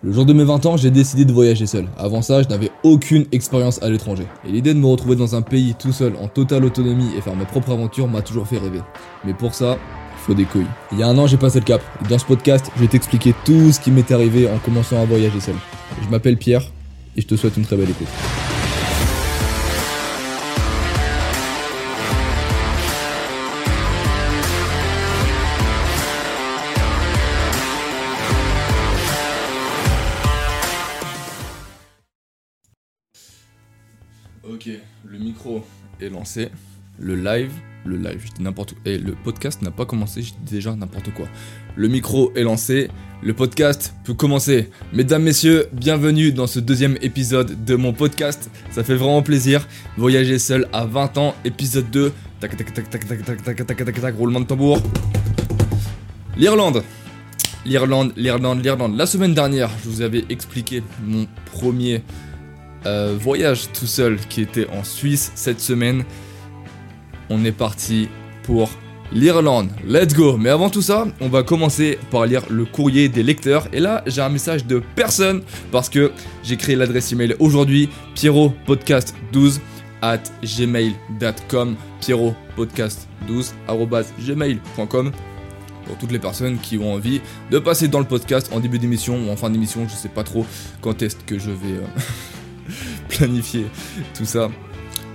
Le 0.00 0.12
jour 0.12 0.24
de 0.24 0.32
mes 0.32 0.44
20 0.44 0.64
ans, 0.66 0.76
j'ai 0.76 0.92
décidé 0.92 1.24
de 1.24 1.32
voyager 1.32 1.66
seul. 1.66 1.88
Avant 1.98 2.22
ça, 2.22 2.40
je 2.40 2.48
n'avais 2.48 2.70
aucune 2.84 3.26
expérience 3.32 3.82
à 3.82 3.90
l'étranger. 3.90 4.26
Et 4.46 4.52
l'idée 4.52 4.72
de 4.72 4.78
me 4.78 4.86
retrouver 4.86 5.16
dans 5.16 5.34
un 5.34 5.42
pays 5.42 5.74
tout 5.76 5.90
seul, 5.90 6.12
en 6.22 6.28
totale 6.28 6.64
autonomie 6.64 7.10
et 7.16 7.20
faire 7.20 7.34
mes 7.34 7.44
propres 7.44 7.72
aventures 7.72 8.06
m'a 8.06 8.22
toujours 8.22 8.46
fait 8.46 8.58
rêver. 8.58 8.80
Mais 9.24 9.34
pour 9.34 9.54
ça, 9.54 9.76
faut 10.18 10.34
des 10.34 10.44
couilles. 10.44 10.66
Il 10.92 11.00
y 11.00 11.02
a 11.02 11.08
un 11.08 11.18
an, 11.18 11.26
j'ai 11.26 11.36
passé 11.36 11.58
le 11.58 11.64
cap. 11.64 11.82
Dans 12.08 12.18
ce 12.18 12.26
podcast, 12.26 12.70
je 12.76 12.82
vais 12.82 12.86
t'expliquer 12.86 13.34
tout 13.44 13.72
ce 13.72 13.80
qui 13.80 13.90
m'est 13.90 14.12
arrivé 14.12 14.48
en 14.48 14.58
commençant 14.58 15.02
à 15.02 15.04
voyager 15.04 15.40
seul. 15.40 15.56
Je 16.00 16.08
m'appelle 16.08 16.36
Pierre 16.36 16.62
et 17.16 17.20
je 17.20 17.26
te 17.26 17.34
souhaite 17.34 17.56
une 17.56 17.64
très 17.64 17.76
belle 17.76 17.90
écoute. 17.90 18.06
Micro 35.38 35.64
est 36.00 36.08
lancé. 36.08 36.48
Le 36.98 37.14
live, 37.14 37.52
le 37.84 37.96
live, 37.96 38.20
je 38.26 38.32
dis 38.32 38.42
n'importe 38.42 38.72
quoi. 38.72 38.82
Et 38.86 38.98
le 38.98 39.12
podcast 39.12 39.62
n'a 39.62 39.70
pas 39.70 39.84
commencé, 39.86 40.20
je 40.20 40.32
dis 40.32 40.54
déjà 40.54 40.74
n'importe 40.74 41.14
quoi. 41.14 41.26
Le 41.76 41.86
micro 41.86 42.32
est 42.34 42.42
lancé, 42.42 42.88
le 43.22 43.34
podcast 43.34 43.94
peut 44.02 44.14
commencer. 44.14 44.68
Mesdames, 44.92 45.22
messieurs, 45.22 45.66
bienvenue 45.72 46.32
dans 46.32 46.48
ce 46.48 46.58
deuxième 46.58 46.98
épisode 47.02 47.64
de 47.64 47.76
mon 47.76 47.92
podcast. 47.92 48.50
Ça 48.72 48.82
fait 48.82 48.96
vraiment 48.96 49.22
plaisir. 49.22 49.64
Voyager 49.96 50.40
seul 50.40 50.66
à 50.72 50.86
20 50.86 51.18
ans, 51.18 51.34
épisode 51.44 51.88
2. 51.92 52.12
Tac 52.40 52.56
tac 52.56 52.74
tac 52.74 52.90
tac 52.90 53.06
tac 53.06 53.24
tac 53.24 53.44
tac 53.44 53.66
tac 53.66 53.84
tac 53.84 54.00
tac 54.00 54.16
roulement 54.16 54.40
de 54.40 54.46
tambour. 54.46 54.82
L'Irlande. 56.36 56.82
L'Irlande, 57.64 58.12
l'Irlande, 58.16 58.64
l'Irlande. 58.64 58.96
La 58.96 59.06
semaine 59.06 59.34
dernière, 59.34 59.70
je 59.84 59.88
vous 59.88 60.02
avais 60.02 60.24
expliqué 60.30 60.82
mon 61.04 61.28
premier 61.52 62.02
euh, 62.86 63.16
voyage 63.18 63.70
tout 63.72 63.86
seul 63.86 64.18
qui 64.28 64.40
était 64.40 64.68
en 64.70 64.84
Suisse 64.84 65.32
cette 65.34 65.60
semaine. 65.60 66.04
On 67.30 67.44
est 67.44 67.52
parti 67.52 68.08
pour 68.44 68.70
l'Irlande. 69.12 69.70
Let's 69.86 70.14
go 70.14 70.36
Mais 70.36 70.50
avant 70.50 70.70
tout 70.70 70.82
ça, 70.82 71.06
on 71.20 71.28
va 71.28 71.42
commencer 71.42 71.98
par 72.10 72.26
lire 72.26 72.42
le 72.50 72.64
courrier 72.64 73.08
des 73.08 73.22
lecteurs. 73.22 73.68
Et 73.72 73.80
là, 73.80 74.02
j'ai 74.06 74.20
un 74.20 74.28
message 74.28 74.66
de 74.66 74.82
personne 74.94 75.42
parce 75.72 75.88
que 75.88 76.12
j'ai 76.42 76.56
créé 76.56 76.76
l'adresse 76.76 77.12
email 77.12 77.34
aujourd'hui, 77.38 77.88
pierropodcast12 78.14 79.60
at 80.02 80.22
gmail.com 80.42 81.76
pierropodcast12 82.00 83.52
gmail.com 84.24 85.12
pour 85.86 85.96
toutes 85.96 86.12
les 86.12 86.18
personnes 86.18 86.58
qui 86.58 86.78
ont 86.78 86.92
envie 86.92 87.20
de 87.50 87.58
passer 87.58 87.88
dans 87.88 87.98
le 87.98 88.04
podcast 88.04 88.50
en 88.52 88.60
début 88.60 88.78
d'émission 88.78 89.18
ou 89.26 89.30
en 89.30 89.36
fin 89.36 89.50
d'émission, 89.50 89.88
je 89.88 89.94
sais 89.94 90.10
pas 90.10 90.22
trop 90.22 90.46
quand 90.82 91.02
est-ce 91.02 91.16
que 91.16 91.38
je 91.38 91.50
vais 91.50 91.78
euh, 91.78 92.00
planifier 93.18 93.66
tout 94.16 94.24
ça. 94.24 94.48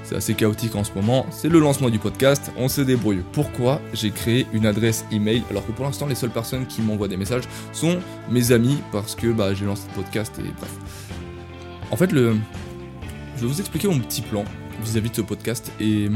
C'est 0.04 0.16
assez 0.16 0.34
chaotique 0.34 0.76
en 0.76 0.84
ce 0.84 0.92
moment. 0.94 1.26
C'est 1.32 1.48
le 1.48 1.60
lancement 1.60 1.90
du 1.90 2.00
podcast. 2.00 2.52
On 2.58 2.68
se 2.68 2.82
débrouille. 2.82 3.24
Pourquoi 3.32 3.82
j'ai 3.94 4.12
créé 4.12 4.46
une 4.52 4.66
adresse 4.66 5.06
email 5.12 5.44
alors 5.50 5.66
que 5.66 5.72
pour 5.72 5.86
l'instant 5.86 6.06
les 6.08 6.16
seules 6.16 6.30
personnes 6.30 6.68
qui 6.68 6.82
m'envoient 6.82 7.08
des 7.08 7.16
messages 7.16 7.44
sont 7.72 8.00
mes 8.30 8.52
amis 8.52 8.78
parce 8.92 9.16
que 9.16 9.28
bah, 9.28 9.54
j'ai 9.54 9.66
lancé 9.66 9.84
le 9.96 10.02
podcast 10.04 10.38
et 10.40 10.52
bref. 10.60 10.72
En 11.92 11.96
fait, 11.96 12.12
le... 12.12 12.36
je 13.38 13.42
vais 13.42 13.48
vous 13.48 13.60
expliquer 13.60 13.88
mon 13.88 14.00
petit 14.00 14.22
plan 14.22 14.44
vis-à-vis 14.84 15.10
de 15.10 15.16
ce 15.16 15.22
podcast 15.22 15.72
et 15.80 16.10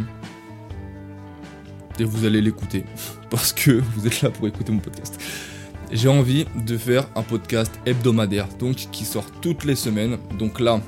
et 1.99 2.03
vous 2.03 2.25
allez 2.25 2.41
l'écouter 2.41 2.83
parce 3.29 3.53
que 3.53 3.81
vous 3.95 4.05
êtes 4.05 4.21
là 4.21 4.29
pour 4.29 4.47
écouter 4.47 4.73
mon 4.73 4.79
podcast. 4.79 5.19
J'ai 5.89 6.09
envie 6.09 6.45
de 6.65 6.77
faire 6.77 7.07
un 7.15 7.23
podcast 7.23 7.71
hebdomadaire, 7.85 8.49
donc 8.59 8.75
qui 8.91 9.05
sort 9.05 9.25
toutes 9.41 9.63
les 9.63 9.75
semaines. 9.75 10.17
Donc 10.37 10.59
là, 10.59 10.81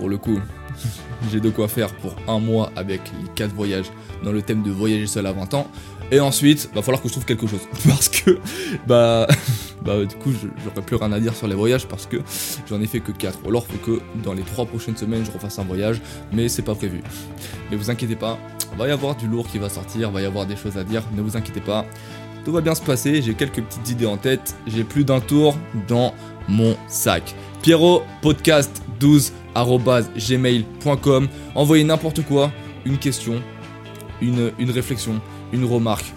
pour 0.00 0.08
le 0.08 0.16
coup, 0.16 0.40
j'ai 1.30 1.40
de 1.40 1.50
quoi 1.50 1.68
faire 1.68 1.94
pour 1.96 2.16
un 2.26 2.40
mois 2.40 2.72
avec 2.74 3.02
les 3.20 3.28
4 3.34 3.54
voyages 3.54 3.90
dans 4.24 4.32
le 4.32 4.42
thème 4.42 4.62
de 4.62 4.70
voyager 4.70 5.06
seul 5.06 5.26
à 5.26 5.32
20 5.32 5.54
ans. 5.54 5.68
Et 6.10 6.18
ensuite, 6.18 6.70
va 6.74 6.82
falloir 6.82 7.00
que 7.00 7.08
je 7.08 7.12
trouve 7.12 7.26
quelque 7.26 7.46
chose. 7.46 7.60
Parce 7.88 8.08
que, 8.08 8.38
bah, 8.86 9.28
bah 9.84 10.04
du 10.04 10.16
coup, 10.16 10.32
j'aurais 10.32 10.84
plus 10.84 10.96
rien 10.96 11.12
à 11.12 11.20
dire 11.20 11.36
sur 11.36 11.46
les 11.46 11.54
voyages 11.54 11.86
parce 11.86 12.06
que 12.06 12.16
j'en 12.68 12.80
ai 12.80 12.86
fait 12.86 12.98
que 12.98 13.12
4. 13.12 13.38
Alors, 13.46 13.64
faut 13.64 13.78
que 13.78 14.00
dans 14.24 14.32
les 14.32 14.42
3 14.42 14.66
prochaines 14.66 14.96
semaines, 14.96 15.24
je 15.24 15.30
refasse 15.30 15.58
un 15.60 15.64
voyage, 15.64 16.00
mais 16.32 16.48
c'est 16.48 16.62
pas 16.62 16.74
prévu. 16.74 17.00
Mais 17.70 17.76
vous 17.76 17.90
inquiétez 17.90 18.16
pas, 18.16 18.38
va 18.76 18.88
y 18.88 18.90
avoir 18.90 19.14
du 19.14 19.28
lourd 19.28 19.46
qui 19.46 19.58
va 19.58 19.68
sortir, 19.68 20.10
va 20.10 20.20
y 20.20 20.24
avoir 20.24 20.46
des 20.46 20.56
choses 20.56 20.76
à 20.76 20.82
dire, 20.82 21.04
ne 21.14 21.22
vous 21.22 21.36
inquiétez 21.36 21.60
pas. 21.60 21.86
Tout 22.44 22.52
va 22.52 22.60
bien 22.60 22.74
se 22.74 22.82
passer, 22.82 23.22
j'ai 23.22 23.34
quelques 23.34 23.62
petites 23.62 23.90
idées 23.90 24.06
en 24.06 24.16
tête, 24.16 24.56
j'ai 24.66 24.82
plus 24.82 25.04
d'un 25.04 25.20
tour 25.20 25.56
dans 25.86 26.14
mon 26.48 26.74
sac. 26.88 27.34
Pierrot 27.62 28.02
podcast 28.22 28.82
12 29.00 29.32
gmail.com 30.16 31.28
Envoyez 31.54 31.84
n'importe 31.84 32.22
quoi, 32.24 32.50
une 32.84 32.98
question, 32.98 33.42
une, 34.22 34.70
réflexion, 34.70 35.20
une 35.52 35.64
remarque, 35.64 36.12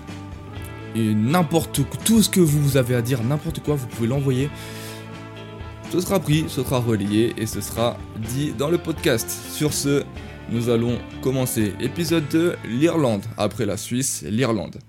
et 0.95 1.13
n'importe 1.13 1.81
tout 2.05 2.21
ce 2.21 2.29
que 2.29 2.39
vous 2.39 2.77
avez 2.77 2.95
à 2.95 3.01
dire, 3.01 3.23
n'importe 3.23 3.59
quoi, 3.61 3.75
vous 3.75 3.87
pouvez 3.87 4.07
l'envoyer. 4.07 4.49
Ce 5.91 5.99
sera 5.99 6.19
pris, 6.19 6.45
ce 6.47 6.63
sera 6.63 6.79
relayé 6.79 7.33
et 7.37 7.45
ce 7.45 7.61
sera 7.61 7.97
dit 8.17 8.51
dans 8.57 8.69
le 8.69 8.77
podcast. 8.77 9.29
Sur 9.51 9.73
ce, 9.73 10.03
nous 10.49 10.69
allons 10.69 10.97
commencer. 11.21 11.73
Épisode 11.79 12.23
2, 12.31 12.55
l'Irlande. 12.67 13.23
Après 13.37 13.65
la 13.65 13.77
Suisse, 13.77 14.23
l'Irlande. 14.27 14.79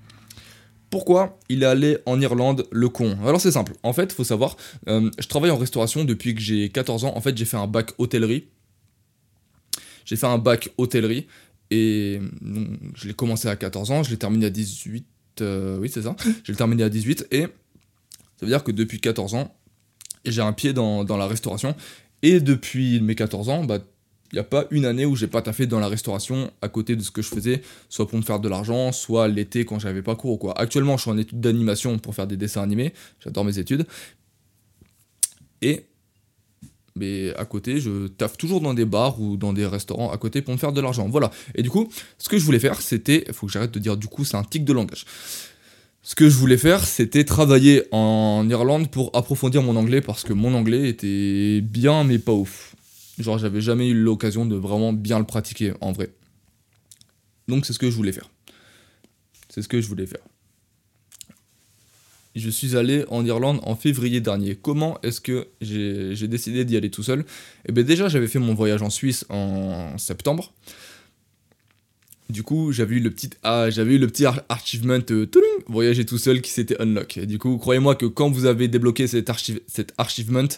Pourquoi 0.94 1.40
il 1.48 1.64
est 1.64 1.66
allé 1.66 1.98
en 2.06 2.20
Irlande, 2.20 2.68
le 2.70 2.88
con 2.88 3.18
Alors 3.26 3.40
c'est 3.40 3.50
simple. 3.50 3.72
En 3.82 3.92
fait, 3.92 4.12
faut 4.12 4.22
savoir, 4.22 4.56
euh, 4.86 5.10
je 5.18 5.26
travaille 5.26 5.50
en 5.50 5.56
restauration 5.56 6.04
depuis 6.04 6.36
que 6.36 6.40
j'ai 6.40 6.68
14 6.68 7.04
ans. 7.04 7.16
En 7.16 7.20
fait, 7.20 7.36
j'ai 7.36 7.46
fait 7.46 7.56
un 7.56 7.66
bac 7.66 7.90
hôtellerie. 7.98 8.46
J'ai 10.04 10.14
fait 10.14 10.28
un 10.28 10.38
bac 10.38 10.68
hôtellerie 10.78 11.26
et 11.72 12.20
je 12.94 13.08
l'ai 13.08 13.12
commencé 13.12 13.48
à 13.48 13.56
14 13.56 13.90
ans, 13.90 14.02
je 14.04 14.10
l'ai 14.10 14.18
terminé 14.18 14.46
à 14.46 14.50
18. 14.50 15.04
euh, 15.40 15.78
oui, 15.80 15.90
c'est 15.92 16.02
ça. 16.02 16.14
Je 16.44 16.52
l'ai 16.52 16.56
terminé 16.56 16.84
à 16.84 16.88
18 16.88 17.26
et 17.32 17.40
ça 17.40 17.48
veut 18.42 18.46
dire 18.46 18.62
que 18.62 18.70
depuis 18.70 19.00
14 19.00 19.34
ans, 19.34 19.52
j'ai 20.24 20.42
un 20.42 20.52
pied 20.52 20.72
dans, 20.72 21.02
dans 21.02 21.16
la 21.16 21.26
restauration. 21.26 21.74
Et 22.22 22.38
depuis 22.38 23.00
mes 23.00 23.16
14 23.16 23.48
ans, 23.48 23.64
bah, 23.64 23.80
n'y 24.34 24.40
a 24.40 24.44
pas 24.44 24.66
une 24.70 24.84
année 24.84 25.06
où 25.06 25.16
j'ai 25.16 25.26
pas 25.26 25.42
taffé 25.42 25.66
dans 25.66 25.80
la 25.80 25.88
restauration 25.88 26.50
à 26.62 26.68
côté 26.68 26.96
de 26.96 27.02
ce 27.02 27.10
que 27.10 27.22
je 27.22 27.28
faisais, 27.28 27.62
soit 27.88 28.08
pour 28.08 28.18
me 28.18 28.24
faire 28.24 28.40
de 28.40 28.48
l'argent, 28.48 28.92
soit 28.92 29.28
l'été 29.28 29.64
quand 29.64 29.78
j'avais 29.78 30.02
pas 30.02 30.16
cours 30.16 30.32
ou 30.32 30.36
quoi. 30.36 30.58
Actuellement, 30.58 30.96
je 30.96 31.02
suis 31.02 31.10
en 31.10 31.18
études 31.18 31.40
d'animation 31.40 31.98
pour 31.98 32.14
faire 32.14 32.26
des 32.26 32.36
dessins 32.36 32.62
animés, 32.62 32.92
j'adore 33.22 33.44
mes 33.44 33.58
études. 33.58 33.86
Et 35.62 35.86
mais 36.96 37.34
à 37.34 37.44
côté, 37.44 37.80
je 37.80 38.06
taffe 38.06 38.36
toujours 38.36 38.60
dans 38.60 38.72
des 38.72 38.84
bars 38.84 39.20
ou 39.20 39.36
dans 39.36 39.52
des 39.52 39.66
restaurants 39.66 40.12
à 40.12 40.16
côté 40.16 40.42
pour 40.42 40.54
me 40.54 40.58
faire 40.58 40.72
de 40.72 40.80
l'argent. 40.80 41.08
Voilà. 41.08 41.32
Et 41.56 41.62
du 41.62 41.70
coup, 41.70 41.88
ce 42.18 42.28
que 42.28 42.38
je 42.38 42.44
voulais 42.44 42.60
faire, 42.60 42.80
c'était, 42.80 43.24
faut 43.32 43.46
que 43.46 43.52
j'arrête 43.52 43.72
de 43.72 43.80
dire 43.80 43.96
du 43.96 44.06
coup, 44.06 44.24
c'est 44.24 44.36
un 44.36 44.44
tic 44.44 44.64
de 44.64 44.72
langage. 44.72 45.04
Ce 46.02 46.14
que 46.14 46.28
je 46.28 46.36
voulais 46.36 46.58
faire, 46.58 46.84
c'était 46.84 47.24
travailler 47.24 47.84
en 47.90 48.46
Irlande 48.48 48.90
pour 48.90 49.10
approfondir 49.14 49.62
mon 49.62 49.74
anglais 49.74 50.02
parce 50.02 50.22
que 50.22 50.32
mon 50.32 50.54
anglais 50.54 50.88
était 50.88 51.62
bien 51.62 52.04
mais 52.04 52.18
pas 52.18 52.32
ouf. 52.32 52.73
Genre, 53.18 53.38
j'avais 53.38 53.60
jamais 53.60 53.88
eu 53.88 53.94
l'occasion 53.94 54.46
de 54.46 54.56
vraiment 54.56 54.92
bien 54.92 55.18
le 55.18 55.24
pratiquer 55.24 55.72
en 55.80 55.92
vrai. 55.92 56.10
Donc, 57.48 57.66
c'est 57.66 57.72
ce 57.72 57.78
que 57.78 57.90
je 57.90 57.96
voulais 57.96 58.12
faire. 58.12 58.30
C'est 59.48 59.62
ce 59.62 59.68
que 59.68 59.80
je 59.80 59.86
voulais 59.86 60.06
faire. 60.06 60.22
Je 62.34 62.50
suis 62.50 62.76
allé 62.76 63.04
en 63.08 63.24
Irlande 63.24 63.60
en 63.62 63.76
février 63.76 64.20
dernier. 64.20 64.56
Comment 64.56 64.98
est-ce 65.02 65.20
que 65.20 65.46
j'ai 65.60 66.26
décidé 66.26 66.64
d'y 66.64 66.76
aller 66.76 66.90
tout 66.90 67.04
seul? 67.04 67.24
Eh 67.66 67.70
bien, 67.70 67.84
déjà, 67.84 68.08
j'avais 68.08 68.26
fait 68.26 68.40
mon 68.40 68.54
voyage 68.54 68.82
en 68.82 68.90
Suisse 68.90 69.24
en 69.28 69.96
septembre. 69.98 70.52
Du 72.30 72.42
coup, 72.42 72.72
j'avais 72.72 72.96
eu 72.96 73.00
le 73.00 73.10
petit, 73.10 73.30
ah, 73.42 73.68
j'avais 73.70 73.94
eu 73.94 73.98
le 73.98 74.08
petit 74.08 74.24
achievement 74.48 74.98
euh, 75.10 75.26
voyager 75.68 76.06
tout 76.06 76.18
seul 76.18 76.40
qui 76.40 76.50
s'était 76.50 76.80
unlock. 76.80 77.18
Et 77.18 77.26
du 77.26 77.38
coup, 77.38 77.58
croyez-moi 77.58 77.94
que 77.94 78.06
quand 78.06 78.30
vous 78.30 78.46
avez 78.46 78.66
débloqué 78.66 79.06
cet, 79.06 79.28
archive, 79.30 79.60
cet 79.68 79.92
achievement, 79.98 80.48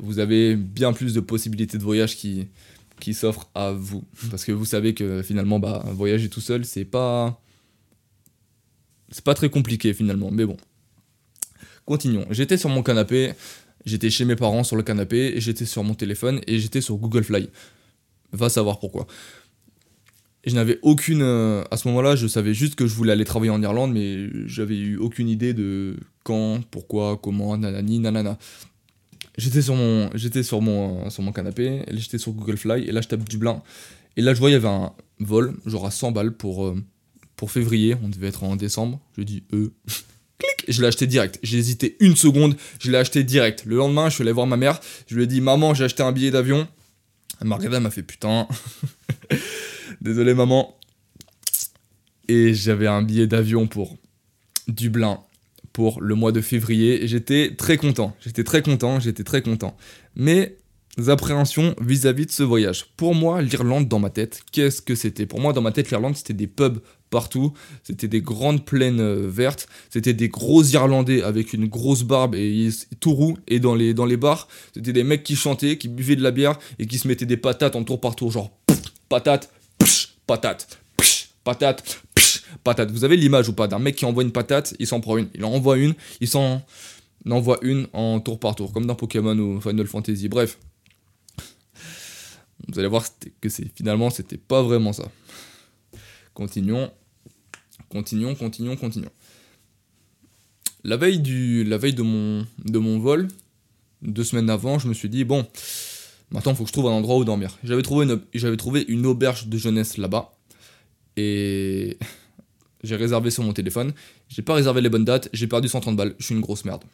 vous 0.00 0.18
avez 0.18 0.56
bien 0.56 0.92
plus 0.92 1.14
de 1.14 1.20
possibilités 1.20 1.78
de 1.78 1.82
voyage 1.82 2.16
qui, 2.16 2.48
qui 3.00 3.14
s'offrent 3.14 3.48
à 3.54 3.72
vous. 3.72 4.04
Parce 4.30 4.44
que 4.44 4.52
vous 4.52 4.64
savez 4.64 4.94
que 4.94 5.22
finalement, 5.22 5.58
bah, 5.58 5.84
voyager 5.92 6.28
tout 6.28 6.40
seul, 6.40 6.64
c'est 6.64 6.84
pas. 6.84 7.40
C'est 9.10 9.24
pas 9.24 9.34
très 9.34 9.50
compliqué 9.50 9.92
finalement, 9.92 10.30
mais 10.30 10.46
bon. 10.46 10.56
Continuons. 11.84 12.26
J'étais 12.30 12.56
sur 12.56 12.68
mon 12.68 12.84
canapé, 12.84 13.32
j'étais 13.84 14.10
chez 14.10 14.24
mes 14.24 14.36
parents 14.36 14.62
sur 14.62 14.76
le 14.76 14.84
canapé, 14.84 15.34
j'étais 15.40 15.64
sur 15.64 15.82
mon 15.82 15.94
téléphone 15.94 16.40
et 16.46 16.60
j'étais 16.60 16.80
sur 16.80 16.96
Google 16.96 17.24
Fly. 17.24 17.48
Va 18.32 18.48
savoir 18.48 18.78
pourquoi. 18.78 19.08
Je 20.46 20.54
n'avais 20.54 20.78
aucune. 20.82 21.22
Euh, 21.22 21.64
à 21.70 21.76
ce 21.76 21.88
moment-là, 21.88 22.16
je 22.16 22.26
savais 22.26 22.54
juste 22.54 22.74
que 22.74 22.86
je 22.86 22.94
voulais 22.94 23.12
aller 23.12 23.24
travailler 23.24 23.50
en 23.50 23.62
Irlande, 23.62 23.92
mais 23.92 24.28
j'avais 24.46 24.76
eu 24.76 24.96
aucune 24.96 25.28
idée 25.28 25.52
de 25.52 25.96
quand, 26.24 26.60
pourquoi, 26.70 27.18
comment, 27.22 27.56
nanani, 27.58 27.98
nanana. 27.98 28.38
J'étais 29.38 29.62
sur 29.62 29.74
mon, 29.74 30.10
j'étais 30.14 30.42
sur 30.42 30.60
canapé, 31.34 31.84
j'étais 31.92 32.18
sur 32.18 32.32
Google 32.32 32.56
Fly, 32.56 32.88
et 32.88 32.92
là 32.92 33.00
je 33.00 33.08
tape 33.08 33.28
Dublin. 33.28 33.62
Et 34.16 34.22
là 34.22 34.34
je 34.34 34.40
vois, 34.40 34.50
il 34.50 34.54
y 34.54 34.56
avait 34.56 34.68
un 34.68 34.92
vol, 35.18 35.56
genre 35.66 35.86
à 35.86 35.90
100 35.90 36.12
balles 36.12 36.32
pour, 36.32 36.66
euh, 36.66 36.76
pour 37.36 37.50
février, 37.50 37.96
on 38.02 38.08
devait 38.08 38.28
être 38.28 38.44
en 38.44 38.56
décembre. 38.56 39.00
Je 39.16 39.22
dis, 39.22 39.44
euh. 39.52 39.72
clic, 40.38 40.64
je 40.68 40.80
l'ai 40.80 40.88
acheté 40.88 41.06
direct. 41.06 41.38
J'ai 41.42 41.58
hésité 41.58 41.96
une 42.00 42.16
seconde, 42.16 42.56
je 42.80 42.90
l'ai 42.90 42.98
acheté 42.98 43.24
direct. 43.24 43.64
Le 43.66 43.76
lendemain, 43.76 44.08
je 44.08 44.14
suis 44.14 44.22
allé 44.22 44.32
voir 44.32 44.46
ma 44.46 44.56
mère, 44.56 44.80
je 45.06 45.14
lui 45.14 45.24
ai 45.24 45.26
dit 45.26 45.40
Maman, 45.40 45.74
j'ai 45.74 45.84
acheté 45.84 46.02
un 46.02 46.12
billet 46.12 46.30
d'avion. 46.30 46.66
Elle 47.40 47.46
m'a 47.46 47.56
regardé, 47.56 47.76
elle 47.76 47.82
m'a 47.82 47.90
fait 47.90 48.02
Putain. 48.02 48.46
Désolé, 50.00 50.34
maman. 50.34 50.76
Et 52.28 52.54
j'avais 52.54 52.86
un 52.86 53.02
billet 53.02 53.26
d'avion 53.26 53.66
pour 53.66 53.96
Dublin 54.68 55.20
pour 55.72 56.00
le 56.00 56.14
mois 56.14 56.32
de 56.32 56.40
février. 56.40 57.06
J'étais 57.06 57.54
très 57.56 57.76
content. 57.76 58.16
J'étais 58.20 58.44
très 58.44 58.62
content, 58.62 59.00
j'étais 59.00 59.24
très 59.24 59.42
content. 59.42 59.76
Mais 60.16 60.56
appréhensions 61.08 61.74
vis-à-vis 61.80 62.26
de 62.26 62.30
ce 62.30 62.42
voyage. 62.42 62.86
Pour 62.96 63.14
moi, 63.14 63.40
l'Irlande 63.42 63.88
dans 63.88 63.98
ma 63.98 64.10
tête, 64.10 64.42
qu'est-ce 64.52 64.82
que 64.82 64.94
c'était? 64.94 65.26
Pour 65.26 65.40
moi, 65.40 65.52
dans 65.52 65.62
ma 65.62 65.72
tête, 65.72 65.90
l'Irlande, 65.90 66.16
c'était 66.16 66.34
des 66.34 66.46
pubs 66.46 66.80
partout, 67.10 67.52
c'était 67.82 68.08
des 68.08 68.20
grandes 68.20 68.64
plaines 68.64 69.00
euh, 69.00 69.28
vertes, 69.28 69.68
c'était 69.88 70.12
des 70.12 70.28
gros 70.28 70.62
Irlandais 70.62 71.22
avec 71.22 71.52
une 71.52 71.66
grosse 71.66 72.04
barbe 72.04 72.34
et 72.34 72.68
tout 73.00 73.12
roux, 73.12 73.36
et 73.48 73.58
dans 73.58 73.74
les, 73.74 73.94
dans 73.94 74.06
les 74.06 74.16
bars, 74.16 74.48
c'était 74.74 74.92
des 74.92 75.04
mecs 75.04 75.24
qui 75.24 75.36
chantaient, 75.36 75.76
qui 75.76 75.88
buvaient 75.88 76.16
de 76.16 76.22
la 76.22 76.30
bière 76.30 76.58
et 76.78 76.86
qui 76.86 76.98
se 76.98 77.08
mettaient 77.08 77.26
des 77.26 77.36
patates 77.36 77.74
en 77.74 77.82
tour 77.82 78.00
par 78.00 78.14
tour, 78.14 78.30
genre 78.30 78.50
patate, 79.08 79.50
patate, 80.26 80.78
patate, 81.42 82.02
patate. 82.64 82.90
Vous 82.90 83.04
avez 83.04 83.16
l'image 83.16 83.48
ou 83.48 83.52
pas 83.52 83.68
d'un 83.68 83.78
mec 83.78 83.96
qui 83.96 84.04
envoie 84.04 84.22
une 84.22 84.32
patate, 84.32 84.74
il 84.78 84.86
s'en 84.86 85.00
prend 85.00 85.16
une, 85.16 85.28
il 85.34 85.44
en 85.44 85.52
envoie 85.52 85.78
une, 85.78 85.94
il 86.20 86.28
s'en 86.28 86.62
envoie 87.28 87.58
une 87.62 87.86
en 87.92 88.20
tour 88.20 88.38
par 88.38 88.54
tour, 88.54 88.72
comme 88.72 88.86
dans 88.86 88.94
Pokémon 88.94 89.36
ou 89.38 89.60
Final 89.60 89.86
Fantasy. 89.86 90.28
Bref, 90.28 90.58
vous 92.68 92.78
allez 92.78 92.88
voir 92.88 93.04
que 93.40 93.48
c'est 93.48 93.68
finalement 93.74 94.10
c'était 94.10 94.36
pas 94.38 94.62
vraiment 94.62 94.92
ça. 94.92 95.10
Continuons, 96.34 96.90
continuons, 97.88 98.34
continuons, 98.34 98.76
continuons. 98.76 99.10
La 100.84 100.96
veille, 100.96 101.18
du, 101.18 101.64
la 101.64 101.76
veille 101.76 101.92
de, 101.92 102.02
mon, 102.02 102.46
de 102.64 102.78
mon 102.78 102.98
vol, 102.98 103.28
deux 104.00 104.24
semaines 104.24 104.48
avant, 104.48 104.78
je 104.78 104.88
me 104.88 104.94
suis 104.94 105.10
dit 105.10 105.24
bon, 105.24 105.46
maintenant 106.30 106.52
il 106.52 106.56
faut 106.56 106.64
que 106.64 106.68
je 106.68 106.72
trouve 106.72 106.86
un 106.86 106.92
endroit 106.92 107.16
où 107.16 107.24
dormir. 107.24 107.58
J'avais 107.64 107.82
trouvé 107.82 108.06
j'avais 108.32 108.56
trouvé 108.56 108.84
une 108.88 109.04
auberge 109.04 109.48
de 109.48 109.58
jeunesse 109.58 109.98
là-bas 109.98 110.32
et 111.16 111.98
j'ai 112.82 112.96
réservé 112.96 113.30
sur 113.30 113.42
mon 113.42 113.52
téléphone. 113.52 113.92
J'ai 114.28 114.42
pas 114.42 114.54
réservé 114.54 114.80
les 114.80 114.88
bonnes 114.88 115.04
dates, 115.04 115.28
j'ai 115.32 115.46
perdu 115.46 115.68
130 115.68 115.96
balles. 115.96 116.14
Je 116.18 116.26
suis 116.26 116.34
une 116.34 116.40
grosse 116.40 116.64
merde. 116.64 116.84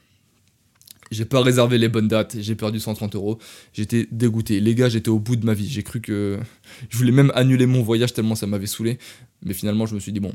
J'ai 1.11 1.25
pas 1.25 1.41
réservé 1.41 1.79
les 1.79 1.89
bonnes 1.89 2.09
dates, 2.09 2.37
j'ai 2.41 2.57
perdu 2.57 2.81
130 2.81 3.15
euros. 3.15 3.39
J'étais 3.73 4.09
dégoûté. 4.11 4.61
Les 4.61 4.75
gars, 4.75 4.89
j'étais 4.89 5.09
au 5.09 5.21
bout 5.21 5.37
de 5.37 5.47
ma 5.47 5.55
vie. 5.55 5.69
J'ai 5.69 5.83
cru 5.83 6.01
que. 6.01 6.39
Je 6.91 6.97
voulais 6.97 7.13
même 7.13 7.31
annuler 7.35 7.67
mon 7.67 7.83
voyage 7.83 8.13
tellement 8.13 8.35
ça 8.35 8.47
m'avait 8.47 8.67
saoulé. 8.67 8.99
Mais 9.43 9.55
finalement, 9.55 9.87
je 9.87 9.95
me 9.95 10.01
suis 10.01 10.13
dit, 10.13 10.21
bon. 10.21 10.35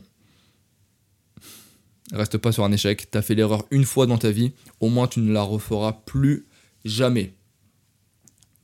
Reste 2.14 2.38
pas 2.38 2.52
sur 2.52 2.64
un 2.64 2.72
échec. 2.72 3.10
T'as 3.12 3.22
fait 3.22 3.36
l'erreur 3.36 3.66
une 3.72 3.84
fois 3.84 4.06
dans 4.06 4.18
ta 4.18 4.32
vie. 4.32 4.54
Au 4.80 4.90
moins, 4.90 5.08
tu 5.08 5.20
ne 5.20 5.32
la 5.34 5.42
referas 5.42 5.94
plus 6.06 6.46
jamais. 6.86 7.34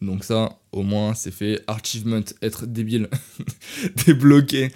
Donc, 0.01 0.23
ça, 0.23 0.59
au 0.71 0.83
moins, 0.83 1.13
c'est 1.13 1.31
fait. 1.31 1.63
Achievement, 1.67 2.21
être 2.41 2.65
débile. 2.65 3.09
Débloqué 4.05 4.71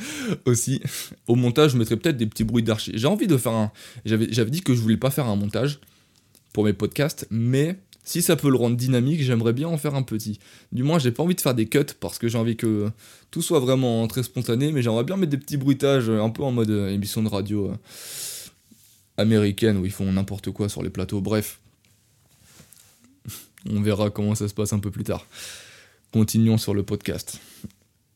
aussi. 0.46 0.82
Au 1.28 1.36
montage, 1.36 1.72
je 1.72 1.78
mettrais 1.78 1.98
peut-être 1.98 2.18
des 2.18 2.26
petits 2.28 2.44
bruits 2.44 2.64
d'archi. 2.64 2.92
J'ai 2.96 3.08
envie 3.08 3.28
de 3.28 3.38
faire 3.38 3.54
un. 3.54 3.72
J'avais 4.06 4.52
dit 4.52 4.62
que 4.62 4.74
je 4.74 4.82
voulais 4.82 4.98
pas 4.98 5.12
faire 5.12 5.28
un 5.28 5.36
montage 5.36 5.80
pour 6.54 6.66
mes 6.66 6.74
podcasts, 6.74 7.28
mais 7.30 7.78
si 8.04 8.22
ça 8.22 8.36
peut 8.36 8.50
le 8.50 8.58
rendre 8.58 8.76
dynamique, 8.76 9.22
j'aimerais 9.22 9.54
bien 9.54 9.68
en 9.68 9.78
faire 9.78 9.96
un 9.96 10.04
petit. 10.04 10.40
Du 10.72 10.84
moins, 10.84 10.98
j'ai 11.00 11.12
pas 11.12 11.24
envie 11.24 11.36
de 11.36 11.42
faire 11.42 11.54
des 11.54 11.68
cuts 11.68 11.80
parce 12.00 12.18
que 12.18 12.28
j'ai 12.28 12.38
envie 12.38 12.58
que 12.58 12.90
tout 13.30 13.42
soit 13.42 13.60
vraiment 13.60 14.08
très 14.08 14.24
spontané, 14.24 14.72
mais 14.72 14.82
j'aimerais 14.82 15.04
bien 15.04 15.18
mettre 15.18 15.32
des 15.32 15.38
petits 15.38 15.58
bruitages 15.58 16.10
un 16.10 16.30
peu 16.30 16.44
en 16.44 16.52
mode 16.52 16.72
euh, 16.72 16.90
émission 16.90 17.22
de 17.22 17.30
radio 17.30 17.70
euh, 17.70 17.76
américaine 19.18 19.78
où 19.78 19.86
ils 19.86 19.92
font 19.92 20.12
n'importe 20.12 20.52
quoi 20.52 20.68
sur 20.68 20.82
les 20.82 20.90
plateaux. 20.90 21.22
Bref, 21.22 21.62
on 23.72 23.82
verra 23.82 24.10
comment 24.10 24.36
ça 24.36 24.48
se 24.48 24.54
passe 24.54 24.74
un 24.74 24.80
peu 24.80 24.92
plus 24.92 25.04
tard. 25.04 25.26
Continuons 26.12 26.58
sur 26.58 26.74
le 26.74 26.84
podcast. 26.84 27.40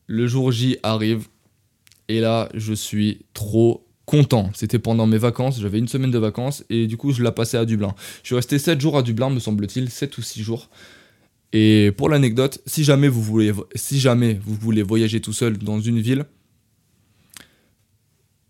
Le 0.06 0.26
jour 0.26 0.52
J 0.52 0.78
arrive 0.82 1.26
et 2.08 2.20
là, 2.20 2.48
je 2.54 2.72
suis 2.72 3.24
trop 3.34 3.86
content. 4.04 4.50
C'était 4.54 4.78
pendant 4.78 5.06
mes 5.06 5.18
vacances, 5.18 5.60
j'avais 5.60 5.78
une 5.78 5.88
semaine 5.88 6.12
de 6.12 6.18
vacances 6.18 6.64
et 6.70 6.86
du 6.86 6.96
coup 6.96 7.12
je 7.12 7.22
la 7.22 7.32
passais 7.32 7.56
à 7.56 7.64
Dublin. 7.64 7.94
Je 8.22 8.28
suis 8.28 8.34
resté 8.36 8.58
7 8.58 8.80
jours 8.80 8.96
à 8.96 9.02
Dublin, 9.02 9.30
me 9.30 9.40
semble-t-il, 9.40 9.90
7 9.90 10.16
ou 10.18 10.22
6 10.22 10.42
jours. 10.42 10.70
Et 11.52 11.92
pour 11.96 12.08
l'anecdote, 12.08 12.60
si 12.66 12.84
jamais 12.84 13.08
vous 13.08 13.22
voulez 13.22 14.82
voyager 14.82 15.20
tout 15.20 15.32
seul 15.32 15.58
dans 15.58 15.80
une 15.80 16.00
ville, 16.00 16.26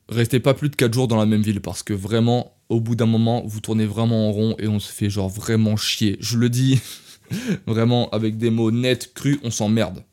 restez 0.09 0.41
pas 0.41 0.55
plus 0.55 0.69
de 0.69 0.77
4 0.77 0.93
jours 0.93 1.09
dans 1.09 1.17
la 1.17 1.27
même 1.27 1.43
ville 1.43 1.61
parce 1.61 1.83
que 1.83 1.95
vraiment 1.95 2.56
au 2.69 2.81
bout 2.81 2.97
d'un 2.97 3.07
moment, 3.07 3.43
vous 3.47 3.61
tournez 3.61 3.87
vraiment 3.87 4.29
en 4.29 4.33
rond 4.33 4.57
et 4.59 4.69
on 4.69 4.81
se 4.81 4.93
fait 4.93 5.11
genre 5.11 5.29
vraiment 5.29 5.77
chier. 5.77 6.17
Je 6.21 6.39
le 6.39 6.49
dis 6.49 6.81
vraiment 7.67 8.11
avec 8.11 8.39
des 8.39 8.51
mots 8.51 8.71
nets, 8.71 9.13
crus, 9.15 9.39
on 9.43 9.51
s'emmerde. 9.51 10.05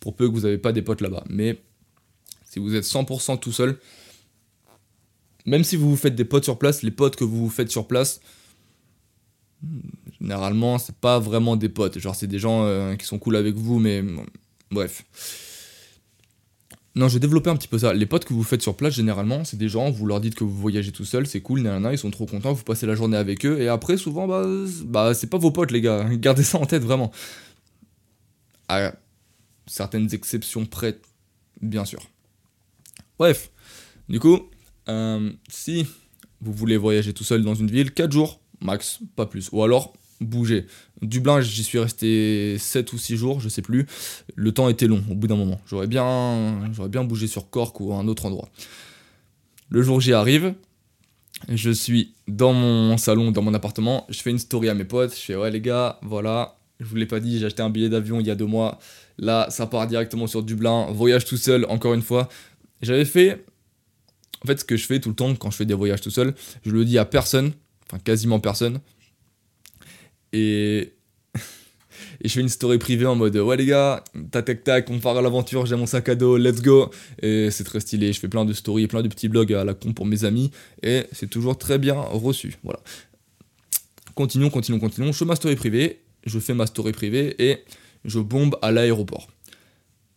Pour 0.00 0.14
peu 0.14 0.28
que 0.28 0.34
vous 0.34 0.42
n'avez 0.42 0.58
pas 0.58 0.72
des 0.72 0.82
potes 0.82 1.00
là-bas, 1.00 1.24
mais 1.28 1.58
si 2.44 2.58
vous 2.58 2.74
êtes 2.74 2.84
100% 2.84 3.38
tout 3.40 3.52
seul, 3.52 3.78
même 5.44 5.64
si 5.64 5.76
vous 5.76 5.90
vous 5.90 5.96
faites 5.96 6.14
des 6.14 6.24
potes 6.24 6.44
sur 6.44 6.58
place, 6.58 6.82
les 6.82 6.90
potes 6.90 7.16
que 7.16 7.24
vous 7.24 7.38
vous 7.38 7.50
faites 7.50 7.70
sur 7.70 7.86
place, 7.86 8.20
généralement, 10.20 10.78
c'est 10.78 10.96
pas 10.96 11.18
vraiment 11.18 11.56
des 11.56 11.68
potes. 11.68 11.98
Genre, 11.98 12.14
c'est 12.14 12.26
des 12.26 12.38
gens 12.38 12.64
euh, 12.64 12.94
qui 12.96 13.06
sont 13.06 13.18
cool 13.18 13.36
avec 13.36 13.54
vous, 13.54 13.78
mais 13.78 14.02
bref. 14.70 15.04
Non, 16.96 17.08
je 17.08 17.14
vais 17.14 17.20
développer 17.20 17.50
un 17.50 17.56
petit 17.56 17.68
peu 17.68 17.78
ça. 17.78 17.92
Les 17.92 18.06
potes 18.06 18.24
que 18.24 18.32
vous 18.32 18.42
faites 18.42 18.62
sur 18.62 18.74
place, 18.74 18.94
généralement, 18.94 19.44
c'est 19.44 19.58
des 19.58 19.68
gens, 19.68 19.90
vous 19.90 20.06
leur 20.06 20.18
dites 20.18 20.34
que 20.34 20.44
vous 20.44 20.56
voyagez 20.56 20.92
tout 20.92 21.04
seul, 21.04 21.26
c'est 21.26 21.42
cool, 21.42 21.60
nanana, 21.60 21.92
ils 21.92 21.98
sont 21.98 22.10
trop 22.10 22.24
contents, 22.24 22.54
vous 22.54 22.64
passez 22.64 22.86
la 22.86 22.94
journée 22.94 23.18
avec 23.18 23.44
eux, 23.44 23.60
et 23.60 23.68
après, 23.68 23.98
souvent, 23.98 24.26
bah, 24.26 24.46
bah 24.86 25.12
c'est 25.12 25.26
pas 25.26 25.36
vos 25.36 25.50
potes, 25.50 25.72
les 25.72 25.82
gars. 25.82 26.08
Gardez 26.12 26.42
ça 26.42 26.56
en 26.56 26.64
tête, 26.64 26.82
vraiment. 26.82 27.12
À 28.70 28.94
certaines 29.66 30.14
exceptions 30.14 30.64
près, 30.64 30.98
bien 31.60 31.84
sûr. 31.84 32.00
Bref, 33.18 33.50
du 34.08 34.18
coup, 34.18 34.48
euh, 34.88 35.30
si 35.50 35.86
vous 36.40 36.52
voulez 36.54 36.78
voyager 36.78 37.12
tout 37.12 37.24
seul 37.24 37.42
dans 37.42 37.54
une 37.54 37.70
ville, 37.70 37.92
4 37.92 38.10
jours, 38.10 38.40
max, 38.62 39.00
pas 39.16 39.26
plus. 39.26 39.50
Ou 39.52 39.62
alors, 39.62 39.92
bouger. 40.20 40.66
Dublin, 41.02 41.40
j'y 41.40 41.62
suis 41.62 41.78
resté 41.78 42.56
7 42.58 42.92
ou 42.92 42.98
6 42.98 43.16
jours, 43.16 43.40
je 43.40 43.48
sais 43.48 43.62
plus. 43.62 43.86
Le 44.34 44.52
temps 44.52 44.68
était 44.68 44.86
long 44.86 45.02
au 45.10 45.14
bout 45.14 45.26
d'un 45.26 45.36
moment. 45.36 45.60
J'aurais 45.66 45.86
bien, 45.86 46.70
j'aurais 46.72 46.88
bien 46.88 47.04
bougé 47.04 47.26
sur 47.26 47.50
Cork 47.50 47.80
ou 47.80 47.94
un 47.94 48.08
autre 48.08 48.26
endroit. 48.26 48.48
Le 49.68 49.82
jour 49.82 50.00
j'y 50.00 50.12
arrive, 50.12 50.54
je 51.48 51.70
suis 51.70 52.14
dans 52.28 52.52
mon 52.52 52.96
salon, 52.96 53.30
dans 53.32 53.42
mon 53.42 53.52
appartement, 53.54 54.06
je 54.08 54.20
fais 54.20 54.30
une 54.30 54.38
story 54.38 54.68
à 54.68 54.74
mes 54.74 54.84
potes, 54.84 55.14
je 55.14 55.20
fais 55.20 55.36
ouais 55.36 55.50
les 55.50 55.60
gars, 55.60 55.98
voilà, 56.02 56.56
je 56.78 56.86
vous 56.86 56.96
l'ai 56.96 57.06
pas 57.06 57.20
dit, 57.20 57.38
j'ai 57.38 57.46
acheté 57.46 57.62
un 57.62 57.70
billet 57.70 57.88
d'avion 57.88 58.20
il 58.20 58.26
y 58.26 58.30
a 58.30 58.36
deux 58.36 58.46
mois. 58.46 58.78
Là, 59.18 59.48
ça 59.50 59.66
part 59.66 59.86
directement 59.86 60.26
sur 60.26 60.42
Dublin, 60.42 60.86
voyage 60.92 61.24
tout 61.24 61.36
seul, 61.36 61.66
encore 61.68 61.94
une 61.94 62.02
fois. 62.02 62.28
J'avais 62.82 63.06
fait 63.06 63.44
en 64.44 64.46
fait, 64.46 64.60
ce 64.60 64.64
que 64.64 64.76
je 64.76 64.86
fais 64.86 65.00
tout 65.00 65.08
le 65.08 65.14
temps 65.14 65.34
quand 65.34 65.50
je 65.50 65.56
fais 65.56 65.64
des 65.64 65.74
voyages 65.74 66.00
tout 66.00 66.10
seul, 66.10 66.34
je 66.64 66.70
le 66.70 66.84
dis 66.84 66.98
à 66.98 67.04
personne, 67.04 67.52
enfin 67.86 67.98
quasiment 67.98 68.38
personne. 68.38 68.78
Et, 70.32 70.92
je 72.24 72.28
fais 72.28 72.40
une 72.40 72.48
story 72.48 72.78
privée 72.78 73.06
en 73.06 73.14
mode 73.14 73.36
ouais 73.36 73.56
les 73.56 73.66
gars, 73.66 74.02
tac 74.30 74.64
tac 74.64 74.90
on 74.90 74.98
part 74.98 75.16
à 75.16 75.22
l'aventure, 75.22 75.66
j'ai 75.66 75.76
mon 75.76 75.86
sac 75.86 76.08
à 76.08 76.14
dos, 76.14 76.36
let's 76.36 76.60
go. 76.60 76.90
Et 77.22 77.50
c'est 77.50 77.64
très 77.64 77.80
stylé, 77.80 78.12
je 78.12 78.20
fais 78.20 78.28
plein 78.28 78.44
de 78.44 78.52
stories 78.52 78.86
plein 78.86 79.02
de 79.02 79.08
petits 79.08 79.28
blogs 79.28 79.52
à 79.52 79.64
la 79.64 79.74
con 79.74 79.92
pour 79.92 80.06
mes 80.06 80.24
amis 80.24 80.50
et 80.82 81.04
c'est 81.12 81.28
toujours 81.28 81.56
très 81.56 81.78
bien 81.78 81.94
reçu. 81.94 82.56
Voilà. 82.64 82.80
Continuons, 84.14 84.50
continuons, 84.50 84.80
continuons. 84.80 85.12
Je 85.12 85.18
fais 85.18 85.24
ma 85.24 85.36
story 85.36 85.56
privée, 85.56 86.00
je 86.24 86.38
fais 86.38 86.54
ma 86.54 86.66
story 86.66 86.92
privée 86.92 87.34
et 87.38 87.58
je 88.04 88.18
bombe 88.18 88.56
à 88.62 88.72
l'aéroport. 88.72 89.28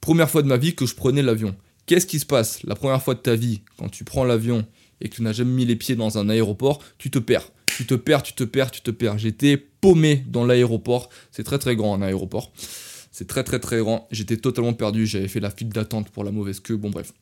Première 0.01 0.30
fois 0.30 0.42
de 0.42 0.48
ma 0.48 0.58
vie 0.58 0.75
que 0.75 0.86
je 0.86 0.96
prenais 0.96 1.22
l'avion. 1.22 1.56
Qu'est-ce 1.86 2.08
qui 2.08 2.20
se 2.20 2.25
passe? 2.25 2.63
La 2.63 2.75
première 2.75 3.01
fois 3.01 3.16
de 3.16 3.20
ta 3.20 3.36
vie 3.36 3.62
quand 3.78 3.89
tu 3.89 4.04
prends 4.04 4.24
l'avion 4.24 4.66
et 5.01 5.10
que 5.10 5.16
tu 5.16 5.24
n'as 5.24 5.34
jamais 5.34 5.51
mis 5.51 5.66
les 5.66 5.75
pieds 5.75 5.96
dans 5.96 6.18
un 6.18 6.30
aéroport 6.30 6.82
Tu 6.98 7.10
te 7.10 7.20
perds. 7.20 7.51
Tu 7.66 7.86
te 7.86 7.94
perds, 7.94 8.24
tu 8.24 8.34
te 8.34 8.44
perds, 8.44 8.72
tu 8.72 8.82
te 8.82 8.92
perds. 8.92 9.18
J'étais 9.18 9.68
paumé 9.81 10.24
dans 10.27 10.45
l'aéroport. 10.45 11.09
C'est 11.31 11.43
très 11.43 11.59
très 11.59 11.75
grand 11.75 11.95
un 11.95 12.01
aéroport. 12.01 12.51
C'est 13.12 13.27
très 13.27 13.43
très 13.43 13.59
très 13.59 13.79
grand. 13.79 14.07
J'étais 14.12 14.38
totalement 14.38 14.74
perdu. 14.74 15.05
J'avais 15.05 15.27
fait 15.27 15.39
la 15.39 15.51
file 15.51 15.69
d'attente 15.69 16.09
pour 16.09 16.24
la 16.24 16.31
mauvaise 16.31 16.59
queue. 16.59 16.77
Bon 16.77 16.89
bref. 16.89 17.13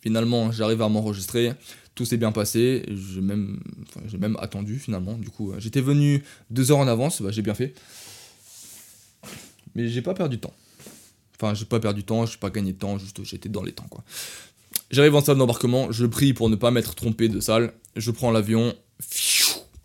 Finalement, 0.00 0.52
j'arrive 0.52 0.82
à 0.82 0.88
m'enregistrer. 0.88 1.52
Tout 1.94 2.04
s'est 2.04 2.18
bien 2.18 2.32
passé. 2.32 2.84
J'ai 2.88 3.20
même, 3.20 3.60
attendu 4.38 4.78
finalement. 4.78 5.14
Du 5.14 5.30
coup, 5.30 5.52
j'étais 5.58 5.80
venu 5.80 6.22
deux 6.50 6.70
heures 6.70 6.78
en 6.78 6.88
avance. 6.88 7.22
Bah, 7.22 7.30
j'ai 7.30 7.42
bien 7.42 7.54
fait. 7.54 7.74
Mais 9.74 9.88
j'ai 9.88 10.02
pas 10.02 10.14
perdu 10.14 10.36
de 10.36 10.42
temps. 10.42 10.54
Enfin, 11.40 11.54
j'ai 11.54 11.66
pas 11.66 11.80
perdu 11.80 12.00
de 12.00 12.06
temps, 12.06 12.24
j'ai 12.24 12.38
pas 12.38 12.50
gagné 12.50 12.72
de 12.72 12.78
temps, 12.78 12.98
juste 12.98 13.22
j'étais 13.24 13.48
dans 13.48 13.62
les 13.62 13.72
temps 13.72 13.86
quoi. 13.90 14.02
J'arrive 14.90 15.14
en 15.14 15.22
salle 15.22 15.36
d'embarquement, 15.36 15.92
je 15.92 16.06
prie 16.06 16.32
pour 16.32 16.48
ne 16.48 16.56
pas 16.56 16.70
m'être 16.70 16.94
trompé 16.94 17.28
de 17.28 17.40
salle, 17.40 17.72
je 17.94 18.10
prends 18.10 18.30
l'avion, 18.30 18.74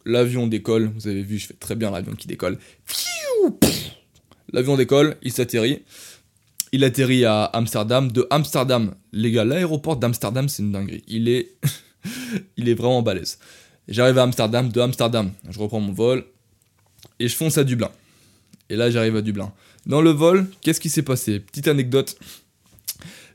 l'avion 0.06 0.48
décolle, 0.48 0.92
vous 0.96 1.08
avez 1.08 1.22
vu, 1.22 1.38
je 1.38 1.48
fais 1.48 1.54
très 1.54 1.76
bien 1.76 1.92
l'avion 1.92 2.14
qui 2.14 2.28
décolle. 2.28 2.58
L'avion 4.54 4.76
décolle, 4.76 5.18
il 5.22 5.32
s'atterrit. 5.32 5.84
Il 6.74 6.84
atterrit 6.84 7.26
à 7.26 7.46
Amsterdam. 7.46 8.12
De 8.12 8.28
Amsterdam, 8.30 8.94
les 9.12 9.32
gars, 9.32 9.46
l'aéroport 9.46 9.98
d'Amsterdam, 9.98 10.48
c'est 10.50 10.64
une 10.64 10.72
dinguerie. 10.72 11.04
Il 11.08 11.30
est, 11.30 11.52
il 12.58 12.70
est 12.70 12.74
vraiment 12.74 13.02
balèze. 13.02 13.40
J'arrive 13.88 14.18
à 14.20 14.24
Amsterdam, 14.24 14.70
de 14.70 14.80
Amsterdam, 14.80 15.32
je 15.50 15.60
reprends 15.60 15.80
mon 15.80 15.92
vol 15.92 16.24
et 17.20 17.28
je 17.28 17.36
fonce 17.36 17.58
à 17.58 17.64
Dublin. 17.64 17.90
Et 18.70 18.76
là, 18.76 18.90
j'arrive 18.90 19.16
à 19.18 19.22
Dublin. 19.22 19.52
Dans 19.86 20.02
le 20.02 20.12
vol, 20.12 20.48
qu'est-ce 20.62 20.80
qui 20.80 20.90
s'est 20.90 21.02
passé? 21.02 21.40
Petite 21.40 21.68
anecdote. 21.68 22.18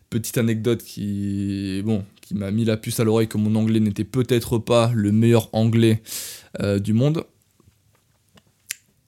Petite 0.08 0.38
anecdote 0.38 0.82
qui, 0.82 1.82
bon, 1.85 2.04
qui 2.23 2.35
m'a 2.35 2.50
mis 2.50 2.64
la 2.64 2.76
puce 2.76 3.00
à 3.00 3.04
l'oreille 3.04 3.28
que 3.28 3.37
mon 3.37 3.54
anglais 3.54 3.80
n'était 3.80 4.04
peut-être 4.04 4.58
pas 4.58 4.92
le 4.94 5.12
meilleur 5.12 5.50
anglais 5.52 6.02
euh, 6.60 6.78
du 6.78 6.92
monde. 6.92 7.25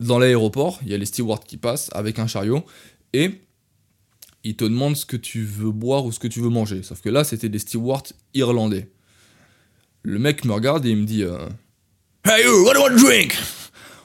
Dans 0.01 0.19
l'aéroport, 0.19 0.79
il 0.83 0.89
y 0.89 0.95
a 0.95 0.99
les 0.99 1.07
stewards 1.07 1.41
qui 1.41 1.57
passent 1.57 1.91
avec 1.93 2.19
un 2.19 2.27
chariot 2.27 2.65
et 3.13 3.31
ils 4.45 4.57
te 4.57 4.65
demandent 4.65 4.97
ce 4.97 5.07
que 5.07 5.17
tu 5.17 5.45
veux 5.45 5.73
boire 5.73 6.05
ou 6.05 6.13
ce 6.13 6.19
que 6.19 6.29
tu 6.29 6.41
veux 6.41 6.49
manger. 6.49 6.83
Sauf 6.83 7.01
que 7.01 7.09
là, 7.09 7.25
c'était 7.25 7.49
des 7.49 7.59
stewards 7.59 8.05
irlandais. 8.35 8.89
Le 10.03 10.19
mec 10.19 10.45
me 10.45 10.53
regarde 10.53 10.87
et 10.87 10.91
il 10.91 10.97
me 10.97 11.05
dit 11.05 11.25
euh, 11.25 11.49
Hey 12.25 12.45
you, 12.45 12.65
what 12.65 12.75
do 12.75 12.81
you 12.81 12.85
want 12.85 12.97
to 12.97 13.05
drink? 13.05 13.37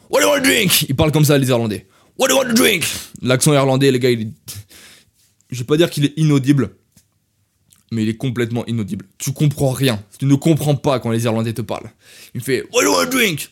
What 0.10 0.22
do 0.22 0.28
you 0.28 0.32
want 0.32 0.40
to 0.40 0.46
drink? 0.46 0.86
Il 0.90 0.96
parle 0.96 1.12
comme 1.12 1.26
ça, 1.26 1.38
les 1.38 1.50
Irlandais. 1.50 1.88
What 2.18 2.28
do 2.28 2.34
you 2.34 2.40
want 2.40 2.50
to 2.50 2.56
drink? 2.56 2.86
L'accent 3.22 3.54
irlandais, 3.54 3.92
les 3.92 4.00
gars, 4.00 4.12
il. 4.12 4.32
Je 5.50 5.60
vais 5.60 5.66
pas 5.66 5.78
dire 5.78 5.90
qu'il 5.90 6.06
est 6.06 6.14
inaudible, 6.18 6.76
mais 7.94 8.04
il 8.04 8.10
est 8.10 8.18
complètement 8.18 8.66
inaudible. 8.66 9.06
Tu 9.18 9.32
comprends 9.32 9.72
rien. 9.72 10.04
Tu 10.20 10.26
ne 10.26 10.36
comprends 10.36 10.76
pas 10.76 11.00
quand 11.00 11.12
les 11.12 11.24
Irlandais 11.24 11.54
te 11.54 11.62
parlent. 11.62 11.92
Il 12.34 12.40
me 12.40 12.44
fait 12.44 12.64
What 12.74 12.84
do 12.84 13.04
to 13.06 13.10
drink? 13.10 13.50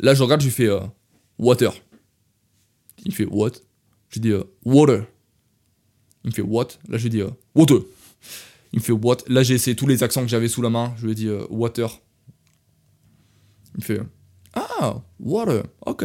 Là, 0.00 0.14
je 0.14 0.22
regarde, 0.22 0.40
je 0.40 0.46
lui 0.46 0.52
fais 0.52 0.68
euh, 0.68 0.80
Water. 1.38 1.74
Il 3.04 3.10
me 3.10 3.14
fait 3.14 3.26
What? 3.26 3.52
Je 4.08 4.20
dis 4.20 4.30
euh, 4.30 4.44
Water. 4.64 5.04
Il 6.24 6.30
me 6.30 6.34
fait 6.34 6.42
What? 6.42 6.68
Là, 6.88 6.98
je 6.98 7.02
lui 7.02 7.10
dis 7.10 7.22
Water. 7.54 7.80
Il 8.72 8.78
me 8.78 8.84
fait 8.84 8.92
what? 8.92 9.18
Là, 9.26 9.42
j'ai 9.42 9.54
essayé 9.54 9.74
tous 9.74 9.86
les 9.86 10.02
accents 10.02 10.22
que 10.22 10.28
j'avais 10.28 10.48
sous 10.48 10.62
la 10.62 10.70
main. 10.70 10.94
Je 10.98 11.06
lui 11.06 11.12
ai 11.12 11.14
dit 11.14 11.28
euh, 11.28 11.44
water. 11.50 12.00
Il 13.74 13.80
me 13.80 13.84
fait 13.84 14.00
ah 14.52 15.00
water. 15.18 15.64
Ok. 15.86 16.04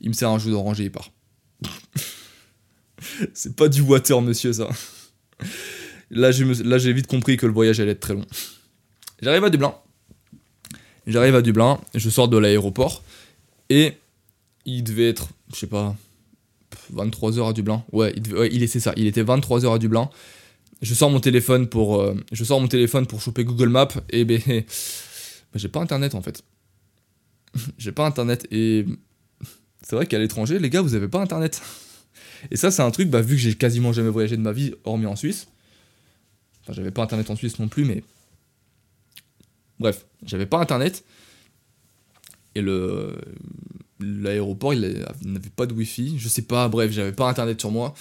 Il 0.00 0.08
me 0.08 0.14
sert 0.14 0.30
un 0.30 0.38
jus 0.38 0.50
d'oranger 0.50 0.84
et 0.84 0.86
il 0.86 0.92
part. 0.92 1.10
C'est 3.34 3.54
pas 3.56 3.68
du 3.68 3.80
water, 3.82 4.20
monsieur, 4.20 4.52
ça. 4.52 4.68
Là, 6.12 6.30
j'ai 6.30 6.92
vite 6.92 7.06
compris 7.06 7.36
que 7.36 7.46
le 7.46 7.52
voyage 7.52 7.80
allait 7.80 7.92
être 7.92 8.00
très 8.00 8.14
long. 8.14 8.24
J'arrive 9.20 9.44
à 9.44 9.50
Dublin. 9.50 9.74
J'arrive 11.06 11.34
à 11.34 11.42
Dublin, 11.42 11.80
je 11.94 12.08
sors 12.10 12.28
de 12.28 12.38
l'aéroport 12.38 13.02
et 13.70 13.94
il 14.64 14.84
devait 14.84 15.08
être, 15.08 15.30
je 15.52 15.58
sais 15.58 15.66
pas, 15.66 15.96
23h 16.94 17.50
à 17.50 17.52
Dublin. 17.52 17.82
Ouais, 17.90 18.14
il, 18.14 18.52
il 18.52 18.68
ça. 18.68 18.92
Il 18.96 19.06
était 19.06 19.24
23h 19.24 19.74
à 19.74 19.78
Dublin 19.78 20.08
je 20.82 20.94
sors 20.94 21.10
mon 21.10 21.20
téléphone 21.20 21.68
pour, 21.68 22.00
euh, 22.00 22.14
je 22.32 22.44
sors 22.44 22.60
mon 22.60 22.68
téléphone 22.68 23.06
pour 23.06 23.22
choper 23.22 23.44
Google 23.44 23.68
Maps 23.68 23.88
et 24.10 24.24
ben, 24.24 24.40
ben, 24.46 24.64
j'ai 25.54 25.68
pas 25.68 25.80
internet 25.80 26.14
en 26.14 26.22
fait. 26.22 26.42
j'ai 27.78 27.92
pas 27.92 28.04
internet 28.04 28.46
et 28.50 28.84
c'est 29.82 29.96
vrai 29.96 30.06
qu'à 30.06 30.18
l'étranger, 30.18 30.58
les 30.58 30.70
gars, 30.70 30.82
vous 30.82 30.94
avez 30.94 31.08
pas 31.08 31.20
internet. 31.20 31.62
Et 32.50 32.56
ça, 32.56 32.70
c'est 32.70 32.82
un 32.82 32.90
truc, 32.90 33.08
bah, 33.08 33.20
vu 33.20 33.36
que 33.36 33.40
j'ai 33.40 33.54
quasiment 33.54 33.92
jamais 33.92 34.10
voyagé 34.10 34.36
de 34.36 34.42
ma 34.42 34.52
vie, 34.52 34.74
hormis 34.84 35.06
en 35.06 35.16
Suisse. 35.16 35.48
Enfin, 36.62 36.72
j'avais 36.72 36.90
pas 36.90 37.02
internet 37.02 37.30
en 37.30 37.36
Suisse 37.36 37.58
non 37.58 37.68
plus, 37.68 37.84
mais. 37.84 38.02
Bref, 39.78 40.06
j'avais 40.24 40.46
pas 40.46 40.58
internet. 40.58 41.04
Et 42.54 42.60
le. 42.60 43.16
L'aéroport, 44.00 44.74
il 44.74 44.80
n'avait 45.22 45.50
pas 45.54 45.66
de 45.66 45.72
wifi. 45.74 46.18
Je 46.18 46.28
sais 46.28 46.42
pas, 46.42 46.68
bref, 46.68 46.90
j'avais 46.90 47.12
pas 47.12 47.28
internet 47.28 47.60
sur 47.60 47.70
moi 47.70 47.94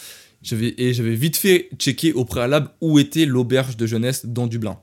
et 0.78 0.94
j'avais 0.94 1.16
vite 1.16 1.38
fait 1.38 1.70
checker 1.78 2.14
au 2.14 2.26
préalable 2.26 2.70
où 2.82 3.00
était 3.00 3.26
l'auberge 3.26 3.78
de 3.78 3.86
jeunesse 3.86 4.26
dans 4.26 4.48
Dublin. 4.48 4.80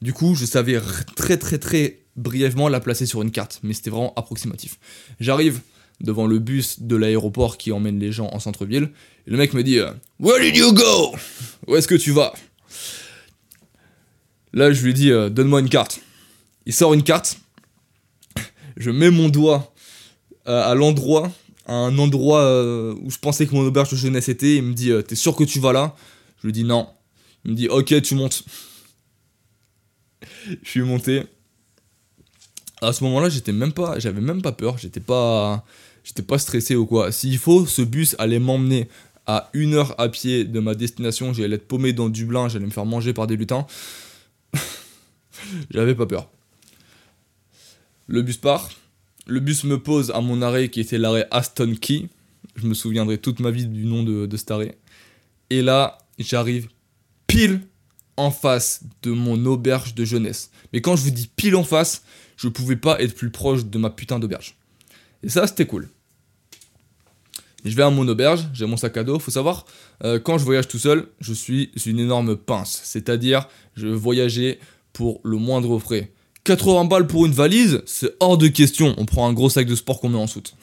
Du 0.00 0.12
coup, 0.12 0.34
je 0.34 0.46
savais 0.46 0.80
très 1.16 1.36
très 1.36 1.58
très 1.58 2.00
brièvement 2.16 2.68
la 2.68 2.80
placer 2.80 3.06
sur 3.06 3.22
une 3.22 3.30
carte, 3.30 3.60
mais 3.62 3.74
c'était 3.74 3.90
vraiment 3.90 4.14
approximatif. 4.16 4.78
J'arrive 5.20 5.60
devant 6.00 6.26
le 6.26 6.38
bus 6.38 6.80
de 6.80 6.96
l'aéroport 6.96 7.58
qui 7.58 7.72
emmène 7.72 7.98
les 7.98 8.12
gens 8.12 8.30
en 8.32 8.38
centre-ville, 8.38 8.90
et 9.26 9.30
le 9.30 9.36
mec 9.36 9.52
me 9.52 9.62
dit 9.62 9.78
euh, 9.78 9.90
Where 10.20 10.40
did 10.40 10.56
you 10.56 10.72
go? 10.72 11.14
Où 11.66 11.76
est-ce 11.76 11.88
que 11.88 11.96
tu 11.96 12.12
vas? 12.12 12.32
Là, 14.52 14.72
je 14.72 14.84
lui 14.84 14.94
dis 14.94 15.10
euh, 15.10 15.28
Donne-moi 15.28 15.60
une 15.60 15.68
carte. 15.68 16.00
Il 16.66 16.72
sort 16.72 16.94
une 16.94 17.02
carte, 17.02 17.38
je 18.76 18.90
mets 18.90 19.10
mon 19.10 19.28
doigt 19.28 19.72
euh, 20.46 20.70
à 20.70 20.74
l'endroit 20.74 21.32
un 21.70 21.98
endroit 21.98 22.40
euh, 22.40 22.94
où 23.02 23.10
je 23.10 23.18
pensais 23.18 23.46
que 23.46 23.54
mon 23.54 23.60
auberge 23.60 23.90
de 23.90 23.96
jeunesse 23.96 24.30
était. 24.30 24.56
Il 24.56 24.62
me 24.62 24.72
dit 24.72 24.90
T'es 25.06 25.14
sûr 25.14 25.36
que 25.36 25.44
tu 25.44 25.60
vas 25.60 25.72
là? 25.72 25.94
Je 26.40 26.46
lui 26.46 26.52
dis 26.52 26.64
Non. 26.64 26.88
Il 27.44 27.50
me 27.50 27.56
dit 27.56 27.68
Ok, 27.68 28.00
tu 28.00 28.14
montes. 28.14 28.42
je 30.62 30.68
suis 30.68 30.80
monté. 30.80 31.24
À 32.80 32.92
ce 32.92 33.04
moment-là, 33.04 33.28
j'étais 33.28 33.52
même 33.52 33.72
pas, 33.72 33.98
j'avais 33.98 34.20
même 34.20 34.40
pas 34.40 34.52
peur. 34.52 34.78
J'étais 34.78 35.00
pas, 35.00 35.64
j'étais 36.04 36.22
pas 36.22 36.38
stressé 36.38 36.74
ou 36.74 36.86
quoi. 36.86 37.12
S'il 37.12 37.38
faut, 37.38 37.66
ce 37.66 37.82
bus 37.82 38.14
allait 38.18 38.38
m'emmener 38.38 38.88
à 39.26 39.50
une 39.52 39.74
heure 39.74 39.94
à 39.98 40.08
pied 40.08 40.44
de 40.44 40.60
ma 40.60 40.74
destination. 40.74 41.32
J'allais 41.32 41.56
être 41.56 41.68
paumé 41.68 41.92
dans 41.92 42.08
Dublin. 42.08 42.48
J'allais 42.48 42.66
me 42.66 42.70
faire 42.70 42.86
manger 42.86 43.12
par 43.12 43.26
des 43.26 43.36
lutins. 43.36 43.66
J'avais 45.70 45.94
pas 45.94 46.06
peur. 46.06 46.30
Le 48.06 48.22
bus 48.22 48.38
part. 48.38 48.70
Le 49.26 49.40
bus 49.40 49.64
me 49.64 49.78
pose 49.78 50.10
à 50.10 50.20
mon 50.20 50.40
arrêt 50.40 50.70
qui 50.70 50.80
était 50.80 50.98
l'arrêt 50.98 51.26
Aston 51.30 51.74
Key. 51.78 52.08
Je 52.56 52.66
me 52.66 52.74
souviendrai 52.74 53.18
toute 53.18 53.40
ma 53.40 53.50
vie 53.50 53.66
du 53.66 53.84
nom 53.84 54.02
de, 54.02 54.36
cet 54.36 54.50
arrêt. 54.50 54.78
Et 55.50 55.62
là, 55.62 55.98
j'arrive 56.18 56.68
pile 57.26 57.60
en 58.16 58.30
face 58.30 58.80
de 59.02 59.10
mon 59.10 59.44
auberge 59.44 59.94
de 59.94 60.04
jeunesse. 60.04 60.50
Mais 60.72 60.80
quand 60.80 60.96
je 60.96 61.02
vous 61.02 61.10
dis 61.10 61.30
pile 61.36 61.56
en 61.56 61.64
face, 61.64 62.02
je 62.36 62.48
pouvais 62.48 62.76
pas 62.76 63.00
être 63.00 63.14
plus 63.14 63.30
proche 63.30 63.66
de 63.66 63.78
ma 63.78 63.90
putain 63.90 64.18
d'auberge. 64.18 64.56
Et 65.22 65.28
ça, 65.28 65.46
c'était 65.46 65.66
cool. 65.66 65.88
Je 67.64 67.74
vais 67.74 67.82
à 67.82 67.90
mon 67.90 68.06
auberge, 68.08 68.48
j'ai 68.54 68.66
mon 68.66 68.76
sac 68.76 68.96
à 68.96 69.04
dos. 69.04 69.18
Faut 69.18 69.30
savoir, 69.30 69.66
euh, 70.04 70.18
quand 70.18 70.38
je 70.38 70.44
voyage 70.44 70.68
tout 70.68 70.78
seul, 70.78 71.08
je 71.20 71.32
suis 71.32 71.70
une 71.86 71.98
énorme 71.98 72.36
pince. 72.36 72.80
C'est-à-dire, 72.84 73.48
je 73.74 73.88
voyageais 73.88 74.58
pour 74.98 75.20
le 75.22 75.36
moindre 75.36 75.78
frais. 75.78 76.10
80 76.42 76.86
balles 76.86 77.06
pour 77.06 77.24
une 77.24 77.32
valise, 77.32 77.82
c'est 77.86 78.16
hors 78.18 78.36
de 78.36 78.48
question. 78.48 78.96
On 78.98 79.06
prend 79.06 79.28
un 79.28 79.32
gros 79.32 79.48
sac 79.48 79.64
de 79.64 79.76
sport 79.76 80.00
qu'on 80.00 80.08
met 80.08 80.18
en 80.18 80.26
soute. 80.26 80.56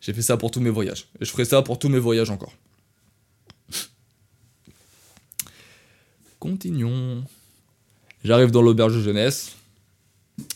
J'ai 0.00 0.12
fait 0.12 0.22
ça 0.22 0.36
pour 0.36 0.50
tous 0.50 0.58
mes 0.58 0.70
voyages. 0.70 1.06
Et 1.20 1.24
je 1.24 1.30
ferai 1.30 1.44
ça 1.44 1.62
pour 1.62 1.78
tous 1.78 1.88
mes 1.88 2.00
voyages 2.00 2.30
encore. 2.30 2.52
Continuons. 6.40 7.22
J'arrive 8.24 8.50
dans 8.50 8.60
l'auberge 8.60 8.96
de 8.96 9.02
jeunesse. 9.02 9.54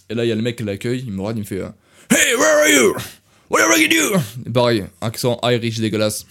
Et 0.09 0.15
là, 0.15 0.25
il 0.25 0.29
y 0.29 0.33
a 0.33 0.35
le 0.35 0.43
mec 0.43 0.57
qui 0.57 0.65
l'accueille. 0.65 1.05
Il 1.07 1.13
me 1.13 1.21
regarde, 1.21 1.37
il 1.39 1.43
me 1.43 1.47
fait 1.47 1.61
euh, 1.61 1.69
Hey, 2.11 2.35
where 2.35 2.63
are 2.63 2.69
you? 2.69 2.97
What 3.49 3.61
are 3.61 3.79
you 3.79 3.87
do? 3.87 4.19
Et 4.45 4.51
pareil, 4.51 4.87
accent 5.01 5.39
Irish 5.45 5.79
dégueulasse. 5.79 6.27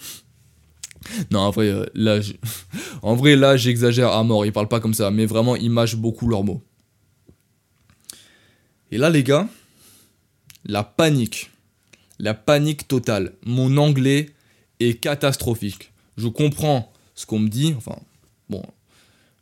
Non, 1.30 1.40
en 1.40 1.50
vrai, 1.50 1.68
euh, 1.68 1.86
là, 1.94 2.20
là, 3.36 3.56
j'exagère 3.56 4.12
à 4.12 4.22
mort. 4.24 4.46
Ils 4.46 4.52
parlent 4.52 4.68
pas 4.68 4.80
comme 4.80 4.94
ça, 4.94 5.10
mais 5.10 5.26
vraiment, 5.26 5.56
ils 5.56 5.70
mâchent 5.70 5.96
beaucoup 5.96 6.28
leurs 6.28 6.44
mots. 6.44 6.62
Et 8.90 8.98
là, 8.98 9.10
les 9.10 9.22
gars, 9.22 9.48
la 10.64 10.84
panique. 10.84 11.50
La 12.18 12.34
panique 12.34 12.86
totale. 12.86 13.32
Mon 13.44 13.76
anglais 13.78 14.30
est 14.80 15.00
catastrophique. 15.00 15.92
Je 16.16 16.28
comprends 16.28 16.92
ce 17.14 17.26
qu'on 17.26 17.38
me 17.38 17.48
dit. 17.48 17.74
Enfin, 17.76 17.96
bon, 18.48 18.62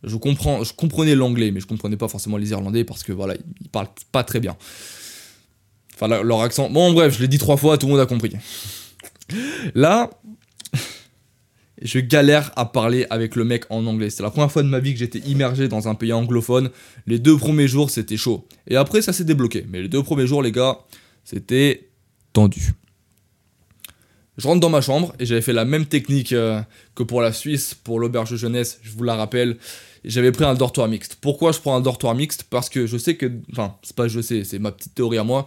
je 0.03 0.17
comprends, 0.17 0.65
je 0.65 0.73
comprenais 0.73 1.15
l'anglais, 1.15 1.51
mais 1.51 1.61
je 1.61 1.67
comprenais 1.67 1.97
pas 1.97 2.09
forcément 2.09 2.37
les 2.37 2.51
Irlandais 2.51 2.85
parce 2.85 3.03
que 3.03 3.13
voilà, 3.13 3.35
ils 3.61 3.69
parlent 3.69 3.91
pas 4.13 4.25
très 4.25 4.41
bien. 4.41 4.57
Enfin, 5.95 6.09
leur 6.23 6.41
accent. 6.41 6.71
Bon, 6.71 6.93
bref, 6.93 7.15
je 7.17 7.21
l'ai 7.21 7.29
dit 7.29 7.39
trois 7.39 7.57
fois, 7.57 7.77
tout 7.77 7.87
le 7.87 7.93
monde 7.93 8.01
a 8.01 8.07
compris. 8.07 8.33
Là, 9.75 10.11
je 11.83 11.99
galère 11.99 12.53
à 12.57 12.67
parler 12.67 13.07
avec 13.11 13.37
le 13.37 13.45
mec 13.45 13.65
en 13.71 13.87
anglais. 13.87 14.11
C'est 14.11 14.23
la 14.23 14.31
première 14.31 14.53
fois 14.53 14.63
de 14.63 14.69
ma 14.69 14.81
vie 14.81 14.93
que 14.93 14.99
j'étais 14.99 15.21
immergé 15.21 15.69
dans 15.69 15.89
un 15.89 15.95
pays 15.95 16.13
anglophone. 16.13 16.71
Les 17.07 17.19
deux 17.19 17.37
premiers 17.37 17.69
jours, 17.69 17.91
c'était 17.91 18.17
chaud. 18.17 18.47
Et 18.69 18.77
après, 18.77 19.03
ça 19.03 19.13
s'est 19.13 19.25
débloqué. 19.25 19.67
Mais 19.71 19.83
les 19.83 19.89
deux 19.89 20.03
premiers 20.03 20.27
jours, 20.27 20.43
les 20.43 20.53
gars, 20.53 20.79
c'était 21.25 21.89
tendu. 22.33 22.73
Je 24.37 24.47
rentre 24.47 24.61
dans 24.61 24.71
ma 24.71 24.81
chambre 24.81 25.15
et 25.19 25.27
j'avais 25.27 25.43
fait 25.43 25.53
la 25.53 25.65
même 25.65 25.87
technique 25.87 26.33
euh, 26.33 26.61
que 26.95 27.03
pour 27.03 27.21
la 27.21 27.33
Suisse, 27.33 27.75
pour 27.75 28.01
l'auberge 28.01 28.37
jeunesse, 28.37 28.79
je 28.83 28.91
vous 28.93 29.05
la 29.05 29.15
rappelle. 29.15 29.59
J'avais 30.05 30.33
pris 30.33 30.45
un 30.45 30.55
dortoir 30.55 30.89
mixte. 30.89 31.19
Pourquoi 31.21 31.53
je 31.53 31.59
prends 31.59 31.77
un 31.77 31.81
dortoir 31.81 32.15
mixte? 32.15 32.45
Parce 32.45 32.71
que 32.71 32.87
je 32.87 32.97
sais 32.97 33.17
que. 33.17 33.31
Enfin, 33.53 33.77
c'est 33.83 33.95
pas 33.95 34.09
je 34.09 34.21
sais, 34.21 34.45
c'est 34.45 34.59
ma 34.59 34.73
petite 34.73 34.95
théorie 34.95 35.19
à 35.19 35.25
moi. 35.25 35.45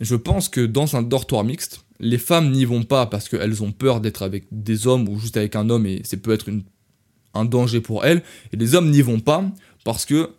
Je 0.00 0.14
pense 0.16 0.48
que 0.48 0.64
dans 0.64 0.96
un 0.96 1.02
dortoir 1.02 1.44
mixte, 1.44 1.84
les 2.00 2.18
femmes 2.18 2.50
n'y 2.50 2.64
vont 2.64 2.84
pas 2.84 3.06
parce 3.06 3.28
qu'elles 3.28 3.62
ont 3.62 3.72
peur 3.72 4.00
d'être 4.00 4.22
avec 4.22 4.46
des 4.52 4.86
hommes 4.86 5.08
ou 5.08 5.18
juste 5.18 5.36
avec 5.36 5.56
un 5.56 5.68
homme 5.68 5.86
et 5.86 6.00
c'est 6.04 6.18
peut 6.18 6.32
être 6.32 6.48
un 7.34 7.44
danger 7.44 7.80
pour 7.80 8.04
elles. 8.04 8.22
Et 8.52 8.56
les 8.56 8.74
hommes 8.74 8.90
n'y 8.90 9.02
vont 9.02 9.20
pas 9.20 9.44
parce 9.84 10.04
que 10.04 10.30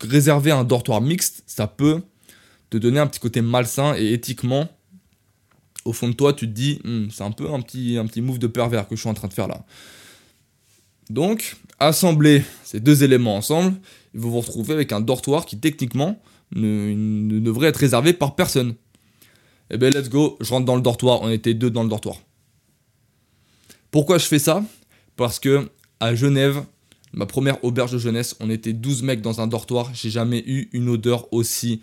réserver 0.00 0.50
un 0.50 0.64
dortoir 0.64 1.00
mixte, 1.00 1.42
ça 1.46 1.66
peut 1.66 2.02
te 2.70 2.76
donner 2.76 3.00
un 3.00 3.06
petit 3.06 3.20
côté 3.20 3.40
malsain 3.40 3.94
et 3.96 4.12
éthiquement, 4.12 4.68
au 5.84 5.92
fond 5.92 6.08
de 6.08 6.12
toi, 6.12 6.32
tu 6.32 6.46
te 6.46 6.52
dis, 6.52 6.80
hmm, 6.84 7.08
c'est 7.10 7.24
un 7.24 7.32
peu 7.32 7.50
un 7.52 7.60
petit, 7.60 7.96
un 7.98 8.06
move 8.20 8.38
de 8.38 8.46
pervers 8.46 8.86
que 8.86 8.94
je 8.94 9.00
suis 9.00 9.08
en 9.08 9.14
train 9.14 9.28
de 9.28 9.32
faire 9.32 9.48
là. 9.48 9.64
Donc, 11.10 11.56
assembler 11.78 12.44
ces 12.64 12.80
deux 12.80 13.02
éléments 13.02 13.36
ensemble, 13.36 13.74
vous 14.14 14.30
vous 14.30 14.40
retrouvez 14.40 14.74
avec 14.74 14.92
un 14.92 15.00
dortoir 15.00 15.46
qui 15.46 15.58
techniquement 15.58 16.20
ne 16.54 17.40
devrait 17.40 17.68
être 17.68 17.78
réservé 17.78 18.12
par 18.12 18.34
personne. 18.34 18.74
Eh 19.70 19.76
ben 19.76 19.92
let's 19.92 20.08
go, 20.08 20.36
je 20.40 20.50
rentre 20.50 20.64
dans 20.64 20.76
le 20.76 20.82
dortoir, 20.82 21.20
on 21.22 21.30
était 21.30 21.54
deux 21.54 21.70
dans 21.70 21.82
le 21.82 21.88
dortoir. 21.88 22.16
Pourquoi 23.90 24.18
je 24.18 24.26
fais 24.26 24.38
ça? 24.38 24.62
Parce 25.16 25.38
que 25.38 25.68
à 26.00 26.14
Genève, 26.14 26.62
ma 27.12 27.26
première 27.26 27.62
auberge 27.64 27.92
de 27.92 27.98
jeunesse, 27.98 28.36
on 28.40 28.50
était 28.50 28.72
12 28.72 29.02
mecs 29.02 29.20
dans 29.20 29.40
un 29.40 29.46
dortoir, 29.46 29.90
j'ai 29.94 30.10
jamais 30.10 30.42
eu 30.46 30.68
une 30.72 30.88
odeur 30.88 31.32
aussi 31.32 31.80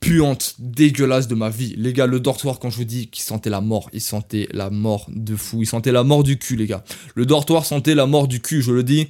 puante, 0.00 0.56
dégueulasse 0.58 1.28
de 1.28 1.34
ma 1.34 1.48
vie. 1.48 1.74
Les 1.78 1.94
gars, 1.94 2.06
le 2.06 2.20
dortoir, 2.20 2.58
quand 2.58 2.68
je 2.68 2.76
vous 2.76 2.84
dis 2.84 3.08
qu'il 3.08 3.22
sentait 3.22 3.48
la 3.48 3.62
mort, 3.62 3.88
il 3.94 4.02
sentait 4.02 4.48
la 4.52 4.68
mort 4.68 5.06
de 5.08 5.34
fou, 5.34 5.62
il 5.62 5.66
sentait 5.66 5.92
la 5.92 6.04
mort 6.04 6.22
du 6.22 6.38
cul, 6.38 6.56
les 6.56 6.66
gars. 6.66 6.84
Le 7.14 7.24
dortoir 7.24 7.64
sentait 7.64 7.94
la 7.94 8.04
mort 8.06 8.28
du 8.28 8.40
cul, 8.40 8.60
je 8.60 8.72
le 8.72 8.82
dis 8.82 9.08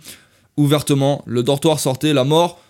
ouvertement. 0.56 1.22
Le 1.26 1.42
dortoir 1.42 1.80
sortait 1.80 2.12
la 2.12 2.22
mort 2.22 2.62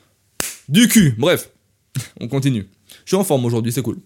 du 0.71 0.89
cul. 0.89 1.15
Bref, 1.19 1.51
on 2.21 2.29
continue. 2.29 2.67
Je 3.05 3.11
suis 3.11 3.17
en 3.17 3.25
forme 3.25 3.45
aujourd'hui, 3.45 3.73
c'est 3.73 3.83
cool. 3.83 3.99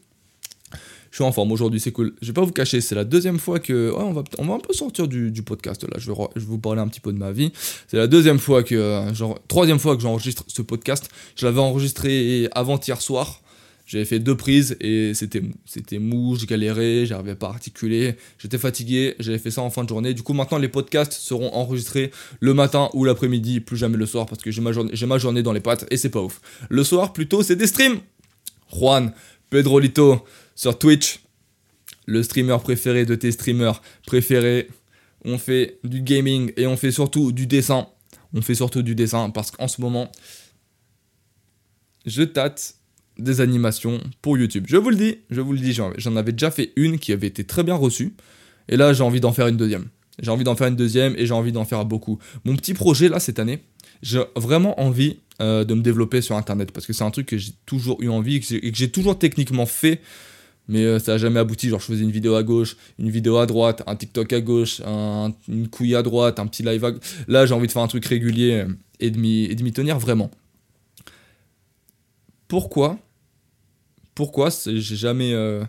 Suis 1.18 1.24
en 1.24 1.32
forme 1.32 1.50
aujourd'hui, 1.50 1.80
c'est 1.80 1.90
cool. 1.90 2.14
Je 2.22 2.28
vais 2.28 2.32
pas 2.32 2.44
vous 2.44 2.52
cacher, 2.52 2.80
c'est 2.80 2.94
la 2.94 3.02
deuxième 3.02 3.40
fois 3.40 3.58
que. 3.58 3.92
On 3.96 4.12
va, 4.12 4.22
on 4.38 4.44
va 4.44 4.54
un 4.54 4.60
peu 4.60 4.72
sortir 4.72 5.08
du, 5.08 5.42
podcast 5.42 5.82
là. 5.82 5.96
Je 5.98 6.12
vais, 6.12 6.16
je 6.36 6.44
vous 6.44 6.60
parler 6.60 6.80
un 6.80 6.86
petit 6.86 7.00
peu 7.00 7.12
de 7.12 7.18
ma 7.18 7.32
vie. 7.32 7.50
C'est 7.88 7.96
la 7.96 8.06
deuxième 8.06 8.38
fois 8.38 8.62
que. 8.62 9.02
Genre, 9.14 9.36
troisième 9.48 9.80
fois 9.80 9.96
que 9.96 10.02
j'enregistre 10.02 10.44
ce 10.46 10.62
podcast. 10.62 11.10
Je 11.34 11.44
l'avais 11.44 11.58
enregistré 11.58 12.48
avant-hier 12.52 13.02
soir. 13.02 13.42
J'avais 13.84 14.04
fait 14.04 14.20
deux 14.20 14.36
prises 14.36 14.76
et 14.80 15.12
c'était 15.12 15.40
mou. 15.40 15.54
C'était 15.66 15.98
mou, 15.98 16.36
je 16.36 16.46
galérais, 16.46 17.04
j'arrivais 17.04 17.34
pas 17.34 17.48
à 17.48 17.50
articuler, 17.50 18.14
j'étais 18.38 18.58
fatigué, 18.58 19.16
j'avais 19.18 19.38
fait 19.38 19.50
ça 19.50 19.62
en 19.62 19.70
fin 19.70 19.82
de 19.82 19.88
journée. 19.88 20.14
Du 20.14 20.22
coup, 20.22 20.34
maintenant, 20.34 20.58
les 20.58 20.68
podcasts 20.68 21.14
seront 21.14 21.52
enregistrés 21.52 22.12
le 22.38 22.54
matin 22.54 22.90
ou 22.94 23.04
l'après-midi, 23.04 23.58
plus 23.58 23.76
jamais 23.76 23.96
le 23.96 24.06
soir 24.06 24.26
parce 24.26 24.40
que 24.40 24.52
j'ai 24.52 24.60
ma, 24.60 24.70
journée, 24.70 24.92
ma 25.04 25.18
journée 25.18 25.42
dans 25.42 25.52
les 25.52 25.58
pattes 25.58 25.84
et 25.90 25.96
c'est 25.96 26.10
pas 26.10 26.22
ouf. 26.22 26.40
Le 26.68 26.84
soir, 26.84 27.12
plutôt, 27.12 27.42
c'est 27.42 27.56
des 27.56 27.66
streams. 27.66 27.98
Juan, 28.72 29.12
Pedrolito 29.50 30.24
sur 30.54 30.78
Twitch, 30.78 31.20
le 32.06 32.22
streamer 32.22 32.58
préféré 32.62 33.04
de 33.04 33.14
tes 33.14 33.32
streamers 33.32 33.82
préférés. 34.06 34.68
On 35.24 35.38
fait 35.38 35.78
du 35.84 36.02
gaming 36.02 36.52
et 36.56 36.66
on 36.66 36.76
fait 36.76 36.90
surtout 36.90 37.32
du 37.32 37.46
dessin. 37.46 37.88
On 38.34 38.42
fait 38.42 38.54
surtout 38.54 38.82
du 38.82 38.94
dessin 38.94 39.30
parce 39.30 39.50
qu'en 39.50 39.68
ce 39.68 39.80
moment, 39.80 40.10
je 42.06 42.22
tâte 42.22 42.76
des 43.18 43.40
animations 43.40 44.00
pour 44.22 44.38
YouTube. 44.38 44.64
Je 44.68 44.76
vous 44.76 44.90
le 44.90 44.96
dis, 44.96 45.18
je 45.30 45.40
vous 45.40 45.52
le 45.52 45.58
dis, 45.58 45.72
j'en 45.72 46.16
avais 46.16 46.32
déjà 46.32 46.50
fait 46.50 46.72
une 46.76 46.98
qui 46.98 47.12
avait 47.12 47.26
été 47.26 47.44
très 47.44 47.64
bien 47.64 47.74
reçue. 47.74 48.14
Et 48.68 48.76
là, 48.76 48.92
j'ai 48.92 49.02
envie 49.02 49.20
d'en 49.20 49.32
faire 49.32 49.48
une 49.48 49.56
deuxième. 49.56 49.88
J'ai 50.20 50.30
envie 50.30 50.44
d'en 50.44 50.56
faire 50.56 50.68
une 50.68 50.76
deuxième 50.76 51.14
et 51.16 51.26
j'ai 51.26 51.34
envie 51.34 51.52
d'en 51.52 51.64
faire 51.64 51.84
beaucoup. 51.84 52.18
Mon 52.44 52.56
petit 52.56 52.74
projet 52.74 53.08
là 53.08 53.20
cette 53.20 53.38
année, 53.38 53.62
j'ai 54.02 54.22
vraiment 54.36 54.80
envie 54.80 55.20
euh, 55.40 55.64
de 55.64 55.74
me 55.74 55.82
développer 55.82 56.20
sur 56.20 56.36
Internet 56.36 56.72
parce 56.72 56.86
que 56.86 56.92
c'est 56.92 57.04
un 57.04 57.10
truc 57.10 57.26
que 57.26 57.38
j'ai 57.38 57.52
toujours 57.66 58.02
eu 58.02 58.08
envie 58.08 58.36
et 58.36 58.40
que 58.40 58.76
j'ai 58.76 58.90
toujours 58.90 59.18
techniquement 59.18 59.66
fait. 59.66 60.00
Mais 60.70 60.84
euh, 60.84 60.98
ça 60.98 61.12
n'a 61.12 61.18
jamais 61.18 61.40
abouti. 61.40 61.68
Genre, 61.70 61.80
je 61.80 61.86
faisais 61.86 62.02
une 62.02 62.10
vidéo 62.10 62.34
à 62.34 62.42
gauche, 62.42 62.76
une 62.98 63.10
vidéo 63.10 63.38
à 63.38 63.46
droite, 63.46 63.82
un 63.86 63.96
TikTok 63.96 64.32
à 64.32 64.40
gauche, 64.40 64.80
une 64.80 65.68
couille 65.68 65.94
à 65.94 66.02
droite, 66.02 66.38
un 66.38 66.46
petit 66.46 66.62
live 66.62 66.84
à 66.84 66.92
Là, 67.26 67.46
j'ai 67.46 67.54
envie 67.54 67.66
de 67.66 67.72
faire 67.72 67.82
un 67.82 67.88
truc 67.88 68.04
régulier 68.04 68.66
et 69.00 69.10
de 69.10 69.18
m'y 69.18 69.72
tenir 69.72 69.98
vraiment. 69.98 70.30
Pourquoi? 72.48 72.98
Pourquoi 74.14 74.48
j'ai 74.66 74.96
jamais 74.96 75.32
euh, 75.32 75.62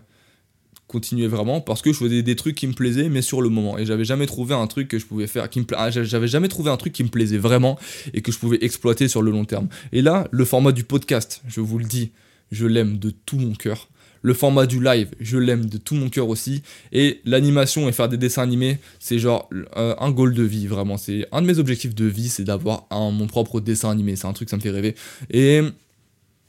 continué 0.90 1.28
vraiment 1.28 1.60
Parce 1.60 1.80
que 1.82 1.92
je 1.92 1.98
faisais 1.98 2.22
des 2.22 2.36
trucs 2.36 2.56
qui 2.56 2.66
me 2.66 2.72
plaisaient, 2.72 3.08
mais 3.08 3.22
sur 3.22 3.40
le 3.40 3.48
moment. 3.48 3.78
Et 3.78 3.86
j'avais 3.86 4.04
jamais 4.04 4.26
trouvé 4.26 4.54
un 4.54 4.66
truc 4.66 4.88
que 4.88 4.98
je 4.98 5.06
pouvais 5.06 5.26
faire, 5.26 5.48
qui 5.48 5.60
me 5.60 5.66
ah, 5.76 5.90
j'avais 5.90 6.28
jamais 6.28 6.48
trouvé 6.48 6.70
un 6.70 6.76
truc 6.76 6.92
qui 6.92 7.04
me 7.04 7.08
plaisait 7.08 7.38
vraiment 7.38 7.78
et 8.12 8.20
que 8.20 8.32
je 8.32 8.38
pouvais 8.38 8.58
exploiter 8.62 9.08
sur 9.08 9.22
le 9.22 9.30
long 9.30 9.44
terme. 9.44 9.68
Et 9.92 10.02
là, 10.02 10.26
le 10.30 10.44
format 10.44 10.72
du 10.72 10.84
podcast, 10.84 11.42
je 11.48 11.60
vous 11.60 11.78
le 11.78 11.84
dis, 11.84 12.10
je 12.50 12.66
l'aime 12.66 12.98
de 12.98 13.10
tout 13.10 13.38
mon 13.38 13.54
cœur. 13.54 13.88
Le 14.22 14.34
format 14.34 14.66
du 14.66 14.82
live, 14.82 15.08
je 15.18 15.38
l'aime 15.38 15.64
de 15.64 15.78
tout 15.78 15.94
mon 15.94 16.10
cœur 16.10 16.28
aussi. 16.28 16.62
Et 16.92 17.20
l'animation 17.24 17.88
et 17.88 17.92
faire 17.92 18.08
des 18.08 18.18
dessins 18.18 18.42
animés, 18.42 18.78
c'est 18.98 19.18
genre 19.18 19.48
euh, 19.78 19.94
un 19.98 20.10
goal 20.10 20.34
de 20.34 20.42
vie, 20.42 20.66
vraiment. 20.66 20.98
C'est 20.98 21.26
un 21.32 21.40
de 21.40 21.46
mes 21.46 21.58
objectifs 21.58 21.94
de 21.94 22.04
vie, 22.04 22.28
c'est 22.28 22.44
d'avoir 22.44 22.86
mon 22.90 23.26
propre 23.26 23.60
dessin 23.60 23.90
animé. 23.90 24.16
C'est 24.16 24.26
un 24.26 24.34
truc, 24.34 24.50
ça 24.50 24.56
me 24.56 24.60
fait 24.60 24.70
rêver. 24.70 24.94
Et 25.30 25.62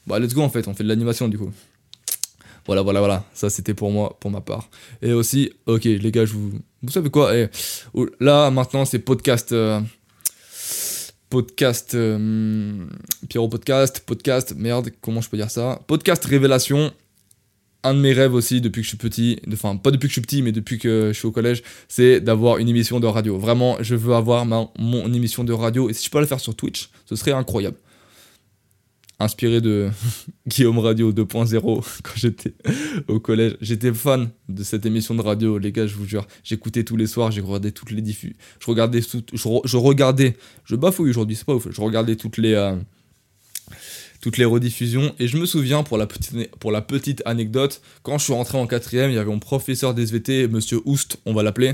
bah, 0.08 0.20
let's 0.20 0.34
go 0.34 0.42
en 0.42 0.50
fait, 0.50 0.68
on 0.68 0.74
fait 0.74 0.84
de 0.84 0.90
l'animation 0.90 1.30
du 1.30 1.38
coup. 1.38 1.52
Voilà, 2.66 2.82
voilà, 2.82 3.00
voilà. 3.00 3.26
Ça, 3.34 3.50
c'était 3.50 3.74
pour 3.74 3.92
moi, 3.92 4.18
pour 4.20 4.32
ma 4.32 4.42
part. 4.42 4.70
Et 5.02 5.14
aussi, 5.14 5.52
ok, 5.66 5.84
les 5.84 6.12
gars, 6.12 6.26
je 6.26 6.34
vous. 6.34 6.52
Vous 6.84 6.92
savez 6.92 7.10
quoi? 7.10 7.36
Eh, 7.36 7.48
Là, 8.20 8.50
maintenant, 8.52 8.86
c'est 8.86 9.00
podcast. 9.00 9.52
Euh, 9.52 9.80
podcast. 11.30 11.96
Euh, 11.96 12.86
Pierrot 13.30 13.50
Podcast. 13.50 14.04
Podcast. 14.06 14.54
Merde, 14.58 14.92
comment 15.02 15.22
je 15.22 15.30
peux 15.30 15.38
dire 15.38 15.50
ça? 15.52 15.80
Podcast 15.88 16.24
Révélation. 16.26 16.92
Un 17.84 17.96
de 17.96 18.00
mes 18.00 18.14
rêves 18.14 18.36
aussi 18.36 18.62
depuis 18.62 18.82
que 18.82 18.84
je 18.84 18.90
suis 18.90 18.98
petit, 18.98 19.40
enfin 19.52 19.76
pas 19.76 19.90
depuis 19.90 20.06
que 20.06 20.10
je 20.10 20.14
suis 20.14 20.22
petit, 20.22 20.44
mais 20.44 20.52
depuis 20.52 20.78
que 20.78 21.08
je 21.12 21.18
suis 21.18 21.26
au 21.26 21.32
collège, 21.32 21.64
c'est 21.88 22.20
d'avoir 22.20 22.60
une 22.60 22.70
émission 22.70 23.00
de 23.00 23.08
radio. 23.08 23.40
Vraiment, 23.40 23.78
je 23.80 23.96
veux 23.96 24.14
avoir 24.14 24.46
ma, 24.46 24.70
mon 24.78 25.12
émission 25.12 25.44
de 25.44 25.52
radio 25.52 25.90
et 25.90 25.94
si 25.94 26.06
je 26.06 26.12
peux 26.12 26.20
la 26.20 26.28
faire 26.28 26.40
sur 26.40 26.56
Twitch, 26.56 26.92
ce 27.08 27.16
serait 27.16 27.32
incroyable 27.32 27.78
inspiré 29.22 29.62
de 29.62 29.90
Guillaume 30.48 30.80
Radio 30.80 31.12
2.0 31.12 31.62
quand 32.04 32.12
j'étais 32.16 32.54
au 33.08 33.20
collège. 33.20 33.58
J'étais 33.62 33.94
fan 33.94 34.30
de 34.50 34.64
cette 34.64 34.86
émission 34.86 35.16
de 35.16 35.22
radio, 35.22 35.58
les 35.58 35.72
gars, 35.72 35.88
je 35.88 35.96
vous 35.96 36.06
jure. 36.06 36.28
J'écoutais 36.44 36.84
tous 36.84 36.98
les 36.98 37.08
soirs, 37.08 37.32
j'ai 37.32 37.42
regardé 37.42 37.72
toutes 37.72 37.92
les 37.92 38.02
diffus. 38.02 38.36
Je 38.60 38.66
regardais, 38.68 39.02
je, 39.02 39.78
regardais, 39.78 40.38
je 40.66 40.76
bafouille 40.76 41.10
aujourd'hui, 41.10 41.36
c'est 41.36 41.46
pas 41.46 41.56
ouf. 41.56 41.68
Je 41.70 41.82
regardais 41.82 42.16
toutes 42.16 42.38
les, 42.38 42.54
euh, 42.54 42.76
toutes 44.22 44.38
les 44.38 44.46
rediffusions 44.46 45.14
et 45.20 45.28
je 45.28 45.38
me 45.38 45.46
souviens 45.46 45.84
pour 45.84 45.98
la 45.98 46.08
petite, 46.08 46.56
pour 46.58 46.72
la 46.72 46.82
petite 46.82 47.22
anecdote, 47.26 47.82
quand 48.04 48.18
je 48.18 48.26
suis 48.26 48.34
rentré 48.34 48.58
en 48.58 48.68
quatrième, 48.68 49.12
il 49.12 49.16
y 49.16 49.18
avait 49.18 49.30
mon 49.30 49.40
professeur 49.40 49.94
d'SVT, 49.94 50.48
Monsieur 50.48 50.80
Oust, 50.86 51.18
on 51.26 51.34
va 51.34 51.44
l'appeler. 51.44 51.74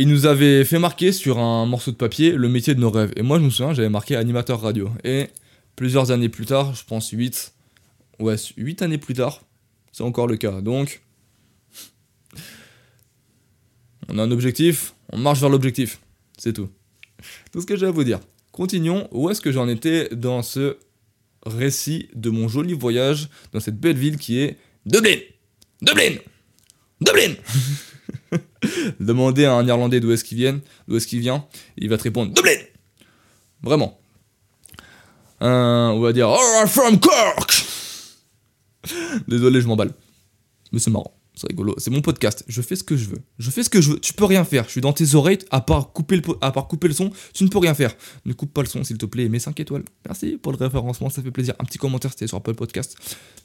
Il 0.00 0.06
nous 0.06 0.26
avait 0.26 0.64
fait 0.64 0.78
marquer 0.78 1.10
sur 1.10 1.38
un 1.38 1.66
morceau 1.66 1.90
de 1.90 1.96
papier 1.96 2.30
le 2.30 2.48
métier 2.48 2.74
de 2.76 2.80
nos 2.80 2.90
rêves. 2.90 3.12
Et 3.16 3.22
moi, 3.22 3.40
je 3.40 3.44
me 3.44 3.50
souviens, 3.50 3.74
j'avais 3.74 3.88
marqué 3.88 4.14
animateur 4.14 4.60
radio. 4.60 4.88
Et 5.02 5.26
plusieurs 5.78 6.10
années 6.10 6.28
plus 6.28 6.44
tard, 6.44 6.74
je 6.74 6.84
pense 6.84 7.10
8, 7.10 7.54
ouais, 8.18 8.34
8 8.56 8.82
années 8.82 8.98
plus 8.98 9.14
tard, 9.14 9.42
c'est 9.92 10.02
encore 10.02 10.26
le 10.26 10.36
cas. 10.36 10.60
Donc, 10.60 11.02
on 14.08 14.18
a 14.18 14.24
un 14.24 14.30
objectif, 14.32 14.94
on 15.12 15.18
marche 15.18 15.38
vers 15.38 15.48
l'objectif. 15.48 16.00
C'est 16.36 16.52
tout. 16.52 16.68
Tout 17.52 17.60
ce 17.60 17.66
que 17.66 17.76
j'ai 17.76 17.86
à 17.86 17.92
vous 17.92 18.02
dire. 18.02 18.18
Continuons. 18.50 19.06
Où 19.12 19.30
est-ce 19.30 19.40
que 19.40 19.52
j'en 19.52 19.68
étais 19.68 20.08
dans 20.08 20.42
ce 20.42 20.78
récit 21.46 22.08
de 22.12 22.30
mon 22.30 22.48
joli 22.48 22.72
voyage 22.72 23.28
dans 23.52 23.60
cette 23.60 23.78
belle 23.78 23.96
ville 23.96 24.16
qui 24.16 24.40
est 24.40 24.58
Dublin 24.84 25.18
Dublin 25.80 26.16
Dublin 27.00 27.34
Demandez 28.98 29.44
à 29.44 29.52
un 29.52 29.66
Irlandais 29.68 30.00
d'où 30.00 30.10
est-ce 30.10 30.24
qu'il 30.24 30.38
vient, 30.38 30.60
d'où 30.88 30.96
est-ce 30.96 31.06
qu'il 31.06 31.20
vient, 31.20 31.46
il 31.76 31.88
va 31.88 31.98
te 31.98 32.02
répondre 32.02 32.34
Dublin 32.34 32.58
Vraiment 33.62 33.97
on 35.40 36.00
va 36.00 36.12
dire 36.12 36.28
Oh, 36.30 36.66
from 36.66 36.98
Cork 36.98 37.64
Désolé, 39.26 39.60
je 39.60 39.66
m'emballe. 39.66 39.92
Mais 40.72 40.78
c'est 40.78 40.90
marrant, 40.90 41.14
c'est 41.34 41.48
rigolo. 41.48 41.74
C'est 41.78 41.90
mon 41.90 42.00
podcast, 42.00 42.44
je 42.46 42.62
fais 42.62 42.76
ce 42.76 42.84
que 42.84 42.96
je 42.96 43.08
veux. 43.08 43.18
Je 43.38 43.50
fais 43.50 43.62
ce 43.62 43.70
que 43.70 43.80
je 43.80 43.92
veux. 43.92 44.00
Tu 44.00 44.12
peux 44.12 44.24
rien 44.24 44.44
faire. 44.44 44.64
Je 44.64 44.70
suis 44.70 44.80
dans 44.80 44.92
tes 44.92 45.14
oreilles, 45.14 45.38
à 45.50 45.60
part 45.60 45.92
couper 45.92 46.16
le, 46.16 46.22
à 46.40 46.52
part 46.52 46.68
couper 46.68 46.88
le 46.88 46.94
son, 46.94 47.10
tu 47.32 47.44
ne 47.44 47.48
peux 47.48 47.58
rien 47.58 47.74
faire. 47.74 47.94
Ne 48.24 48.32
coupe 48.32 48.52
pas 48.52 48.62
le 48.62 48.68
son, 48.68 48.84
s'il 48.84 48.98
te 48.98 49.06
plaît, 49.06 49.28
mets 49.28 49.38
5 49.38 49.58
étoiles. 49.60 49.84
Merci 50.06 50.36
pour 50.36 50.52
le 50.52 50.58
référencement, 50.58 51.10
ça 51.10 51.22
fait 51.22 51.30
plaisir. 51.30 51.54
Un 51.58 51.64
petit 51.64 51.78
commentaire, 51.78 52.10
c'était 52.10 52.26
sur 52.26 52.36
Apple 52.36 52.54
Podcast, 52.54 52.96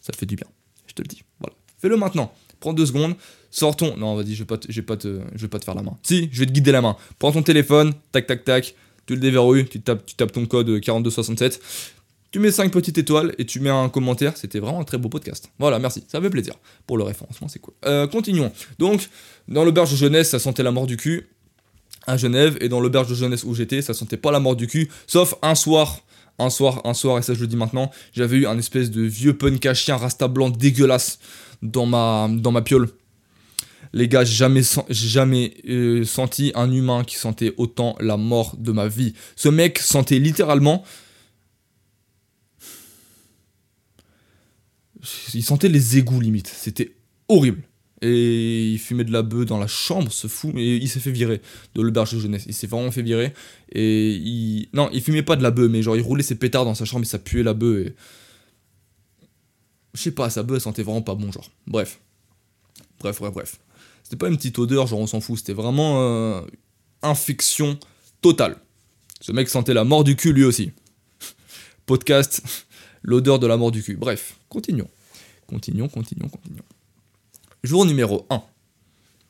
ça 0.01 0.13
fait 0.17 0.25
du 0.25 0.35
bien. 0.35 0.47
Je 0.87 0.93
te 0.93 1.01
le 1.01 1.07
dis. 1.07 1.23
Voilà. 1.39 1.55
Fais-le 1.79 1.97
maintenant. 1.97 2.33
Prends 2.59 2.73
deux 2.73 2.85
secondes. 2.85 3.15
Sortons. 3.51 3.95
Non, 3.97 4.15
vas-y, 4.15 4.33
je 4.33 4.39
vais 4.39 4.45
pas 4.45 4.57
te, 4.57 4.71
je 4.71 4.79
vais 4.79 4.85
pas 4.85 4.97
te, 4.97 5.21
je 5.35 5.41
vais 5.41 5.47
pas 5.47 5.59
te 5.59 5.65
faire 5.65 5.75
la 5.75 5.83
main. 5.83 5.97
Si, 6.03 6.29
je 6.31 6.39
vais 6.39 6.45
te 6.45 6.51
guider 6.51 6.71
la 6.71 6.81
main. 6.81 6.95
Prends 7.19 7.31
ton 7.31 7.43
téléphone, 7.43 7.93
tac, 8.11 8.25
tac, 8.27 8.43
tac 8.43 8.75
tu 9.05 9.15
le 9.15 9.19
déverrouilles, 9.19 9.67
tu 9.67 9.81
tapes, 9.81 10.05
tu 10.05 10.15
tapes 10.15 10.31
ton 10.31 10.45
code 10.45 10.79
4267, 10.79 11.61
tu 12.31 12.39
mets 12.39 12.51
5 12.51 12.71
petites 12.71 12.97
étoiles 12.97 13.35
et 13.37 13.45
tu 13.45 13.59
mets 13.59 13.69
un 13.69 13.89
commentaire. 13.89 14.35
C'était 14.37 14.59
vraiment 14.59 14.79
un 14.79 14.83
très 14.83 14.97
beau 14.97 15.07
podcast. 15.07 15.51
Voilà, 15.59 15.77
merci, 15.77 16.03
ça 16.07 16.19
fait 16.19 16.31
plaisir. 16.31 16.55
Pour 16.87 16.97
le 16.97 17.03
référencement, 17.03 17.47
c'est 17.47 17.59
cool. 17.59 17.75
Euh, 17.85 18.07
continuons. 18.07 18.51
Donc, 18.79 19.07
dans 19.47 19.63
l'auberge 19.63 19.91
de 19.91 19.97
jeunesse, 19.97 20.31
ça 20.31 20.39
sentait 20.39 20.63
la 20.63 20.71
mort 20.71 20.87
du 20.87 20.97
cul 20.97 21.29
à 22.07 22.17
Genève, 22.17 22.57
et 22.59 22.69
dans 22.69 22.81
l'auberge 22.81 23.07
de 23.07 23.15
jeunesse 23.15 23.43
où 23.43 23.53
j'étais, 23.53 23.81
ça 23.81 23.93
sentait 23.93 24.17
pas 24.17 24.31
la 24.31 24.39
mort 24.39 24.55
du 24.55 24.67
cul, 24.67 24.89
sauf 25.07 25.35
un 25.41 25.55
soir. 25.55 26.01
Un 26.39 26.49
soir, 26.49 26.81
un 26.83 26.95
soir, 26.95 27.19
et 27.19 27.21
ça 27.21 27.35
je 27.35 27.41
le 27.41 27.47
dis 27.47 27.55
maintenant, 27.55 27.91
j'avais 28.11 28.37
eu 28.37 28.47
un 28.47 28.57
espèce 28.57 28.89
de 28.89 29.03
vieux 29.03 29.37
punk 29.37 29.63
à 29.67 29.75
chien 29.75 29.97
rasta 29.97 30.27
blanc 30.27 30.49
dégueulasse 30.49 31.19
dans 31.61 31.85
ma 31.85 32.61
piole. 32.63 32.89
Les 33.93 34.07
gars, 34.07 34.23
j'ai 34.23 34.33
jamais, 34.33 34.61
jamais 34.89 35.53
euh, 35.69 36.03
senti 36.03 36.51
un 36.55 36.71
humain 36.71 37.03
qui 37.03 37.15
sentait 37.15 37.53
autant 37.57 37.95
la 37.99 38.17
mort 38.17 38.57
de 38.57 38.71
ma 38.71 38.87
vie. 38.87 39.13
Ce 39.35 39.49
mec 39.49 39.77
sentait 39.77 40.17
littéralement. 40.17 40.83
Il 45.35 45.43
sentait 45.43 45.69
les 45.69 45.97
égouts 45.97 46.19
limite. 46.19 46.47
C'était 46.47 46.95
horrible. 47.27 47.61
et 48.01 48.71
il 48.71 48.79
fumait 48.79 49.03
de 49.03 49.11
la 49.11 49.21
bœuf 49.21 49.45
dans 49.45 49.59
la 49.59 49.67
chambre, 49.67 50.11
ce 50.11 50.27
fou, 50.27 50.51
et 50.57 50.75
il 50.77 50.89
s'est 50.89 50.99
fait 50.99 51.11
virer 51.11 51.41
de 51.75 51.81
l'auberge 51.81 52.13
de 52.13 52.19
jeunesse. 52.19 52.45
Il 52.47 52.53
s'est 52.53 52.67
vraiment 52.67 52.91
fait 52.91 53.01
virer. 53.03 53.33
Et 53.71 54.11
il. 54.15 54.69
Non, 54.73 54.89
il 54.91 55.01
fumait 55.01 55.23
pas 55.23 55.35
de 55.35 55.43
la 55.43 55.51
bœuf, 55.51 55.69
mais 55.69 55.83
genre 55.83 55.95
il 55.95 56.01
roulait 56.01 56.23
ses 56.23 56.35
pétards 56.35 56.65
dans 56.65 56.75
sa 56.75 56.85
chambre 56.85 57.03
et 57.03 57.07
ça 57.07 57.19
puait 57.19 57.43
la 57.43 57.53
bœuf. 57.53 57.87
Et... 57.87 57.95
Je 59.93 60.01
sais 60.01 60.11
pas, 60.11 60.29
sa 60.31 60.41
bœuf 60.41 60.63
sentait 60.63 60.83
vraiment 60.83 61.03
pas 61.03 61.15
bon, 61.15 61.31
genre. 61.31 61.49
Bref. 61.67 61.99
Bref, 62.99 63.19
bref, 63.19 63.33
bref. 63.33 63.59
C'était 64.03 64.15
pas 64.15 64.27
une 64.27 64.37
petite 64.37 64.59
odeur, 64.59 64.87
genre 64.87 64.99
on 64.99 65.07
s'en 65.07 65.21
fout, 65.21 65.37
c'était 65.37 65.53
vraiment 65.53 66.01
euh, 66.01 66.41
infection 67.01 67.79
totale. 68.21 68.57
Ce 69.21 69.31
mec 69.31 69.49
sentait 69.49 69.73
la 69.73 69.83
mort 69.83 70.03
du 70.03 70.15
cul 70.15 70.33
lui 70.33 70.43
aussi. 70.43 70.71
Podcast, 71.85 72.41
l'odeur 73.03 73.39
de 73.39 73.47
la 73.47 73.57
mort 73.57 73.71
du 73.71 73.81
cul. 73.81 73.95
Bref, 73.95 74.35
continuons. 74.49 74.89
Continuons, 75.47 75.87
continuons, 75.87 76.29
continuons. 76.29 76.63
Jour 77.63 77.85
numéro 77.85 78.25
1. 78.29 78.43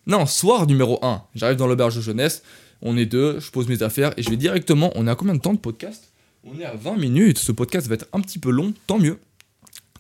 Non, 0.08 0.26
soir 0.26 0.68
numéro 0.68 1.00
1. 1.04 1.24
J'arrive 1.36 1.58
dans 1.58 1.68
l'auberge 1.68 1.96
de 1.96 2.02
jeunesse, 2.02 2.44
on 2.82 2.98
est 2.98 3.06
deux, 3.06 3.40
je 3.40 3.50
pose 3.50 3.68
mes 3.70 3.82
affaires 3.82 4.14
et 4.18 4.24
je 4.24 4.30
vais 4.30 4.38
directement. 4.38 4.92
On 4.96 5.08
est 5.08 5.10
à 5.10 5.16
combien 5.16 5.36
de 5.36 5.40
temps 5.40 5.54
de 5.54 5.60
podcast? 5.60 6.12
On 6.44 6.60
est 6.60 6.66
à 6.66 6.76
20 6.76 6.98
minutes. 6.98 7.40
Ce 7.40 7.54
podcast 7.54 7.88
va 7.88 7.96
être 7.96 8.08
un 8.12 8.20
petit 8.20 8.40
peu 8.40 8.52
long, 8.52 8.74
tant 8.88 9.00
mieux. 9.00 9.20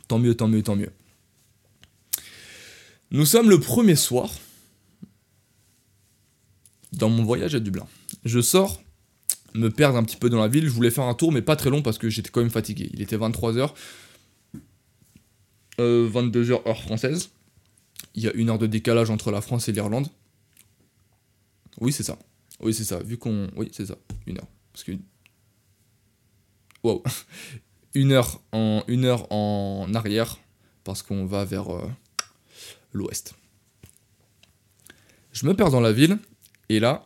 Tant 0.09 0.19
mieux, 0.19 0.35
tant 0.35 0.49
mieux, 0.49 0.61
tant 0.61 0.75
mieux. 0.75 0.91
Nous 3.11 3.25
sommes 3.25 3.49
le 3.49 3.59
premier 3.59 3.95
soir 3.95 4.29
dans 6.93 7.09
mon 7.09 7.23
voyage 7.23 7.55
à 7.55 7.59
Dublin. 7.59 7.85
Je 8.25 8.39
sors, 8.39 8.81
me 9.53 9.69
perdre 9.69 9.97
un 9.97 10.03
petit 10.03 10.17
peu 10.17 10.29
dans 10.29 10.41
la 10.41 10.47
ville. 10.47 10.65
Je 10.65 10.71
voulais 10.71 10.91
faire 10.91 11.05
un 11.05 11.13
tour, 11.13 11.31
mais 11.31 11.41
pas 11.41 11.55
très 11.55 11.69
long 11.69 11.81
parce 11.81 11.97
que 11.97 12.09
j'étais 12.09 12.29
quand 12.29 12.41
même 12.41 12.49
fatigué. 12.49 12.89
Il 12.93 13.01
était 13.01 13.17
23h. 13.17 13.71
22h 15.79 16.67
heure 16.67 16.81
française 16.81 17.29
il 18.15 18.23
y 18.23 18.27
a 18.27 18.33
une 18.33 18.49
heure 18.49 18.59
de 18.59 18.67
décalage 18.67 19.09
entre 19.09 19.31
la 19.31 19.41
France 19.41 19.67
et 19.69 19.71
l'Irlande. 19.71 20.07
Oui, 21.79 21.91
c'est 21.91 22.03
ça. 22.03 22.17
Oui, 22.59 22.73
c'est 22.73 22.83
ça. 22.83 22.99
Vu 22.99 23.17
qu'on. 23.17 23.49
Oui, 23.55 23.69
c'est 23.71 23.87
ça. 23.87 23.97
Une 24.27 24.37
heure. 24.37 24.47
Parce 24.71 24.83
que. 24.83 24.91
Wow. 26.83 27.03
Une 27.95 28.11
heure 28.11 28.41
en, 28.51 28.83
une 28.87 29.05
heure 29.05 29.31
en 29.31 29.87
arrière. 29.93 30.39
Parce 30.83 31.03
qu'on 31.03 31.25
va 31.25 31.45
vers 31.45 31.69
euh, 31.69 31.87
l'ouest. 32.91 33.35
Je 35.31 35.45
me 35.45 35.53
perds 35.53 35.69
dans 35.69 35.79
la 35.79 35.91
ville. 35.91 36.17
Et 36.73 36.79
là. 36.79 37.05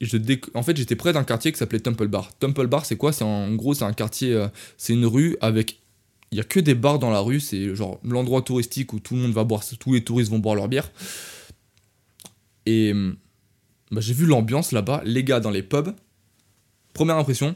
Je 0.00 0.18
En 0.54 0.62
fait, 0.62 0.76
j'étais 0.76 0.96
près 0.96 1.12
d'un 1.14 1.24
quartier 1.24 1.52
qui 1.52 1.58
s'appelait 1.58 1.80
Temple 1.80 2.08
Bar. 2.08 2.34
Temple 2.34 2.66
Bar, 2.66 2.84
c'est 2.84 2.96
quoi? 2.96 3.12
C'est 3.12 3.24
en 3.24 3.54
gros, 3.54 3.72
c'est 3.72 3.84
un 3.84 3.94
quartier. 3.94 4.34
Euh, 4.34 4.48
c'est 4.76 4.92
une 4.92 5.06
rue 5.06 5.36
avec 5.40 5.78
il 6.32 6.38
y 6.38 6.40
a 6.40 6.44
que 6.44 6.58
des 6.58 6.74
bars 6.74 6.98
dans 6.98 7.10
la 7.10 7.20
rue, 7.20 7.38
c'est 7.38 7.74
genre 7.76 8.00
l'endroit 8.02 8.42
touristique 8.42 8.92
où 8.92 8.98
tout 8.98 9.14
le 9.14 9.20
monde 9.20 9.32
va 9.32 9.44
boire, 9.44 9.62
tous 9.78 9.94
les 9.94 10.02
touristes 10.02 10.30
vont 10.30 10.40
boire 10.40 10.56
leur 10.56 10.68
bière. 10.68 10.90
Et 12.66 12.92
bah, 13.92 14.00
j'ai 14.00 14.12
vu 14.12 14.26
l'ambiance 14.26 14.72
là-bas, 14.72 15.02
les 15.04 15.22
gars 15.22 15.38
dans 15.38 15.50
les 15.50 15.62
pubs. 15.62 15.94
Première 16.92 17.16
impression, 17.16 17.54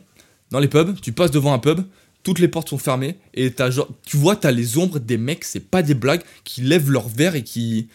dans 0.50 0.60
les 0.60 0.68
pubs, 0.68 1.00
tu 1.00 1.12
passes 1.12 1.32
devant 1.32 1.52
un 1.52 1.58
pub, 1.58 1.80
toutes 2.22 2.38
les 2.38 2.48
portes 2.48 2.68
sont 2.68 2.78
fermées 2.78 3.16
et 3.34 3.52
as 3.58 3.70
genre, 3.70 3.88
tu 4.06 4.16
vois, 4.16 4.36
t'as 4.36 4.52
les 4.52 4.78
ombres 4.78 5.00
des 5.00 5.18
mecs, 5.18 5.44
c'est 5.44 5.68
pas 5.68 5.82
des 5.82 5.94
blagues, 5.94 6.22
qui 6.44 6.60
lèvent 6.60 6.90
leur 6.90 7.08
verre 7.08 7.34
et 7.34 7.42
qui, 7.42 7.88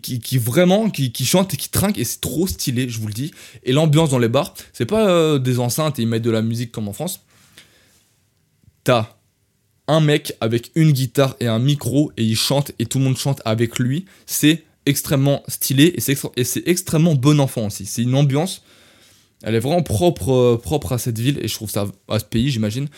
qui, 0.00 0.38
vraiment, 0.38 0.90
qui, 0.90 1.24
chantent 1.24 1.54
et 1.54 1.56
qui 1.56 1.68
trinquent 1.68 1.98
et 1.98 2.04
c'est 2.04 2.20
trop 2.20 2.46
stylé, 2.46 2.88
je 2.88 2.98
vous 3.00 3.08
le 3.08 3.14
dis. 3.14 3.32
Et 3.64 3.72
l'ambiance 3.72 4.10
dans 4.10 4.18
les 4.18 4.28
bars, 4.28 4.54
c'est 4.72 4.86
pas 4.86 5.08
euh, 5.08 5.38
des 5.38 5.58
enceintes 5.58 5.98
et 5.98 6.02
ils 6.02 6.08
mettent 6.08 6.22
de 6.22 6.30
la 6.30 6.42
musique 6.42 6.72
comme 6.72 6.88
en 6.88 6.92
France. 6.92 7.20
T'as 8.84 9.16
un 9.88 10.00
mec 10.00 10.34
avec 10.40 10.70
une 10.74 10.92
guitare 10.92 11.36
et 11.40 11.46
un 11.46 11.58
micro 11.58 12.12
et 12.16 12.24
il 12.24 12.36
chante 12.36 12.72
et 12.78 12.86
tout 12.86 12.98
le 12.98 13.04
monde 13.04 13.16
chante 13.16 13.40
avec 13.44 13.78
lui. 13.78 14.06
C'est 14.26 14.64
extrêmement 14.84 15.42
stylé 15.48 15.94
et 15.96 16.00
c'est 16.44 16.68
extrêmement 16.68 17.14
bon 17.14 17.40
enfant 17.40 17.66
aussi. 17.66 17.86
C'est 17.86 18.02
une 18.02 18.14
ambiance, 18.14 18.62
elle 19.42 19.54
est 19.54 19.60
vraiment 19.60 19.82
propre, 19.82 20.32
euh, 20.32 20.56
propre 20.56 20.92
à 20.92 20.98
cette 20.98 21.18
ville 21.18 21.38
et 21.42 21.48
je 21.48 21.54
trouve 21.54 21.70
ça 21.70 21.86
à 22.08 22.18
ce 22.18 22.24
pays, 22.24 22.50
j'imagine. 22.50 22.88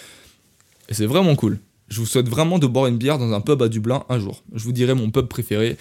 Et 0.89 0.95
c'est 0.95 1.07
vraiment 1.07 1.35
cool. 1.37 1.59
Je 1.89 2.01
vous 2.01 2.07
souhaite 2.07 2.29
vraiment 2.29 2.59
de 2.59 2.67
boire 2.67 2.87
une 2.87 2.99
bière 2.99 3.19
dans 3.19 3.33
un 3.33 3.41
pub 3.41 3.63
à 3.63 3.69
Dublin 3.69 4.05
un 4.09 4.19
jour. 4.19 4.43
Je 4.55 4.65
vous 4.65 4.73
dirai 4.73 4.95
mon 4.95 5.11
pub 5.11 5.27
préféré 5.27 5.77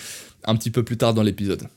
un 0.45 0.55
petit 0.55 0.71
peu 0.71 0.83
plus 0.83 0.97
tard 0.97 1.13
dans 1.13 1.23
l'épisode. 1.23 1.67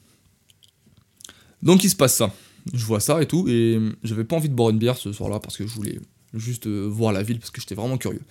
Donc 1.63 1.85
il 1.85 1.91
se 1.91 1.97
passe 1.97 2.15
ça. 2.15 2.33
Je 2.73 2.85
vois 2.85 3.01
ça 3.01 3.23
et 3.23 3.27
tout 3.27 3.49
et 3.49 3.81
j'avais 4.05 4.25
pas 4.25 4.37
envie 4.37 4.49
de 4.49 4.55
boire 4.55 4.71
une 4.71 4.79
bière 4.79 4.97
ce 4.97 5.13
soir-là 5.13 5.41
parce 5.41 5.57
que 5.57 5.67
je 5.67 5.75
voulais 5.75 5.99
juste 6.35 6.67
euh, 6.67 6.87
voir 6.87 7.13
la 7.13 7.23
ville 7.23 7.39
parce 7.39 7.51
que 7.51 7.61
j'étais 7.61 7.75
vraiment 7.75 7.99
curieux 7.99 8.23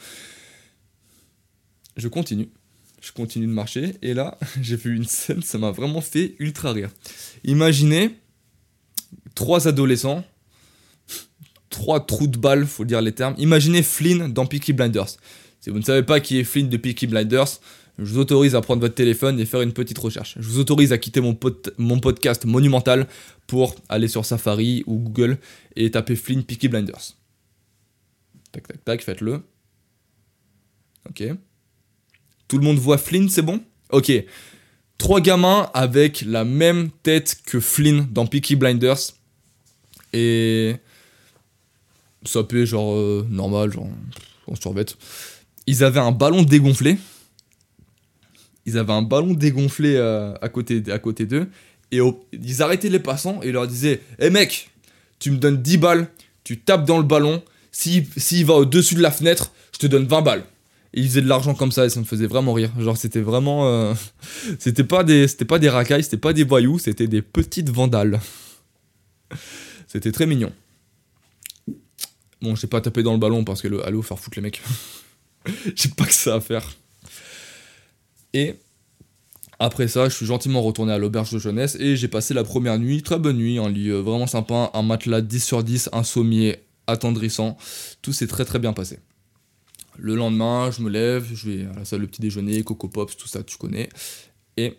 je 2.00 2.08
continue. 2.08 2.50
Je 3.02 3.12
continue 3.12 3.48
de 3.48 3.52
marcher 3.52 3.96
et 4.02 4.14
là, 4.14 4.38
j'ai 4.62 4.76
vu 4.76 4.96
une 4.96 5.06
scène, 5.06 5.42
ça 5.42 5.58
m'a 5.58 5.72
vraiment 5.72 6.02
fait 6.02 6.36
ultra 6.40 6.72
rire. 6.72 6.90
Imaginez 7.44 8.16
trois 9.36 9.68
adolescents, 9.68 10.24
trois 11.70 12.06
trous 12.06 12.28
de 12.28 12.38
balles, 12.38 12.66
faut 12.66 12.86
dire 12.86 13.02
les 13.02 13.14
termes. 13.14 13.36
Imaginez 13.38 13.84
Flynn 13.84 14.34
dans 14.34 14.46
Peaky 14.46 14.74
Blinders. 14.74 15.18
Si 15.60 15.70
vous 15.70 15.78
ne 15.78 15.84
savez 15.84 16.04
pas 16.04 16.20
qui 16.20 16.40
est 16.40 16.44
Flynn 16.44 16.70
de 16.70 16.78
Peaky 16.78 17.08
Blinders, 17.08 17.60
je 17.98 18.14
vous 18.14 18.20
autorise 18.20 18.56
à 18.56 18.62
prendre 18.62 18.82
votre 18.82 18.96
téléphone 18.96 19.40
et 19.40 19.46
faire 19.46 19.62
une 19.62 19.74
petite 19.74 19.98
recherche. 19.98 20.36
Je 20.40 20.48
vous 20.48 20.60
autorise 20.60 20.94
à 20.94 20.98
quitter 20.98 21.22
mon, 21.22 21.36
podcast 22.00 22.46
monumental 22.46 23.08
pour 23.46 23.76
aller 23.90 24.08
sur 24.08 24.24
Safari 24.24 24.84
ou 24.88 24.98
Google 24.98 25.38
et 25.76 25.92
taper 25.92 26.16
Flynn 26.16 26.44
Peaky 26.44 26.70
Blinders. 26.70 27.18
Tac, 28.52 28.68
tac, 28.68 28.86
tac, 28.86 29.04
faites-le. 29.04 29.42
Ok. 31.10 31.24
Tout 32.48 32.58
le 32.58 32.64
monde 32.64 32.78
voit 32.78 32.98
Flynn, 32.98 33.28
c'est 33.28 33.42
bon? 33.42 33.62
Ok. 33.92 34.12
Trois 34.98 35.20
gamins 35.20 35.70
avec 35.74 36.24
la 36.26 36.46
même 36.46 36.90
tête 37.04 37.42
que 37.46 37.60
Flynn 37.60 38.08
dans 38.12 38.26
Peaky 38.26 38.56
Blinders. 38.56 39.14
Et. 40.14 40.76
Ça 42.26 42.44
peut 42.44 42.66
genre 42.66 42.96
euh, 42.96 43.26
normal, 43.30 43.72
genre. 43.72 43.88
On 44.48 44.56
se. 44.56 44.62
Ils 45.70 45.84
avaient 45.84 46.00
un 46.00 46.12
ballon 46.12 46.42
dégonflé. 46.42 46.98
Ils 48.66 48.80
avaient 48.80 48.94
un 48.94 49.04
ballon 49.04 49.36
dégonflé 49.36 49.98
euh, 49.98 50.34
à 50.42 50.50
côté, 50.50 50.82
à 50.92 50.98
côté 50.98 51.28
d'eux. 51.28 51.48
Et 51.92 52.00
ils 52.34 52.64
arrêtaient 52.64 52.90
les 52.90 53.00
passants 53.00 53.40
et 53.44 53.52
leur 53.52 53.68
disaient 53.68 54.02
Hé 54.18 54.26
hey 54.26 54.32
mec, 54.32 54.72
tu 55.20 55.30
me 55.30 55.38
donnes 55.38 55.62
10 55.62 55.78
balles, 55.78 56.08
tu 56.44 56.60
tapes 56.60 56.86
dans 56.86 56.98
le 56.98 57.04
ballon. 57.04 57.44
S'il 57.72 58.46
va 58.46 58.56
au-dessus 58.56 58.96
de 58.96 59.02
la 59.02 59.12
fenêtre, 59.12 59.52
je 59.72 59.78
te 59.78 59.86
donne 59.86 60.08
20 60.08 60.24
balles. 60.24 60.44
Et 60.96 61.02
ils 61.02 61.08
faisaient 61.08 61.22
de 61.22 61.28
l'argent 61.28 61.54
comme 61.54 61.72
ça 61.72 61.86
et 61.86 61.90
ça 61.90 62.00
me 62.00 62.06
faisait 62.06 62.26
vraiment 62.26 62.54
rire. 62.54 62.72
Genre 62.80 62.98
c'était 62.98 63.22
vraiment... 63.22 63.68
Euh, 63.68 63.94
c'était 64.58 64.84
pas 64.84 65.04
des 65.04 65.28
pas 65.48 65.60
des 65.60 65.70
racailles, 65.70 66.04
c'était 66.04 66.18
pas 66.18 66.34
des 66.34 66.46
voyous, 66.46 66.80
c'était 66.80 67.06
des 67.06 67.22
petites 67.22 67.70
vandales. 67.70 68.20
c'était 69.88 70.12
très 70.12 70.26
mignon. 70.26 70.52
Bon, 72.42 72.56
j'ai 72.56 72.66
pas 72.66 72.82
tapé 72.82 73.04
dans 73.04 73.14
le 73.14 73.20
ballon 73.20 73.44
parce 73.44 73.62
que 73.62 73.68
le 73.68 73.86
allô 73.86 74.02
faire 74.02 74.18
foutre 74.18 74.38
les 74.38 74.42
mecs. 74.42 74.64
j'ai 75.76 75.90
pas 75.90 76.06
que 76.06 76.14
ça 76.14 76.36
à 76.36 76.42
faire. 76.42 76.70
Et 78.34 78.56
après 79.60 79.88
ça, 79.88 80.08
je 80.08 80.16
suis 80.16 80.26
gentiment 80.26 80.62
retourné 80.62 80.94
à 80.94 80.98
l'auberge 80.98 81.32
de 81.32 81.40
jeunesse 81.40 81.76
et 81.80 81.98
j'ai 81.98 82.08
passé 82.08 82.34
la 82.34 82.44
première 82.44 82.80
nuit, 82.80 83.04
très 83.04 83.20
bonne 83.20 83.38
nuit, 83.38 83.58
un 83.58 83.70
lit 83.70 83.90
euh, 83.90 84.00
vraiment 84.02 84.28
sympa, 84.28 84.72
un 84.74 84.84
matelas 84.84 85.22
10 85.22 85.44
sur 85.44 85.64
10, 85.64 85.90
un 85.92 86.04
sommier 86.04 86.64
attendrissant. 86.88 87.58
Tout 88.02 88.14
s'est 88.14 88.28
très 88.28 88.46
très 88.46 88.60
bien 88.60 88.72
passé. 88.72 89.00
Le 89.98 90.16
lendemain, 90.16 90.72
je 90.72 90.82
me 90.82 90.90
lève, 90.90 91.28
je 91.34 91.50
vais 91.50 91.66
à 91.66 91.74
la 91.80 91.86
salle 91.86 92.02
de 92.02 92.06
petit 92.06 92.22
déjeuner, 92.22 92.64
Coco 92.64 92.88
Pops, 92.88 93.18
tout 93.18 93.28
ça, 93.28 93.44
tu 93.44 93.58
connais. 93.58 93.90
Et 94.56 94.78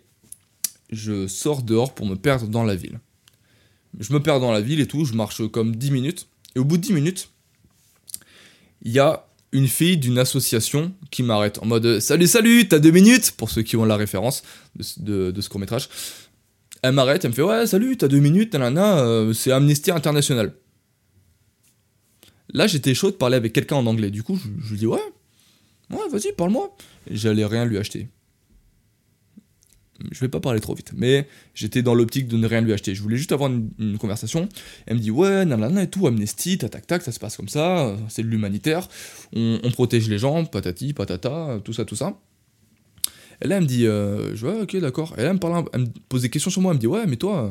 je 0.89 1.27
sors 1.27 1.63
dehors 1.63 1.95
pour 1.95 2.07
me 2.07 2.17
perdre 2.17 2.47
dans 2.49 2.65
la 2.65 2.75
ville. 2.75 3.01
Je 3.99 4.13
me 4.15 4.23
perds 4.23 4.41
dans 4.41 4.53
la 4.53 4.63
ville 4.63 4.81
et 4.81 4.87
tout, 4.87 5.05
je 5.05 5.13
marche 5.13 5.47
comme 5.49 5.77
10 5.77 5.91
minutes. 5.91 6.29
Et 6.57 6.59
au 6.59 6.65
bout 6.65 6.79
de 6.79 6.83
10 6.83 6.95
minutes, 6.95 7.29
il 8.83 8.93
y 8.93 8.99
a 8.99 9.27
une 9.53 9.67
fille 9.67 9.97
d'une 9.97 10.19
association 10.19 10.93
qui 11.11 11.23
m'arrête 11.23 11.59
en 11.63 11.67
mode 11.67 12.01
Salut, 12.01 12.27
salut, 12.27 12.69
t'as 12.69 12.79
deux 12.79 12.91
minutes 12.91 13.33
Pour 13.33 13.51
ceux 13.51 13.63
qui 13.63 13.77
ont 13.77 13.85
la 13.85 13.97
référence 13.97 14.43
de, 14.99 15.35
ce 15.39 15.49
court 15.49 15.61
métrage. 15.61 15.89
Elle 16.83 16.93
m'arrête, 16.93 17.25
elle 17.25 17.31
me 17.31 17.35
fait 17.35 17.43
Ouais, 17.43 17.67
salut, 17.67 17.97
t'as 17.97 18.09
deux 18.09 18.21
minutes, 18.21 18.53
nanana, 18.53 19.01
euh, 19.01 19.33
c'est 19.33 19.53
Amnesty 19.53 19.91
International. 19.91 20.53
Là, 22.53 22.67
j'étais 22.67 22.95
chaud 22.95 23.11
de 23.11 23.17
parler 23.17 23.37
avec 23.37 23.53
quelqu'un 23.53 23.77
en 23.77 23.87
anglais. 23.87 24.11
Du 24.11 24.23
coup, 24.23 24.39
je, 24.63 24.71
lui 24.71 24.79
dis 24.79 24.87
ouais, 24.87 24.99
ouais, 25.91 26.09
vas-y, 26.11 26.33
parle-moi. 26.33 26.77
J'allais 27.11 27.45
rien 27.45 27.65
lui 27.65 27.79
acheter. 27.79 28.09
Je 30.11 30.21
vais 30.21 30.29
pas 30.29 30.41
parler 30.41 30.61
trop 30.61 30.75
vite, 30.75 30.93
mais 30.97 31.27
j'étais 31.55 31.83
dans 31.83 31.95
l'optique 31.95 32.29
de 32.29 32.37
ne 32.37 32.47
rien 32.47 32.61
lui 32.61 32.73
acheter. 32.73 32.95
Je 32.95 33.03
voulais 33.03 33.17
juste 33.17 33.33
avoir 33.33 33.51
une, 33.51 33.99
conversation. 33.99 34.49
Elle 34.87 34.97
me 34.97 35.01
dit 35.01 35.11
ouais, 35.11 35.45
nanana 35.45 35.83
et 35.83 35.91
tout, 35.91 36.07
amnesty, 36.07 36.59
tac 36.59 36.87
tac 36.87 37.03
ça 37.03 37.13
se 37.13 37.19
passe 37.19 37.37
comme 37.37 37.49
ça, 37.49 37.97
c'est 38.09 38.23
de 38.23 38.29
l'humanitaire, 38.29 38.89
on, 39.35 39.59
protège 39.73 40.09
les 40.09 40.19
gens, 40.19 40.45
patati, 40.45 40.93
patata, 40.93 41.61
tout 41.65 41.73
ça, 41.73 41.85
tout 41.85 41.97
ça. 41.97 42.19
Et 43.43 43.49
là, 43.49 43.57
elle 43.57 43.63
me 43.63 43.69
dit, 43.69 43.87
euh, 43.87 44.37
je 44.37 44.47
ok, 44.47 44.77
d'accord. 44.77 45.15
Et 45.17 45.23
là, 45.23 45.31
elle 45.31 45.37
me, 45.37 45.85
me 45.85 45.91
pose 46.09 46.23
des 46.23 46.29
questions 46.29 46.51
sur 46.51 46.61
moi. 46.61 46.73
Elle 46.73 46.77
me 46.77 46.81
dit, 46.81 46.87
ouais, 46.87 47.07
mais 47.07 47.17
toi, 47.17 47.51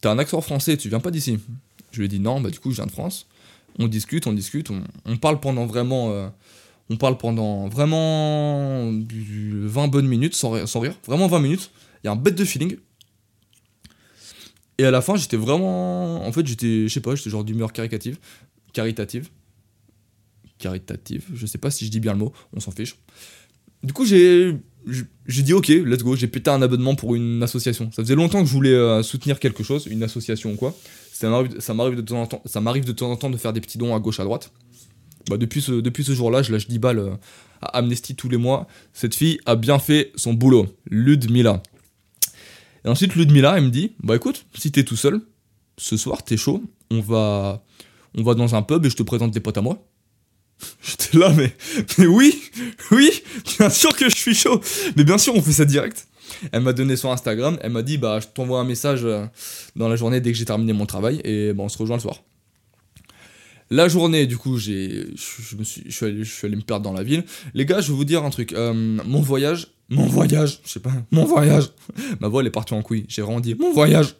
t'as 0.00 0.12
un 0.12 0.18
accent 0.18 0.40
français, 0.40 0.76
tu 0.76 0.88
viens 0.88 1.00
pas 1.00 1.10
d'ici. 1.10 1.40
Je 1.90 1.98
lui 1.98 2.04
ai 2.04 2.08
dit, 2.08 2.20
non, 2.20 2.40
bah 2.40 2.50
du 2.50 2.60
coup, 2.60 2.70
je 2.70 2.76
viens 2.76 2.86
de 2.86 2.92
France 2.92 3.26
on 3.78 3.88
discute, 3.88 4.26
on 4.26 4.32
discute, 4.32 4.70
on, 5.04 5.16
parle 5.16 5.40
pendant 5.40 5.66
vraiment. 5.66 6.10
Euh, 6.10 6.28
on 6.90 6.96
parle 6.96 7.16
pendant 7.16 7.68
vraiment 7.68 8.92
20 8.92 9.88
bonnes 9.88 10.06
minutes 10.06 10.34
sans, 10.34 10.50
rire, 10.50 10.94
vraiment 11.06 11.26
20 11.28 11.40
minutes. 11.40 11.70
Il 12.02 12.06
y 12.06 12.10
a 12.10 12.12
un 12.12 12.16
bête 12.16 12.34
de 12.34 12.44
feeling. 12.44 12.76
Et 14.76 14.84
à 14.84 14.90
la 14.90 15.00
fin, 15.00 15.16
j'étais 15.16 15.36
vraiment. 15.36 16.26
En 16.26 16.32
fait, 16.32 16.46
j'étais, 16.46 16.88
je 16.88 16.92
sais 16.92 17.00
pas, 17.00 17.14
j'étais 17.14 17.30
genre 17.30 17.44
d'humeur 17.44 17.72
caritative. 17.72 18.18
Caritative. 18.72 19.30
Caritative. 20.58 21.24
Je 21.32 21.46
sais 21.46 21.58
pas 21.58 21.70
si 21.70 21.86
je 21.86 21.90
dis 21.90 22.00
bien 22.00 22.12
le 22.12 22.18
mot, 22.18 22.32
on 22.52 22.60
s'en 22.60 22.70
fiche. 22.70 22.96
Du 23.82 23.92
coup, 23.92 24.04
j'ai. 24.04 24.56
J'ai 25.26 25.42
dit 25.42 25.54
ok, 25.54 25.68
let's 25.68 26.02
go, 26.02 26.14
j'ai 26.14 26.26
pété 26.26 26.50
un 26.50 26.60
abonnement 26.60 26.94
pour 26.94 27.14
une 27.14 27.42
association. 27.42 27.90
Ça 27.90 28.02
faisait 28.02 28.14
longtemps 28.14 28.42
que 28.42 28.46
je 28.46 28.52
voulais 28.52 28.74
euh, 28.74 29.02
soutenir 29.02 29.40
quelque 29.40 29.62
chose, 29.62 29.86
une 29.86 30.02
association 30.02 30.52
ou 30.52 30.56
quoi. 30.56 30.76
Ça 31.10 31.30
m'arrive 31.72 31.96
de 31.96 32.02
temps 32.02 32.20
en 32.20 32.26
temps, 32.26 32.42
ça 32.44 32.60
m'arrive 32.60 32.84
de 32.84 32.92
temps 32.92 33.10
en 33.10 33.16
temps 33.16 33.30
de 33.30 33.38
faire 33.38 33.54
des 33.54 33.62
petits 33.62 33.78
dons 33.78 33.96
à 33.96 33.98
gauche 33.98 34.20
à 34.20 34.24
droite. 34.24 34.52
Bah, 35.28 35.36
depuis 35.36 35.62
ce, 35.62 35.72
depuis 35.72 36.04
ce 36.04 36.12
jour-là, 36.12 36.42
je 36.42 36.52
lâche 36.52 36.68
10 36.68 36.78
balles 36.78 36.98
euh, 36.98 37.14
à 37.62 37.78
Amnesty 37.78 38.14
tous 38.14 38.28
les 38.28 38.36
mois. 38.36 38.66
Cette 38.92 39.14
fille 39.14 39.38
a 39.46 39.56
bien 39.56 39.78
fait 39.78 40.12
son 40.16 40.34
boulot. 40.34 40.66
Ludmila. 40.90 41.62
Et 42.84 42.88
ensuite, 42.88 43.14
Ludmila, 43.14 43.56
elle 43.56 43.64
me 43.64 43.70
dit 43.70 43.92
Bah 44.02 44.16
écoute, 44.16 44.46
si 44.54 44.70
t'es 44.70 44.84
tout 44.84 44.96
seul, 44.96 45.20
ce 45.78 45.96
soir, 45.96 46.22
t'es 46.22 46.36
chaud, 46.36 46.62
on 46.90 47.00
va, 47.00 47.64
on 48.16 48.22
va 48.22 48.34
dans 48.34 48.54
un 48.54 48.62
pub 48.62 48.84
et 48.84 48.90
je 48.90 48.96
te 48.96 49.02
présente 49.02 49.30
des 49.30 49.40
potes 49.40 49.58
à 49.58 49.62
moi. 49.62 49.82
J'étais 50.82 51.18
là, 51.18 51.32
mais, 51.34 51.54
mais 51.98 52.06
oui, 52.06 52.42
oui, 52.90 53.10
bien 53.58 53.70
sûr 53.70 53.94
que 53.96 54.08
je 54.08 54.14
suis 54.14 54.34
chaud. 54.34 54.60
Mais 54.96 55.04
bien 55.04 55.18
sûr, 55.18 55.34
on 55.34 55.42
fait 55.42 55.52
ça 55.52 55.64
direct. 55.64 56.06
Elle 56.52 56.62
m'a 56.62 56.72
donné 56.72 56.96
son 56.96 57.10
Instagram, 57.10 57.58
elle 57.62 57.72
m'a 57.72 57.82
dit 57.82 57.96
Bah, 57.96 58.20
je 58.20 58.26
t'envoie 58.26 58.60
un 58.60 58.64
message 58.64 59.00
euh, 59.04 59.24
dans 59.76 59.88
la 59.88 59.96
journée 59.96 60.20
dès 60.20 60.32
que 60.32 60.38
j'ai 60.38 60.44
terminé 60.44 60.72
mon 60.72 60.86
travail 60.86 61.20
et 61.24 61.52
bah, 61.52 61.62
on 61.64 61.68
se 61.68 61.78
rejoint 61.78 61.96
le 61.96 62.02
soir. 62.02 62.22
La 63.70 63.88
journée, 63.88 64.26
du 64.26 64.36
coup, 64.36 64.58
j'ai, 64.58 65.06
je, 65.14 65.62
suis, 65.64 66.46
allé, 66.46 66.56
me 66.56 66.60
perdre 66.62 66.84
dans 66.84 66.92
la 66.92 67.02
ville. 67.02 67.24
Les 67.54 67.64
gars, 67.64 67.80
je 67.80 67.88
vais 67.90 67.96
vous 67.96 68.04
dire 68.04 68.24
un 68.24 68.30
truc. 68.30 68.52
Euh, 68.52 68.72
mon 68.74 69.20
voyage, 69.20 69.68
mon 69.88 70.06
voyage, 70.06 70.60
je 70.64 70.70
sais 70.70 70.80
pas, 70.80 70.92
mon 71.10 71.24
voyage. 71.24 71.70
Ma 72.20 72.28
voix, 72.28 72.42
elle 72.42 72.46
est 72.46 72.50
partie 72.50 72.74
en 72.74 72.82
couille. 72.82 73.04
J'ai 73.08 73.22
vraiment 73.22 73.40
dit 73.40 73.54
mon 73.54 73.72
voyage. 73.72 74.16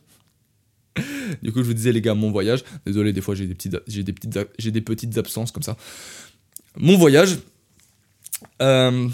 Du 1.43 1.53
coup, 1.53 1.61
je 1.61 1.65
vous 1.65 1.75
disais, 1.75 1.91
les 1.91 2.01
gars, 2.01 2.15
mon 2.15 2.31
voyage. 2.31 2.63
Désolé, 2.87 3.13
des 3.13 3.21
fois, 3.21 3.35
j'ai 3.35 3.47
des 3.47 3.55
petites, 3.55 3.77
j'ai 3.89 4.03
des 4.03 4.13
petites, 4.13 4.39
j'ai 4.59 4.71
des 4.71 4.81
petites 4.81 5.19
absences 5.19 5.51
comme 5.51 5.63
ça. 5.63 5.77
Mon 6.77 6.97
voyage. 6.97 7.39
Euh, 8.63 9.09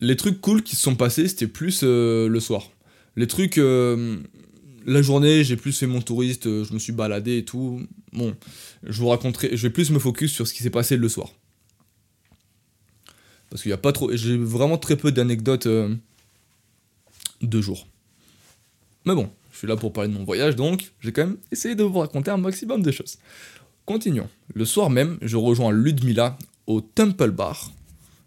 les 0.00 0.16
trucs 0.16 0.40
cool 0.40 0.62
qui 0.62 0.76
se 0.76 0.82
sont 0.82 0.96
passés, 0.96 1.28
c'était 1.28 1.46
plus 1.46 1.80
euh, 1.82 2.28
le 2.28 2.40
soir. 2.40 2.70
Les 3.16 3.26
trucs 3.26 3.58
la 4.84 5.02
journée, 5.02 5.44
j'ai 5.44 5.56
plus 5.56 5.76
fait 5.78 5.86
mon 5.86 6.00
touriste, 6.00 6.46
euh, 6.46 6.64
je 6.64 6.72
me 6.74 6.78
suis 6.78 6.92
baladé 6.92 7.38
et 7.38 7.44
tout. 7.44 7.82
Bon, 8.12 8.34
je 8.82 9.00
vous 9.00 9.08
raconterai, 9.08 9.56
je 9.56 9.62
vais 9.62 9.72
plus 9.72 9.90
me 9.90 9.98
focus 9.98 10.32
sur 10.32 10.46
ce 10.46 10.52
qui 10.52 10.62
s'est 10.62 10.70
passé 10.70 10.96
le 10.96 11.08
soir. 11.08 11.30
Parce 13.50 13.62
qu'il 13.62 13.70
y 13.70 13.74
a 13.74 13.78
pas 13.78 13.92
trop, 13.92 14.14
j'ai 14.14 14.36
vraiment 14.36 14.78
très 14.78 14.96
peu 14.96 15.12
d'anecdotes 15.12 15.66
euh, 15.66 15.94
de 17.40 17.60
jour. 17.60 17.86
Mais 19.06 19.14
bon, 19.14 19.30
je 19.52 19.58
suis 19.58 19.66
là 19.66 19.76
pour 19.76 19.92
parler 19.92 20.10
de 20.10 20.14
mon 20.14 20.24
voyage, 20.24 20.56
donc 20.56 20.92
j'ai 21.00 21.12
quand 21.12 21.26
même 21.26 21.36
essayé 21.52 21.74
de 21.74 21.84
vous 21.84 21.98
raconter 21.98 22.30
un 22.30 22.36
maximum 22.36 22.82
de 22.82 22.90
choses. 22.90 23.18
Continuons. 23.86 24.28
Le 24.54 24.64
soir 24.64 24.90
même, 24.90 25.18
je 25.22 25.36
rejoins 25.36 25.70
Ludmilla 25.72 26.38
au 26.66 26.80
Temple 26.80 27.30
Bar. 27.30 27.70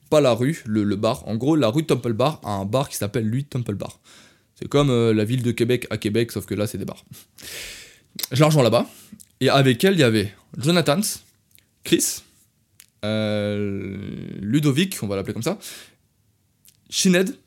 Pas 0.10 0.22
la 0.22 0.34
rue, 0.34 0.63
le, 0.65 0.84
le 0.84 0.96
bar. 0.96 1.28
En 1.28 1.36
gros, 1.36 1.56
la 1.56 1.67
rue 1.67 1.86
Temple 1.86 2.13
Bar 2.13 2.39
a 2.43 2.52
un 2.52 2.65
bar 2.65 2.88
qui 2.88 2.96
s'appelle 2.96 3.26
lui 3.26 3.43
Temple 3.43 3.76
Bar. 3.76 4.00
C'est 4.60 4.67
comme 4.67 4.89
euh, 4.89 5.13
la 5.13 5.24
ville 5.24 5.43
de 5.43 5.52
Québec 5.52 5.86
à 5.89 5.98
Québec, 5.98 6.32
sauf 6.32 6.46
que 6.46 6.56
là, 6.56 6.65
c'est 6.65 6.78
des 6.78 6.86
bars. 6.86 7.06
J'ai 8.32 8.39
l'argent 8.39 8.63
là-bas. 8.63 8.89
Et 9.39 9.50
avec 9.50 9.84
elle, 9.84 9.93
il 9.93 10.00
y 10.00 10.04
avait 10.04 10.34
Jonathan, 10.58 11.00
Chris, 11.84 12.24
euh, 13.06 14.08
Ludovic, 14.41 14.98
on 15.04 15.08
va 15.08 15.15
l'appeler 15.15 15.34
comme 15.34 15.43
ça, 15.43 15.60
Shined. 16.89 17.38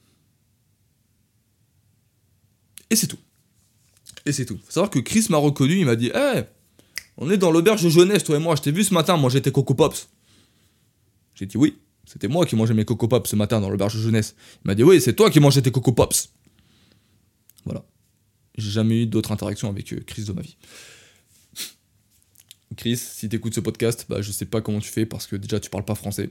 Et 2.90 2.96
c'est 2.96 3.08
tout. 3.08 3.18
Et 4.24 4.32
c'est 4.32 4.44
tout. 4.44 4.58
Faut 4.64 4.70
savoir 4.70 4.90
que 4.90 5.00
Chris 5.00 5.26
m'a 5.30 5.38
reconnu, 5.38 5.78
il 5.78 5.86
m'a 5.86 5.96
dit 5.96 6.12
Hé, 6.14 6.42
on 7.16 7.28
est 7.30 7.38
dans 7.38 7.50
l'auberge 7.50 7.88
jeunesse, 7.88 8.22
toi 8.22 8.36
et 8.36 8.40
moi, 8.40 8.54
je 8.54 8.62
t'ai 8.62 8.72
vu 8.72 8.84
ce 8.84 8.94
matin 8.94 9.16
manger 9.16 9.42
tes 9.42 9.50
Coco 9.50 9.74
Pops. 9.74 10.08
J'ai 11.34 11.46
dit 11.46 11.56
oui, 11.56 11.76
c'était 12.04 12.28
moi 12.28 12.46
qui 12.46 12.54
mangeais 12.54 12.74
mes 12.74 12.84
Coco 12.84 13.08
Pops 13.08 13.30
ce 13.30 13.36
matin 13.36 13.60
dans 13.60 13.70
l'auberge 13.70 13.98
jeunesse. 13.98 14.36
Il 14.64 14.68
m'a 14.68 14.74
dit 14.76 14.84
oui, 14.84 15.00
c'est 15.00 15.14
toi 15.14 15.30
qui 15.30 15.40
mangeais 15.40 15.62
tes 15.62 15.72
Coco 15.72 15.92
Pops. 15.92 16.30
J'ai 18.56 18.70
jamais 18.70 19.02
eu 19.02 19.06
d'autres 19.06 19.32
interactions 19.32 19.68
avec 19.68 19.92
euh, 19.92 20.00
Chris 20.06 20.24
de 20.24 20.32
ma 20.32 20.42
vie. 20.42 20.56
Chris, 22.76 22.96
si 22.96 23.28
t'écoutes 23.28 23.54
ce 23.54 23.60
podcast, 23.60 24.06
bah 24.08 24.22
je 24.22 24.30
sais 24.30 24.46
pas 24.46 24.60
comment 24.60 24.78
tu 24.78 24.90
fais 24.90 25.06
parce 25.06 25.26
que 25.26 25.36
déjà 25.36 25.58
tu 25.58 25.70
parles 25.70 25.84
pas 25.84 25.94
français. 25.94 26.30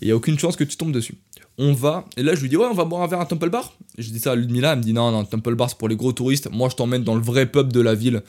Il 0.00 0.08
y 0.08 0.10
a 0.10 0.16
aucune 0.16 0.38
chance 0.38 0.56
que 0.56 0.64
tu 0.64 0.76
tombes 0.76 0.92
dessus. 0.92 1.14
On 1.58 1.72
va, 1.74 2.06
et 2.16 2.22
là 2.22 2.34
je 2.34 2.40
lui 2.40 2.48
dis 2.48 2.56
ouais 2.56 2.66
on 2.66 2.74
va 2.74 2.84
boire 2.84 3.02
un 3.02 3.06
verre 3.06 3.20
à 3.20 3.26
Temple 3.26 3.50
Bar. 3.50 3.76
je 3.98 4.10
dis 4.10 4.18
ça 4.18 4.32
à 4.32 4.34
Ludmilla, 4.34 4.72
elle 4.72 4.78
me 4.78 4.82
dit 4.82 4.92
non 4.92 5.10
non 5.12 5.24
Temple 5.24 5.54
Bar 5.54 5.70
c'est 5.70 5.78
pour 5.78 5.88
les 5.88 5.96
gros 5.96 6.12
touristes. 6.12 6.50
Moi 6.50 6.68
je 6.70 6.76
t'emmène 6.76 7.04
dans 7.04 7.14
le 7.14 7.20
vrai 7.20 7.50
pub 7.50 7.72
de 7.72 7.80
la 7.80 7.94
ville 7.94 8.22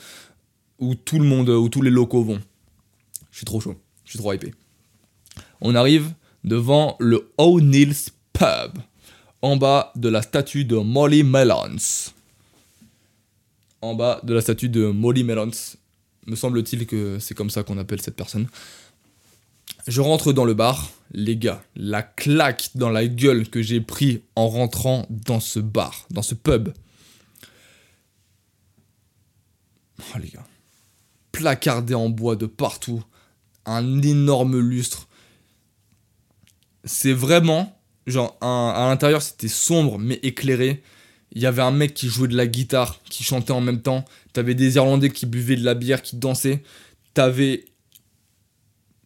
où 0.78 0.94
tout 0.94 1.18
le 1.18 1.24
monde, 1.24 1.48
où 1.48 1.68
tous 1.68 1.82
les 1.82 1.90
locaux 1.90 2.22
vont. 2.22 2.40
Je 3.30 3.38
suis 3.38 3.46
trop 3.46 3.60
chaud, 3.60 3.74
je 4.04 4.10
suis 4.10 4.18
trop 4.18 4.32
hypé. 4.32 4.52
On 5.60 5.74
arrive 5.74 6.12
devant 6.44 6.96
le 7.00 7.32
O'Neill's 7.38 8.10
Pub 8.32 8.78
en 9.42 9.56
bas 9.56 9.92
de 9.96 10.08
la 10.08 10.22
statue 10.22 10.64
de 10.64 10.76
Molly 10.76 11.22
Melons. 11.22 12.12
En 13.84 13.94
bas 13.94 14.18
de 14.22 14.32
la 14.32 14.40
statue 14.40 14.70
de 14.70 14.86
Molly 14.86 15.24
Melons. 15.24 15.50
Me 16.26 16.36
semble-t-il 16.36 16.86
que 16.86 17.18
c'est 17.18 17.34
comme 17.34 17.50
ça 17.50 17.64
qu'on 17.64 17.76
appelle 17.76 18.00
cette 18.00 18.16
personne. 18.16 18.48
Je 19.86 20.00
rentre 20.00 20.32
dans 20.32 20.46
le 20.46 20.54
bar. 20.54 20.90
Les 21.12 21.36
gars, 21.36 21.62
la 21.76 22.02
claque 22.02 22.70
dans 22.76 22.88
la 22.88 23.06
gueule 23.06 23.46
que 23.46 23.60
j'ai 23.60 23.82
pris 23.82 24.22
en 24.36 24.48
rentrant 24.48 25.06
dans 25.10 25.38
ce 25.38 25.60
bar, 25.60 26.06
dans 26.10 26.22
ce 26.22 26.34
pub. 26.34 26.70
Oh 29.98 30.18
les 30.18 30.30
gars. 30.30 30.46
Placardé 31.30 31.92
en 31.92 32.08
bois 32.08 32.36
de 32.36 32.46
partout. 32.46 33.04
Un 33.66 34.00
énorme 34.00 34.58
lustre. 34.58 35.08
C'est 36.84 37.12
vraiment 37.12 37.78
genre 38.06 38.38
à 38.40 38.86
l'intérieur 38.88 39.20
c'était 39.20 39.48
sombre 39.48 39.98
mais 39.98 40.20
éclairé. 40.22 40.82
Il 41.34 41.42
y 41.42 41.46
avait 41.46 41.62
un 41.62 41.70
mec 41.70 41.94
qui 41.94 42.08
jouait 42.08 42.28
de 42.28 42.36
la 42.36 42.46
guitare, 42.46 43.00
qui 43.10 43.24
chantait 43.24 43.52
en 43.52 43.60
même 43.60 43.82
temps. 43.82 44.04
T'avais 44.32 44.54
des 44.54 44.76
Irlandais 44.76 45.10
qui 45.10 45.26
buvaient 45.26 45.56
de 45.56 45.64
la 45.64 45.74
bière, 45.74 46.02
qui 46.02 46.16
dansaient. 46.16 46.62
T'avais. 47.12 47.64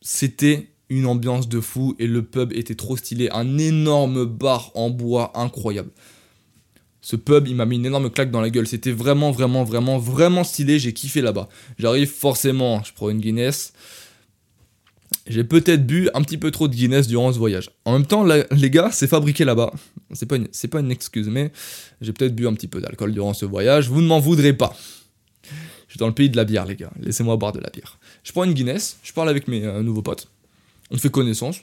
C'était 0.03 0.69
une 0.91 1.07
ambiance 1.07 1.49
de 1.49 1.61
fou 1.61 1.95
et 1.99 2.07
le 2.07 2.23
pub 2.23 2.53
était 2.53 2.75
trop 2.75 2.97
stylé. 2.97 3.29
Un 3.33 3.59
énorme 3.59 4.25
bar 4.25 4.71
en 4.75 4.91
bois 4.91 5.33
incroyable. 5.35 5.91
Ce 7.01 7.17
pub, 7.17 7.47
il 7.47 7.57
m'a 7.57 7.65
mis 7.65 7.77
une 7.77 7.87
énorme 7.87 8.11
claque 8.11 8.31
dans 8.31 8.41
la 8.41 8.51
gueule. 8.51 8.67
C'était 8.67 8.93
vraiment, 8.93 9.31
vraiment, 9.31 9.65
vraiment, 9.65 9.99
vraiment 9.99 10.45
stylé. 10.45 10.79
J'ai 10.79 10.93
kiffé 10.93 11.21
là-bas. 11.21 11.49
J'arrive 11.79 12.11
forcément, 12.11 12.83
je 12.85 12.93
prends 12.93 13.09
une 13.11 13.21
Guinness 13.21 13.73
j'ai 15.29 15.45
peut-être 15.45 15.87
bu 15.87 16.09
un 16.15 16.23
petit 16.23 16.39
peu 16.39 16.51
trop 16.51 16.69
de 16.69 16.75
Guinness 16.75 17.07
durant 17.07 17.33
ce 17.33 17.39
voyage. 17.39 17.71
En 17.85 17.93
même 17.93 18.07
temps, 18.07 18.25
les 18.25 18.71
gars, 18.71 18.91
c'est 18.93 19.07
fabriqué 19.07 19.45
là-bas. 19.45 19.73
C'est 20.13 20.27
pas, 20.27 20.37
une, 20.37 20.49
pas 20.49 20.81
une 20.81 20.91
excuse, 20.91 21.29
mais 21.29 21.53
j'ai 22.01 22.13
peut-être 22.13 22.35
bu 22.35 22.47
un 22.47 22.55
petit 22.55 22.69
peu 22.69 22.81
d'alcool 22.81 23.13
durant 23.13 23.35
ce 23.35 23.45
voyage. 23.45 23.89
Vous 23.91 24.01
ne 24.01 24.07
m'en 24.07 24.21
voudrez 24.21 24.55
pas. 24.55 24.75
Je 25.43 25.93
suis 25.93 25.99
dans 25.99 26.07
le 26.07 26.15
pays 26.15 26.31
de 26.31 26.37
la 26.37 26.45
bière, 26.45 26.67
les 26.67 26.77
gars. 26.77 26.91
Laissez-moi 27.01 27.37
boire 27.37 27.53
de 27.53 27.61
la 27.61 27.71
bière. 27.71 27.99
Je 28.23 28.33
prends 28.33 28.45
une 28.45 28.53
Guinness, 28.55 28.99
je 29.03 29.13
parle 29.13 29.29
avec 29.29 29.49
mes 29.49 29.65
euh, 29.65 29.83
nouveaux 29.83 30.03
potes. 30.03 30.29
On 30.91 30.97
fait 30.97 31.11
connaissance. 31.11 31.61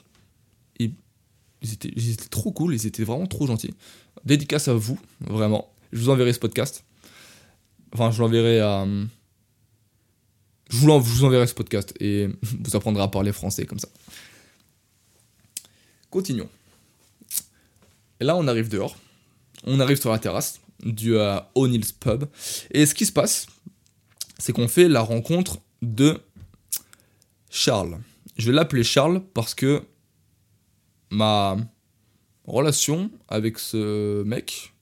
Ils 0.79 1.73
étaient, 1.73 1.91
ils 1.95 2.11
étaient 2.11 2.29
trop 2.29 2.51
cool, 2.51 2.75
ils 2.75 2.85
étaient 2.85 3.03
vraiment 3.03 3.25
trop 3.25 3.47
gentils. 3.47 3.73
Dédicace 4.23 4.67
à 4.67 4.73
vous, 4.73 4.99
vraiment. 5.21 5.71
Je 5.91 5.99
vous 5.99 6.09
enverrai 6.09 6.33
ce 6.33 6.39
podcast. 6.39 6.83
Enfin, 7.93 8.11
je 8.11 8.21
l'enverrai 8.21 8.59
à. 8.59 8.85
Je 10.69 10.77
vous, 10.77 11.23
enverrai 11.23 11.47
ce 11.47 11.53
podcast 11.53 11.93
et 11.99 12.27
vous 12.41 12.75
apprendrez 12.75 13.03
à 13.03 13.07
parler 13.07 13.31
français 13.31 13.65
comme 13.65 13.79
ça. 13.79 13.89
Continuons. 16.09 16.49
Et 18.19 18.23
là, 18.23 18.35
on 18.35 18.47
arrive 18.47 18.69
dehors. 18.69 18.97
On 19.63 19.79
arrive 19.79 19.99
sur 19.99 20.11
la 20.11 20.19
terrasse 20.19 20.59
du 20.83 21.15
O'Neill's 21.55 21.91
Pub. 21.91 22.25
Et 22.71 22.85
ce 22.85 22.93
qui 22.93 23.05
se 23.05 23.11
passe, 23.11 23.47
c'est 24.37 24.53
qu'on 24.53 24.67
fait 24.67 24.87
la 24.87 25.01
rencontre 25.01 25.59
de 25.81 26.19
Charles. 27.49 27.99
Je 28.37 28.47
vais 28.47 28.55
l'appeler 28.55 28.83
Charles 28.83 29.21
parce 29.33 29.53
que 29.55 29.83
ma 31.09 31.57
relation 32.45 33.11
avec 33.27 33.59
ce 33.59 34.23
mec, 34.23 34.73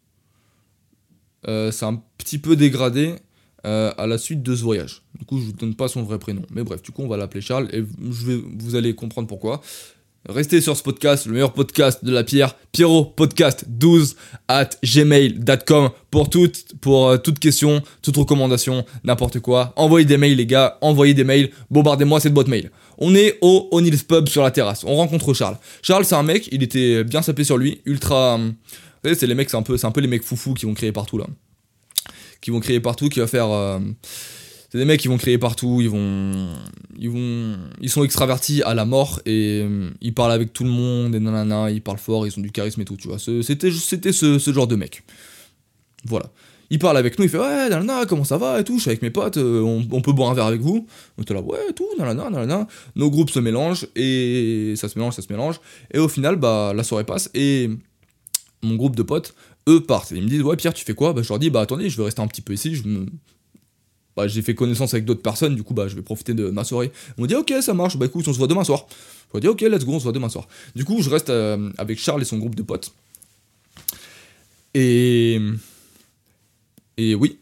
euh, 1.47 1.71
un 1.81 2.01
petit 2.17 2.39
peu 2.39 2.55
dégradé 2.55 3.15
euh, 3.65 3.91
à 3.97 4.07
la 4.07 4.17
suite 4.17 4.43
de 4.43 4.55
ce 4.55 4.63
voyage. 4.63 5.03
Du 5.17 5.25
coup, 5.25 5.39
je 5.39 5.45
vous 5.45 5.53
donne 5.53 5.75
pas 5.75 5.87
son 5.87 6.03
vrai 6.03 6.19
prénom. 6.19 6.41
Mais 6.53 6.63
bref, 6.63 6.81
du 6.81 6.91
coup, 6.91 7.03
on 7.03 7.07
va 7.07 7.17
l'appeler 7.17 7.41
Charles 7.41 7.69
et 7.71 7.77
je 7.79 8.25
vais, 8.25 8.41
vous 8.59 8.75
allez 8.75 8.93
comprendre 8.93 9.27
pourquoi. 9.27 9.61
Restez 10.29 10.61
sur 10.61 10.77
ce 10.77 10.83
podcast, 10.83 11.25
le 11.25 11.33
meilleur 11.33 11.51
podcast 11.51 12.05
de 12.05 12.11
la 12.11 12.23
pierre, 12.23 12.55
Pierrot 12.71 13.03
Podcast 13.03 13.65
12 13.67 14.15
at 14.47 14.69
gmail.com 14.81 15.89
pour 16.11 16.29
toutes, 16.29 16.77
pour 16.79 17.09
euh, 17.09 17.17
toute 17.17 17.39
question, 17.39 17.81
toute 18.01 18.15
recommandation, 18.15 18.85
n'importe 19.03 19.41
quoi. 19.41 19.73
Envoyez 19.75 20.05
des 20.05 20.15
mails, 20.15 20.37
les 20.37 20.45
gars, 20.45 20.77
envoyez 20.79 21.13
des 21.13 21.25
mails, 21.25 21.49
bombardez-moi 21.69 22.21
cette 22.21 22.33
boîte 22.33 22.47
mail. 22.47 22.71
On 22.97 23.13
est 23.15 23.37
au 23.41 23.67
O'Neill's 23.71 24.03
Pub 24.03 24.29
sur 24.29 24.43
la 24.43 24.51
terrasse, 24.51 24.85
on 24.85 24.95
rencontre 24.95 25.33
Charles. 25.33 25.57
Charles, 25.81 26.05
c'est 26.05 26.15
un 26.15 26.23
mec, 26.23 26.47
il 26.53 26.63
était 26.63 27.03
bien 27.03 27.21
sapé 27.21 27.43
sur 27.43 27.57
lui, 27.57 27.81
ultra, 27.85 28.37
Vous 28.37 28.53
savez, 29.03 29.15
c'est 29.15 29.27
les 29.27 29.35
mecs, 29.35 29.49
c'est 29.49 29.57
un, 29.57 29.61
peu, 29.61 29.75
un 29.83 29.91
peu 29.91 29.99
les 29.99 30.07
mecs 30.07 30.23
foufous 30.23 30.53
qui 30.53 30.65
vont 30.65 30.73
crier 30.73 30.93
partout 30.93 31.17
là. 31.17 31.27
Qui 32.43 32.51
vont 32.51 32.59
crier 32.59 32.81
partout, 32.81 33.07
qui 33.07 33.21
va 33.21 33.27
faire. 33.27 33.49
euh, 33.49 33.79
c'est 34.69 34.77
des 34.77 34.83
mecs 34.83 34.99
qui 34.99 35.07
vont 35.07 35.17
crier 35.17 35.37
partout, 35.37 35.79
ils 35.79 35.89
vont. 35.89 36.49
Ils 36.99 37.09
vont. 37.09 37.57
Ils 37.79 37.89
sont 37.89 38.03
extravertis 38.03 38.61
à 38.63 38.73
la 38.73 38.83
mort 38.83 39.21
et 39.25 39.61
euh, 39.63 39.89
ils 40.01 40.13
parlent 40.13 40.33
avec 40.33 40.51
tout 40.51 40.65
le 40.65 40.69
monde 40.69 41.15
et 41.15 41.21
nanana, 41.21 41.71
ils 41.71 41.81
parlent 41.81 41.99
fort, 41.99 42.27
ils 42.27 42.37
ont 42.37 42.41
du 42.41 42.51
charisme 42.51 42.81
et 42.81 42.85
tout, 42.85 42.97
tu 42.97 43.07
vois. 43.07 43.17
C'était, 43.17 43.71
c'était 43.71 44.11
ce, 44.11 44.39
ce 44.39 44.51
genre 44.51 44.67
de 44.67 44.75
mec. 44.75 45.03
Voilà. 46.03 46.25
Il 46.69 46.79
parle 46.79 46.97
avec 46.97 47.17
nous, 47.17 47.23
il 47.23 47.29
fait 47.29 47.37
ouais, 47.37 47.69
nanana, 47.69 48.05
comment 48.07 48.25
ça 48.25 48.37
va 48.37 48.59
et 48.59 48.65
tout, 48.65 48.77
je 48.77 48.81
suis 48.81 48.89
avec 48.89 49.03
mes 49.03 49.11
potes, 49.11 49.37
euh, 49.37 49.61
on, 49.61 50.01
peut 50.01 50.11
boire 50.11 50.31
un 50.31 50.33
verre 50.33 50.47
avec 50.47 50.59
vous. 50.59 50.85
On 51.17 51.21
était 51.21 51.33
là, 51.33 51.41
ouais, 51.41 51.71
tout, 51.73 51.87
nanana, 51.97 52.29
nanana. 52.29 52.67
Nos 52.97 53.09
groupes 53.09 53.29
se 53.29 53.39
mélangent 53.39 53.87
et 53.95 54.73
ça 54.75 54.89
se 54.89 54.99
mélange, 54.99 55.13
ça 55.13 55.21
se 55.21 55.31
mélange. 55.31 55.61
Et 55.93 55.99
au 55.99 56.09
final, 56.09 56.35
bah, 56.35 56.73
la 56.75 56.83
soirée 56.83 57.05
passe 57.05 57.29
et 57.33 57.69
mon 58.63 58.75
groupe 58.75 58.95
de 58.95 59.03
potes, 59.03 59.35
eux 59.67 59.81
partent. 59.81 60.11
Ils 60.11 60.23
me 60.23 60.27
disent, 60.29 60.41
ouais, 60.41 60.55
Pierre, 60.55 60.73
tu 60.73 60.85
fais 60.85 60.93
quoi? 60.93 61.13
Bah, 61.13 61.21
je 61.21 61.29
leur 61.29 61.39
dis, 61.39 61.49
bah, 61.49 61.61
attendez, 61.61 61.89
je 61.89 61.97
vais 61.97 62.03
rester 62.03 62.21
un 62.21 62.27
petit 62.27 62.41
peu 62.41 62.53
ici. 62.53 62.75
Je 62.75 62.83
bah, 64.15 64.27
j'ai 64.27 64.43
fait 64.43 64.53
connaissance 64.53 64.93
avec 64.93 65.05
d'autres 65.05 65.23
personnes, 65.23 65.55
du 65.55 65.63
coup, 65.63 65.73
bah, 65.73 65.87
je 65.87 65.95
vais 65.95 66.01
profiter 66.01 66.33
de 66.33 66.49
ma 66.49 66.63
soirée. 66.63 66.91
Ils 67.17 67.21
m'ont 67.21 67.27
dit, 67.27 67.35
ok, 67.35 67.51
ça 67.61 67.73
marche, 67.73 67.97
bah, 67.97 68.05
écoute, 68.05 68.27
on 68.27 68.33
se 68.33 68.37
voit 68.37 68.47
demain 68.47 68.63
soir. 68.63 68.85
Je 69.27 69.39
leur 69.39 69.41
dis, 69.41 69.47
ok, 69.47 69.61
let's 69.61 69.85
go, 69.85 69.93
on 69.93 69.99
se 69.99 70.03
voit 70.03 70.11
demain 70.11 70.29
soir. 70.29 70.47
Du 70.75 70.85
coup, 70.85 71.01
je 71.01 71.09
reste 71.09 71.29
euh, 71.29 71.71
avec 71.77 71.99
Charles 71.99 72.21
et 72.21 72.25
son 72.25 72.37
groupe 72.37 72.55
de 72.55 72.61
potes. 72.61 72.93
Et. 74.75 75.39
Et 76.97 77.15
oui. 77.15 77.39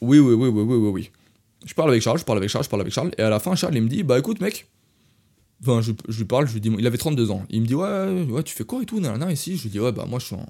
Oui, 0.00 0.18
oui, 0.18 0.34
oui, 0.34 0.48
oui, 0.48 0.62
oui, 0.62 0.76
oui, 0.76 0.88
oui. 0.88 1.10
Je 1.66 1.74
parle 1.74 1.90
avec 1.90 2.00
Charles, 2.00 2.18
je 2.18 2.24
parle 2.24 2.38
avec 2.38 2.48
Charles, 2.48 2.64
je 2.64 2.70
parle 2.70 2.80
avec 2.80 2.94
Charles. 2.94 3.10
Et 3.18 3.22
à 3.22 3.28
la 3.28 3.38
fin, 3.38 3.54
Charles, 3.54 3.76
il 3.76 3.82
me 3.82 3.88
dit, 3.88 4.02
bah, 4.02 4.18
écoute, 4.18 4.40
mec. 4.40 4.66
Enfin, 5.62 5.82
je, 5.82 5.92
je 6.08 6.16
lui 6.16 6.24
parle, 6.24 6.48
je 6.48 6.54
lui 6.54 6.62
dis, 6.62 6.70
il 6.78 6.86
avait 6.86 6.96
32 6.96 7.30
ans. 7.30 7.44
Il 7.50 7.60
me 7.60 7.66
dit, 7.66 7.74
ouais, 7.74 8.24
ouais, 8.30 8.42
tu 8.42 8.54
fais 8.54 8.64
quoi 8.64 8.82
et 8.82 8.86
tout, 8.86 8.98
nanana, 9.00 9.30
ici? 9.30 9.58
Je 9.58 9.64
lui 9.64 9.70
dis, 9.70 9.80
ouais, 9.80 9.92
bah, 9.92 10.06
moi, 10.08 10.18
je 10.18 10.24
suis 10.24 10.34
en 10.34 10.46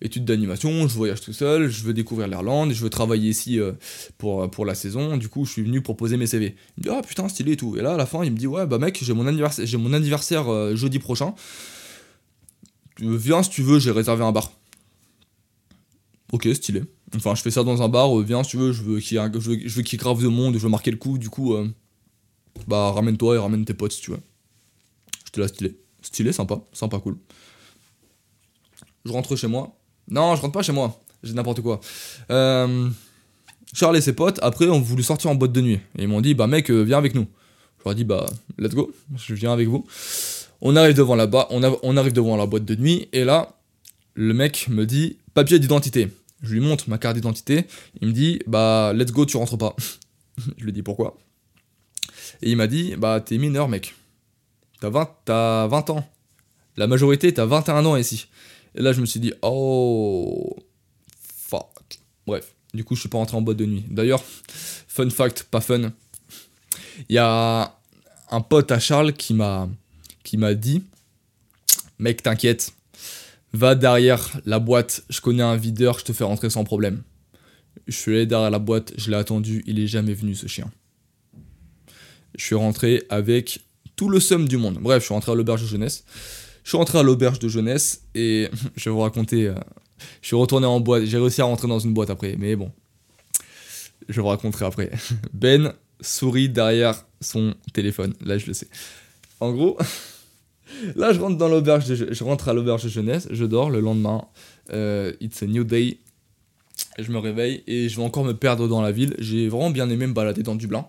études 0.00 0.24
d'animation, 0.24 0.86
je 0.86 0.94
voyage 0.94 1.20
tout 1.20 1.32
seul, 1.32 1.68
je 1.68 1.82
veux 1.82 1.92
découvrir 1.92 2.28
l'Irlande, 2.28 2.72
je 2.72 2.82
veux 2.82 2.90
travailler 2.90 3.30
ici 3.30 3.58
euh, 3.58 3.72
pour, 4.16 4.48
pour 4.50 4.64
la 4.64 4.74
saison, 4.74 5.16
du 5.16 5.28
coup 5.28 5.44
je 5.44 5.52
suis 5.52 5.62
venu 5.62 5.82
proposer 5.82 6.16
mes 6.16 6.26
CV. 6.26 6.54
Il 6.76 6.80
me 6.80 6.82
dit 6.84 6.96
ah 6.96 7.02
putain 7.02 7.28
stylé 7.28 7.52
et 7.52 7.56
tout. 7.56 7.76
Et 7.76 7.82
là 7.82 7.94
à 7.94 7.96
la 7.96 8.06
fin 8.06 8.24
il 8.24 8.32
me 8.32 8.36
dit 8.36 8.46
ouais 8.46 8.66
bah 8.66 8.78
mec 8.78 8.98
j'ai 9.02 9.12
mon 9.12 9.26
anniversaire, 9.26 9.66
j'ai 9.66 9.76
mon 9.76 9.92
anniversaire 9.92 10.48
euh, 10.52 10.76
jeudi 10.76 10.98
prochain. 10.98 11.34
Viens 13.00 13.42
si 13.42 13.50
tu 13.50 13.62
veux, 13.62 13.78
j'ai 13.78 13.90
réservé 13.90 14.24
un 14.24 14.32
bar. 14.32 14.52
Ok 16.32 16.48
stylé. 16.54 16.82
Enfin 17.16 17.34
je 17.34 17.42
fais 17.42 17.50
ça 17.50 17.64
dans 17.64 17.82
un 17.82 17.88
bar, 17.88 18.18
euh, 18.18 18.22
viens 18.22 18.44
si 18.44 18.50
tu 18.50 18.56
veux, 18.58 18.72
je 18.72 18.82
veux 18.82 19.00
qu'il 19.00 19.18
je 19.18 19.96
grave 19.96 20.22
de 20.22 20.28
monde, 20.28 20.54
je 20.54 20.60
veux 20.60 20.68
marquer 20.68 20.90
le 20.90 20.98
coup, 20.98 21.18
du 21.18 21.30
coup 21.30 21.54
euh, 21.54 21.68
bah 22.66 22.92
ramène-toi 22.92 23.36
et 23.36 23.38
ramène 23.38 23.64
tes 23.64 23.74
potes 23.74 23.92
si 23.92 24.02
tu 24.02 24.10
veux. 24.12 24.20
J'étais 25.24 25.40
là 25.40 25.48
stylé. 25.48 25.76
Stylé, 26.00 26.32
sympa, 26.32 26.60
sympa, 26.72 26.98
cool. 27.00 27.18
Je 29.04 29.12
rentre 29.12 29.36
chez 29.36 29.46
moi. 29.46 29.77
Non, 30.10 30.34
je 30.36 30.42
rentre 30.42 30.52
pas 30.52 30.62
chez 30.62 30.72
moi. 30.72 31.00
J'ai 31.22 31.34
n'importe 31.34 31.60
quoi. 31.60 31.80
Euh, 32.30 32.88
Charles 33.72 33.96
et 33.96 34.00
ses 34.00 34.12
potes, 34.12 34.38
après, 34.42 34.68
ont 34.68 34.80
voulu 34.80 35.02
sortir 35.02 35.30
en 35.30 35.34
boîte 35.34 35.52
de 35.52 35.60
nuit. 35.60 35.80
Et 35.98 36.02
ils 36.02 36.08
m'ont 36.08 36.20
dit, 36.20 36.34
bah 36.34 36.46
mec, 36.46 36.70
euh, 36.70 36.82
viens 36.82 36.98
avec 36.98 37.14
nous. 37.14 37.26
Je 37.78 37.84
leur 37.84 37.92
ai 37.92 37.96
dit, 37.96 38.04
bah, 38.04 38.26
let's 38.58 38.74
go, 38.74 38.92
je 39.16 39.34
viens 39.34 39.52
avec 39.52 39.68
vous. 39.68 39.86
On 40.60 40.74
arrive 40.74 40.94
devant 40.94 41.14
là-bas, 41.14 41.46
on, 41.50 41.62
on 41.82 41.96
arrive 41.96 42.12
devant 42.12 42.36
la 42.36 42.46
boîte 42.46 42.64
de 42.64 42.74
nuit, 42.74 43.08
et 43.12 43.24
là, 43.24 43.56
le 44.14 44.34
mec 44.34 44.68
me 44.68 44.84
dit, 44.86 45.18
papier 45.34 45.58
d'identité. 45.58 46.08
Je 46.42 46.54
lui 46.54 46.60
montre 46.60 46.88
ma 46.88 46.98
carte 46.98 47.16
d'identité. 47.16 47.64
Il 48.00 48.08
me 48.08 48.12
dit, 48.12 48.40
bah, 48.46 48.92
let's 48.94 49.12
go, 49.12 49.24
tu 49.26 49.36
rentres 49.36 49.58
pas. 49.58 49.74
je 50.56 50.64
lui 50.64 50.72
dis 50.72 50.82
pourquoi? 50.82 51.16
Et 52.42 52.50
il 52.50 52.56
m'a 52.56 52.66
dit, 52.66 52.94
bah, 52.96 53.20
t'es 53.20 53.38
mineur, 53.38 53.68
mec. 53.68 53.94
T'as 54.80 54.90
20, 54.90 55.10
t'as 55.24 55.66
20 55.66 55.90
ans. 55.90 56.08
La 56.76 56.86
majorité, 56.86 57.32
t'as 57.34 57.44
21 57.44 57.84
ans 57.84 57.96
ici. 57.96 58.28
Et 58.74 58.82
là, 58.82 58.92
je 58.92 59.00
me 59.00 59.06
suis 59.06 59.20
dit, 59.20 59.32
oh, 59.42 60.56
fuck. 61.20 61.98
Bref, 62.26 62.54
du 62.74 62.84
coup, 62.84 62.94
je 62.94 63.00
suis 63.00 63.08
pas 63.08 63.18
rentré 63.18 63.36
en 63.36 63.42
boîte 63.42 63.56
de 63.56 63.66
nuit. 63.66 63.84
D'ailleurs, 63.88 64.22
fun 64.22 65.10
fact, 65.10 65.44
pas 65.44 65.60
fun. 65.60 65.92
Il 67.08 67.14
y 67.14 67.18
a 67.18 67.78
un 68.30 68.40
pote 68.40 68.70
à 68.72 68.78
Charles 68.78 69.12
qui 69.14 69.34
m'a 69.34 69.68
qui 70.24 70.36
m'a 70.36 70.52
dit, 70.52 70.82
mec, 71.98 72.22
t'inquiète, 72.22 72.74
va 73.54 73.74
derrière 73.74 74.38
la 74.44 74.58
boîte. 74.58 75.04
Je 75.08 75.20
connais 75.22 75.42
un 75.42 75.56
videur, 75.56 75.98
je 75.98 76.04
te 76.04 76.12
fais 76.12 76.24
rentrer 76.24 76.50
sans 76.50 76.64
problème. 76.64 77.02
Je 77.86 77.96
suis 77.96 78.14
allé 78.14 78.26
derrière 78.26 78.50
la 78.50 78.58
boîte, 78.58 78.92
je 78.98 79.10
l'ai 79.10 79.16
attendu, 79.16 79.62
il 79.66 79.78
est 79.80 79.86
jamais 79.86 80.12
venu 80.12 80.34
ce 80.34 80.46
chien. 80.46 80.70
Je 82.36 82.44
suis 82.44 82.54
rentré 82.54 83.04
avec 83.08 83.60
tout 83.96 84.10
le 84.10 84.20
somme 84.20 84.46
du 84.46 84.58
monde. 84.58 84.78
Bref, 84.80 85.00
je 85.00 85.06
suis 85.06 85.14
rentré 85.14 85.32
à 85.32 85.34
l'auberge 85.34 85.62
de 85.62 85.66
jeunesse. 85.66 86.04
Je 86.68 86.72
suis 86.72 86.76
rentré 86.76 86.98
à 86.98 87.02
l'auberge 87.02 87.38
de 87.38 87.48
jeunesse 87.48 88.02
et 88.14 88.50
je 88.76 88.90
vais 88.90 88.94
vous 88.94 89.00
raconter. 89.00 89.46
euh, 89.46 89.54
je 90.20 90.26
suis 90.26 90.36
retourné 90.36 90.66
en 90.66 90.80
boîte. 90.80 91.04
J'ai 91.06 91.16
réussi 91.16 91.40
à 91.40 91.44
rentrer 91.44 91.66
dans 91.66 91.78
une 91.78 91.94
boîte 91.94 92.10
après, 92.10 92.36
mais 92.38 92.56
bon. 92.56 92.70
Je 94.06 94.20
vous 94.20 94.26
raconterai 94.26 94.66
après. 94.66 94.90
Ben 95.32 95.72
sourit 96.02 96.50
derrière 96.50 97.06
son 97.22 97.54
téléphone. 97.72 98.12
Là, 98.22 98.36
je 98.36 98.46
le 98.48 98.52
sais. 98.52 98.68
En 99.40 99.50
gros, 99.52 99.78
là, 100.94 101.14
je 101.14 101.20
rentre 101.20 101.38
dans 101.38 101.48
l'auberge. 101.48 101.86
de 101.86 101.94
je- 102.12 102.22
rentre 102.22 102.50
à 102.50 102.52
l'auberge 102.52 102.84
de 102.84 102.90
jeunesse. 102.90 103.28
Je 103.30 103.46
dors 103.46 103.70
le 103.70 103.80
lendemain. 103.80 104.26
euh, 104.74 105.14
it's 105.22 105.42
a 105.42 105.46
new 105.46 105.64
day. 105.64 105.96
Je 106.98 107.10
me 107.10 107.18
réveille 107.18 107.62
et 107.66 107.88
je 107.88 107.96
vais 107.96 108.02
encore 108.04 108.26
me 108.26 108.34
perdre 108.34 108.68
dans 108.68 108.82
la 108.82 108.92
ville. 108.92 109.14
J'ai 109.20 109.48
vraiment 109.48 109.70
bien 109.70 109.88
aimé 109.88 110.06
me 110.06 110.12
balader 110.12 110.42
dans 110.42 110.54
Dublin. 110.54 110.86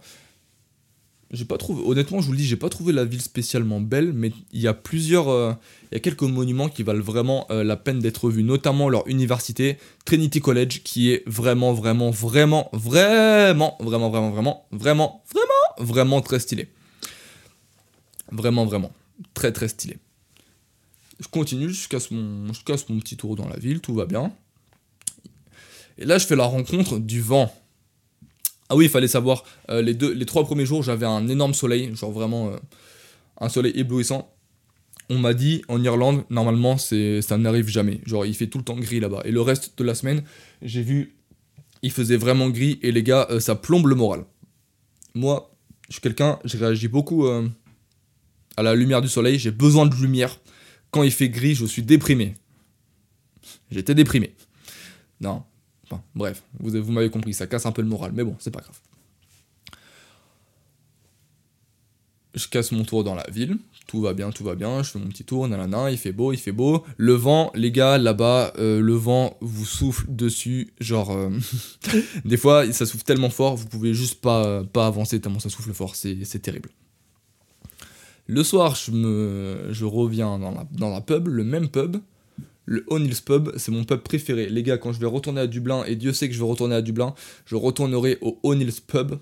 Honnêtement, 1.31 2.21
je 2.21 2.25
vous 2.25 2.31
le 2.31 2.39
dis, 2.39 2.45
j'ai 2.45 2.55
pas 2.55 2.69
trouvé 2.69 2.91
la 2.91 3.05
ville 3.05 3.21
spécialement 3.21 3.79
belle, 3.79 4.13
mais 4.13 4.31
il 4.51 4.61
y 4.61 4.67
a 4.67 4.73
plusieurs, 4.73 5.29
euh, 5.29 5.53
il 5.91 5.95
y 5.95 5.97
a 5.97 5.99
quelques 5.99 6.23
monuments 6.23 6.69
qui 6.69 6.81
valent 6.81 7.03
vraiment 7.03 7.45
euh, 7.51 7.63
la 7.63 7.77
peine 7.77 7.99
d'être 7.99 8.31
vus, 8.31 8.41
notamment 8.41 8.89
leur 8.89 9.07
université, 9.07 9.77
Trinity 10.05 10.41
College, 10.41 10.81
qui 10.83 11.11
est 11.11 11.23
vraiment, 11.27 11.73
vraiment, 11.73 12.09
vraiment, 12.09 12.69
vraiment, 12.73 13.77
vraiment, 13.79 14.09
vraiment, 14.09 14.31
vraiment, 14.31 14.65
vraiment, 14.71 15.23
vraiment, 15.31 15.77
vraiment 15.77 16.21
très 16.21 16.39
stylé. 16.39 16.67
Vraiment, 18.31 18.65
vraiment, 18.65 18.91
très, 19.35 19.51
très 19.51 19.67
stylé. 19.67 19.97
Je 21.19 21.27
continue, 21.27 21.67
mon, 22.11 22.53
je 22.53 22.63
casse 22.63 22.89
mon 22.89 22.99
petit 22.99 23.17
tour 23.17 23.35
dans 23.35 23.47
la 23.47 23.57
ville, 23.57 23.81
tout 23.81 23.93
va 23.93 24.07
bien. 24.07 24.31
Et 25.99 26.05
là, 26.05 26.17
je 26.17 26.25
fais 26.25 26.35
la 26.35 26.45
rencontre 26.45 26.97
du 26.97 27.21
vent. 27.21 27.53
Ah 28.69 28.75
oui, 28.75 28.85
il 28.85 28.89
fallait 28.89 29.07
savoir, 29.07 29.43
euh, 29.71 29.81
les, 29.81 30.25
trois 30.25 30.43
premiers 30.43 30.65
jours, 30.65 30.83
j'avais 30.83 31.07
un 31.07 31.27
énorme 31.27 31.55
soleil, 31.55 31.95
genre 31.95 32.11
vraiment 32.11 32.49
euh, 32.49 32.57
un 33.41 33.49
soleil 33.49 33.73
éblouissant. 33.75 34.31
On 35.09 35.17
m'a 35.17 35.33
dit, 35.33 35.63
en 35.69 35.83
Irlande, 35.83 36.23
normalement, 36.29 36.77
ça 36.77 37.37
n'arrive 37.37 37.67
jamais. 37.67 37.99
Genre, 38.05 38.27
il 38.27 38.35
fait 38.35 38.45
tout 38.45 38.59
le 38.59 38.63
temps 38.63 38.75
gris 38.75 38.99
là-bas. 38.99 39.23
Et 39.25 39.31
le 39.31 39.41
reste 39.41 39.75
de 39.79 39.83
la 39.83 39.95
semaine, 39.95 40.23
j'ai 40.61 40.83
vu, 40.83 41.15
il 41.81 41.91
faisait 41.91 42.17
vraiment 42.17 42.49
gris, 42.49 42.77
et 42.83 42.91
les 42.91 43.01
gars, 43.01 43.25
euh, 43.31 43.39
ça 43.39 43.55
plombe 43.55 43.87
le 43.87 43.95
moral. 43.95 44.25
Moi, 45.15 45.51
je 45.87 45.93
suis 45.93 46.01
quelqu'un, 46.01 46.37
je 46.45 46.55
réagis 46.57 46.87
beaucoup 46.87 47.25
à 47.25 48.61
la 48.61 48.75
lumière 48.75 49.01
du 49.01 49.07
soleil, 49.07 49.39
j'ai 49.39 49.49
besoin 49.49 49.87
de 49.87 49.95
lumière. 49.95 50.39
Quand 50.91 51.01
il 51.01 51.11
fait 51.11 51.29
gris, 51.29 51.55
je 51.55 51.65
suis 51.65 51.81
déprimé. 51.81 52.35
J'étais 53.71 53.95
déprimé. 53.95 54.35
Non, 55.21 55.43
Bref, 56.15 56.43
vous, 56.59 56.91
m'avez 56.91 57.09
compris, 57.09 57.33
ça 57.33 57.47
casse 57.47 57.65
un 57.65 57.71
peu 57.71 57.81
le 57.81 57.87
moral, 57.87 58.11
mais 58.13 58.23
bon, 58.23 58.35
c'est 58.39 58.51
pas 58.51 58.61
grave. 58.61 58.77
Je 62.35 62.47
casse 62.47 62.71
mon 62.71 62.83
tour 62.83 63.03
dans 63.03 63.15
la 63.15 63.25
ville, 63.31 63.57
tout 63.87 64.01
va 64.01 64.13
bien, 64.13 64.29
tout 64.29 64.43
va 64.43 64.53
bien, 64.55 64.83
je 64.83 64.91
fais 64.91 64.99
mon 64.99 65.07
petit 65.07 65.23
tour, 65.23 65.47
nanana, 65.47 65.89
il 65.89 65.97
fait 65.97 66.11
beau, 66.11 66.31
il 66.31 66.37
fait 66.37 66.51
beau. 66.51 66.85
Le 66.97 67.13
vent, 67.13 67.51
les 67.55 67.71
gars, 67.71 67.97
là-bas, 67.97 68.53
euh, 68.59 68.79
le 68.79 68.93
vent 68.93 69.35
vous 69.41 69.65
souffle 69.65 70.05
dessus, 70.07 70.73
genre... 70.79 71.11
euh, 71.11 71.31
des 72.25 72.37
fois, 72.37 72.71
ça 72.71 72.85
souffle 72.85 73.03
tellement 73.03 73.31
fort, 73.31 73.55
vous 73.55 73.67
pouvez 73.67 73.93
juste 73.93 74.21
pas, 74.21 74.63
avancer 74.75 75.19
tellement 75.19 75.39
ça 75.39 75.49
souffle 75.49 75.73
fort, 75.73 75.95
c'est 75.95 76.41
terrible. 76.41 76.69
Le 78.27 78.43
soir, 78.43 78.75
je 78.75 79.85
reviens 79.85 80.37
dans 80.37 80.51
la, 80.51 80.67
dans 80.71 80.91
la 80.91 81.01
pub, 81.01 81.27
le 81.27 81.43
même 81.43 81.67
pub, 81.67 81.97
le 82.69 82.85
O'Neill's 82.87 83.19
Pub, 83.19 83.49
c'est 83.57 83.71
mon 83.71 83.83
pub 83.83 84.01
préféré. 84.01 84.47
Les 84.47 84.61
gars, 84.61 84.77
quand 84.77 84.93
je 84.93 84.99
vais 84.99 85.07
retourner 85.07 85.41
à 85.41 85.47
Dublin, 85.47 85.83
et 85.85 85.95
Dieu 85.95 86.13
sait 86.13 86.27
que 86.29 86.35
je 86.35 86.39
vais 86.39 86.45
retourner 86.45 86.75
à 86.75 86.83
Dublin, 86.83 87.15
je 87.45 87.55
retournerai 87.55 88.19
au 88.21 88.39
O'Neill's 88.43 88.79
Pub. 88.79 89.15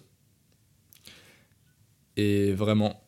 Et 2.17 2.51
vraiment, 2.51 3.01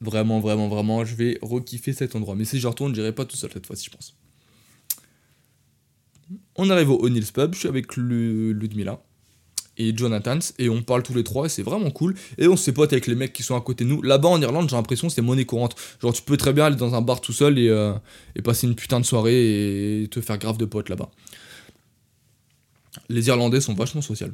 vraiment, 0.00 0.40
vraiment, 0.40 0.68
vraiment, 0.68 1.04
je 1.04 1.14
vais 1.14 1.38
rekiffer 1.42 1.92
cet 1.92 2.16
endroit. 2.16 2.34
Mais 2.34 2.44
si 2.44 2.58
je 2.58 2.66
retourne, 2.66 2.92
j'irai 2.92 3.12
pas 3.12 3.24
tout 3.24 3.36
seul 3.36 3.52
cette 3.52 3.66
fois-ci, 3.66 3.84
je 3.84 3.90
pense. 3.90 4.16
On 6.56 6.68
arrive 6.68 6.90
au 6.90 6.98
O'Neill's 7.04 7.30
Pub, 7.30 7.54
je 7.54 7.60
suis 7.60 7.68
avec 7.68 7.96
Lu- 7.96 8.52
Ludmilla 8.52 9.00
et 9.78 9.96
Jonathan, 9.96 10.38
et 10.58 10.68
on 10.68 10.82
parle 10.82 11.02
tous 11.02 11.14
les 11.14 11.24
trois, 11.24 11.46
et 11.46 11.48
c'est 11.48 11.62
vraiment 11.62 11.90
cool. 11.90 12.14
Et 12.38 12.48
on 12.48 12.56
se 12.56 12.70
pote 12.70 12.92
avec 12.92 13.06
les 13.06 13.14
mecs 13.14 13.32
qui 13.32 13.42
sont 13.42 13.56
à 13.56 13.60
côté 13.60 13.84
de 13.84 13.90
nous. 13.90 14.02
Là-bas 14.02 14.28
en 14.28 14.40
Irlande, 14.40 14.68
j'ai 14.70 14.76
l'impression 14.76 15.08
c'est 15.08 15.22
monnaie 15.22 15.44
courante. 15.44 15.76
Genre, 16.00 16.12
tu 16.12 16.22
peux 16.22 16.36
très 16.36 16.52
bien 16.52 16.66
aller 16.66 16.76
dans 16.76 16.94
un 16.94 17.02
bar 17.02 17.20
tout 17.20 17.32
seul 17.32 17.58
et, 17.58 17.68
euh, 17.68 17.92
et 18.34 18.42
passer 18.42 18.66
une 18.66 18.74
putain 18.74 19.00
de 19.00 19.04
soirée 19.04 20.02
et 20.02 20.08
te 20.08 20.20
faire 20.20 20.38
grave 20.38 20.56
de 20.56 20.64
potes 20.64 20.88
là-bas. 20.88 21.10
Les 23.08 23.28
Irlandais 23.28 23.60
sont 23.60 23.74
vachement 23.74 24.02
sociaux. 24.02 24.28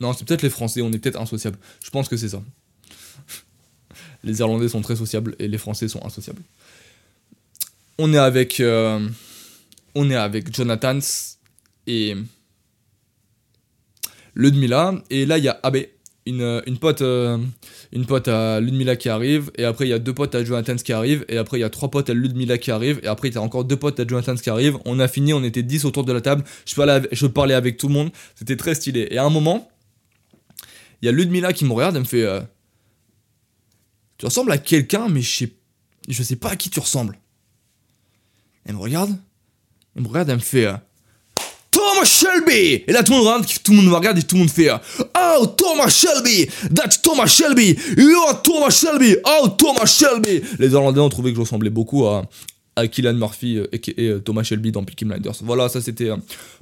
Non, 0.00 0.12
c'est 0.12 0.26
peut-être 0.26 0.42
les 0.42 0.50
Français, 0.50 0.80
on 0.80 0.92
est 0.92 0.98
peut-être 0.98 1.20
insociables. 1.20 1.58
Je 1.84 1.90
pense 1.90 2.08
que 2.08 2.16
c'est 2.16 2.28
ça. 2.30 2.42
Les 4.24 4.38
Irlandais 4.40 4.68
sont 4.68 4.80
très 4.80 4.96
sociables 4.96 5.34
et 5.38 5.48
les 5.48 5.58
Français 5.58 5.88
sont 5.88 6.04
insociables. 6.04 6.42
On 7.98 8.12
est 8.12 8.18
avec. 8.18 8.60
euh, 8.60 9.08
on 9.94 10.08
est 10.10 10.14
avec 10.14 10.54
Jonathan 10.54 10.98
et 11.86 12.14
Ludmilla. 14.38 14.94
Et 15.10 15.26
là, 15.26 15.36
il 15.36 15.44
y 15.44 15.48
a 15.48 15.60
Abbé, 15.62 15.90
une, 16.24 16.62
une 16.66 16.78
pote, 16.78 17.02
euh, 17.02 17.36
une 17.92 18.06
pote 18.06 18.28
à 18.28 18.60
Ludmilla 18.60 18.96
qui 18.96 19.08
arrive. 19.08 19.50
Et 19.58 19.64
après, 19.64 19.86
il 19.86 19.90
y 19.90 19.92
a 19.92 19.98
deux 19.98 20.14
potes 20.14 20.34
à 20.34 20.44
Jonathan 20.44 20.76
qui 20.76 20.92
arrivent. 20.92 21.24
Et 21.28 21.36
après, 21.36 21.58
il 21.58 21.60
y 21.62 21.64
a 21.64 21.70
trois 21.70 21.90
potes 21.90 22.08
à 22.08 22.14
Ludmilla 22.14 22.56
qui 22.56 22.70
arrivent. 22.70 23.00
Et 23.02 23.08
après, 23.08 23.28
il 23.28 23.34
y 23.34 23.38
a 23.38 23.42
encore 23.42 23.64
deux 23.64 23.76
potes 23.76 23.98
à 24.00 24.06
Jonathan 24.06 24.34
qui 24.36 24.48
arrivent. 24.48 24.78
On 24.86 25.00
a 25.00 25.08
fini, 25.08 25.32
on 25.34 25.42
était 25.42 25.62
10 25.62 25.84
autour 25.84 26.04
de 26.04 26.12
la 26.12 26.20
table. 26.20 26.44
Je 26.64 26.74
parlais 26.74 26.92
avec, 26.92 27.14
je 27.14 27.26
parlais 27.26 27.54
avec 27.54 27.76
tout 27.76 27.88
le 27.88 27.94
monde. 27.94 28.10
C'était 28.36 28.56
très 28.56 28.74
stylé. 28.74 29.08
Et 29.10 29.18
à 29.18 29.24
un 29.24 29.30
moment, 29.30 29.68
il 31.02 31.06
y 31.06 31.08
a 31.08 31.12
Ludmilla 31.12 31.52
qui 31.52 31.64
me 31.64 31.72
regarde. 31.72 31.96
Elle 31.96 32.02
me 32.02 32.06
fait 32.06 32.24
euh, 32.24 32.40
Tu 34.18 34.26
ressembles 34.26 34.52
à 34.52 34.58
quelqu'un, 34.58 35.08
mais 35.08 35.22
je 35.22 35.36
sais, 35.36 35.52
je 36.08 36.22
sais 36.22 36.36
pas 36.36 36.50
à 36.50 36.56
qui 36.56 36.70
tu 36.70 36.78
ressembles. 36.80 37.18
Elle 38.64 38.74
me 38.74 38.80
regarde. 38.80 39.16
Elle 39.96 40.02
me 40.02 40.08
regarde, 40.08 40.28
elle 40.28 40.36
me 40.36 40.40
fait. 40.40 40.66
euh, 40.66 40.74
Thomas 41.98 42.04
Shelby 42.04 42.84
Et 42.86 42.92
là 42.92 43.02
tout 43.02 43.12
le 43.12 43.18
monde 43.18 43.26
regarde, 43.26 43.46
me 43.70 43.94
regarde 43.94 44.18
et 44.18 44.22
tout 44.22 44.36
le 44.36 44.40
monde 44.42 44.50
fait 44.50 44.70
Oh 44.70 45.46
Thomas 45.46 45.88
Shelby 45.88 46.46
That's 46.74 47.02
Thomas 47.02 47.26
Shelby 47.26 47.76
You 47.96 48.22
are 48.28 48.40
Thomas 48.42 48.70
Shelby 48.70 49.16
Oh 49.24 49.48
Thomas 49.48 49.86
Shelby 49.86 50.42
Les 50.58 50.70
Irlandais 50.70 51.00
ont 51.00 51.08
trouvé 51.08 51.30
que 51.30 51.36
je 51.36 51.40
ressemblais 51.40 51.70
beaucoup 51.70 52.06
à, 52.06 52.28
à 52.76 52.86
Killian 52.86 53.14
Murphy 53.14 53.58
euh, 53.58 53.66
et, 53.72 54.08
euh, 54.08 54.20
Thomas 54.20 54.44
Shelby 54.44 54.70
dans 54.70 54.84
Peaky 54.84 55.04
Blinders. 55.06 55.34
Voilà, 55.42 55.68
ça 55.68 55.80
c'était 55.80 56.10
euh, 56.10 56.16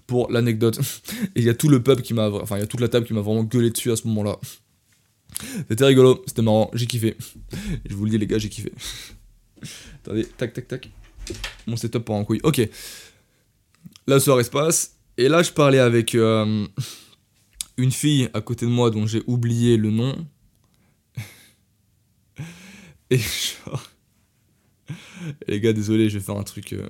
pour 0.06 0.30
l'anecdote. 0.32 0.78
Et 1.34 1.40
il 1.40 1.44
y 1.44 1.50
a 1.50 1.54
tout 1.54 1.68
le 1.68 1.82
pub 1.82 2.00
qui 2.00 2.14
m'a... 2.14 2.30
Enfin, 2.30 2.56
il 2.56 2.60
y 2.60 2.62
a 2.62 2.66
toute 2.66 2.80
la 2.80 2.88
table 2.88 3.06
qui 3.06 3.12
m'a 3.12 3.20
vraiment 3.20 3.44
gueulé 3.44 3.70
dessus 3.70 3.92
à 3.92 3.96
ce 3.96 4.06
moment-là. 4.08 4.38
C'était 5.68 5.84
rigolo, 5.84 6.22
c'était 6.26 6.42
marrant, 6.42 6.70
j'ai 6.72 6.86
kiffé. 6.86 7.16
Je 7.84 7.94
vous 7.94 8.04
le 8.04 8.10
dis 8.10 8.18
les 8.18 8.26
gars, 8.26 8.38
j'ai 8.38 8.48
kiffé. 8.48 8.72
Attendez, 10.02 10.24
tac 10.38 10.54
tac 10.54 10.68
tac. 10.68 10.88
Mon 11.66 11.76
setup 11.76 12.04
pour 12.04 12.14
en 12.14 12.24
couille. 12.24 12.40
Ok. 12.42 12.66
La 14.06 14.18
soirée 14.18 14.44
se 14.44 14.50
passe. 14.50 14.95
Et 15.18 15.28
là, 15.28 15.42
je 15.42 15.50
parlais 15.50 15.78
avec 15.78 16.14
euh, 16.14 16.66
une 17.78 17.90
fille 17.90 18.28
à 18.34 18.40
côté 18.42 18.66
de 18.66 18.70
moi 18.70 18.90
dont 18.90 19.06
j'ai 19.06 19.22
oublié 19.26 19.76
le 19.76 19.90
nom. 19.90 20.26
Et 23.10 23.18
genre. 23.18 23.90
Les 25.48 25.60
gars, 25.60 25.72
désolé, 25.72 26.10
je 26.10 26.18
vais 26.18 26.24
faire 26.24 26.36
un 26.36 26.42
truc. 26.42 26.74
euh, 26.74 26.88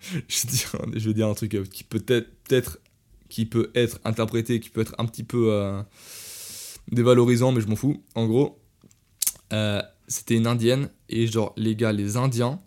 je, 0.28 1.06
vais 1.06 1.14
dire, 1.14 1.28
un 1.28 1.34
truc 1.34 1.54
euh, 1.54 1.64
qui 1.64 1.84
peut 1.84 2.02
être, 2.08 2.28
peut-être, 2.44 2.80
qui 3.28 3.46
peut 3.46 3.70
être 3.74 4.00
interprété, 4.04 4.58
qui 4.58 4.68
peut 4.68 4.80
être 4.80 4.96
un 4.98 5.06
petit 5.06 5.22
peu 5.22 5.72
dévalorisant, 6.90 7.52
mais 7.52 7.60
je 7.60 7.68
m'en 7.68 7.76
fous. 7.76 8.02
En 8.16 8.26
gros, 8.26 8.60
c'était 10.08 10.34
une 10.34 10.48
indienne 10.48 10.90
et 11.08 11.28
genre 11.28 11.54
les 11.56 11.76
gars, 11.76 11.92
les 11.92 12.16
Indiens. 12.16 12.60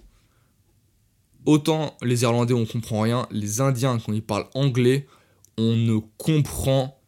Autant 1.46 1.98
les 2.02 2.24
Irlandais 2.24 2.54
on 2.54 2.66
comprend 2.66 3.02
rien, 3.02 3.28
les 3.32 3.62
Indiens 3.62 4.00
quand 4.00 4.14
ils 4.14 4.24
parlent 4.24 4.48
anglais, 4.54 5.08
on 5.58 5.76
ne 5.76 6.00
comprend 6.18 7.00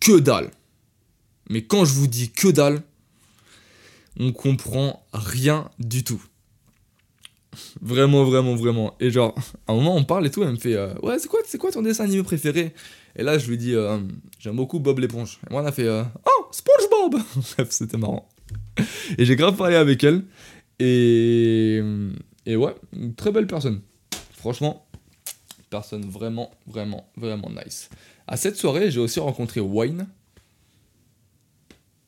que 0.00 0.18
dalle. 0.18 0.50
Mais 1.48 1.62
quand 1.62 1.84
je 1.84 1.94
vous 1.94 2.06
dis 2.06 2.30
que 2.30 2.48
dalle, 2.48 2.82
on 4.18 4.32
comprend 4.32 5.04
rien 5.12 5.70
du 5.78 6.04
tout. 6.04 6.22
Vraiment, 7.80 8.24
vraiment, 8.24 8.54
vraiment. 8.54 8.94
Et 9.00 9.10
genre, 9.10 9.34
à 9.66 9.72
un 9.72 9.74
moment, 9.74 9.96
on 9.96 10.04
parle 10.04 10.26
et 10.26 10.30
tout, 10.30 10.42
elle 10.42 10.52
me 10.52 10.56
fait 10.56 10.74
euh, 10.74 10.94
Ouais, 11.02 11.18
c'est 11.18 11.28
quoi, 11.28 11.40
c'est 11.44 11.58
quoi 11.58 11.70
ton 11.70 11.82
dessin 11.82 12.04
animé 12.04 12.22
préféré? 12.22 12.72
Et 13.16 13.22
là, 13.22 13.38
je 13.38 13.48
lui 13.48 13.58
dis 13.58 13.74
euh, 13.74 13.98
J'aime 14.38 14.56
beaucoup 14.56 14.78
Bob 14.78 14.98
l'éponge. 15.00 15.40
Et 15.48 15.52
moi, 15.52 15.62
on 15.62 15.66
a 15.66 15.72
fait 15.72 15.86
euh, 15.86 16.04
Oh, 16.26 16.46
SpongeBob 16.52 17.20
Bref, 17.34 17.68
c'était 17.70 17.96
marrant. 17.96 18.28
Et 19.18 19.24
j'ai 19.24 19.36
grave 19.36 19.56
parlé 19.56 19.76
avec 19.76 20.04
elle. 20.04 20.24
Et, 20.78 21.82
et 22.46 22.56
ouais, 22.56 22.74
une 22.92 23.14
très 23.14 23.32
belle 23.32 23.46
personne. 23.46 23.80
Franchement, 24.32 24.86
personne 25.68 26.04
vraiment, 26.04 26.50
vraiment, 26.66 27.06
vraiment 27.16 27.50
nice. 27.50 27.88
À 28.26 28.36
cette 28.36 28.56
soirée, 28.56 28.90
j'ai 28.90 29.00
aussi 29.00 29.20
rencontré 29.20 29.60
Wayne. 29.60 30.06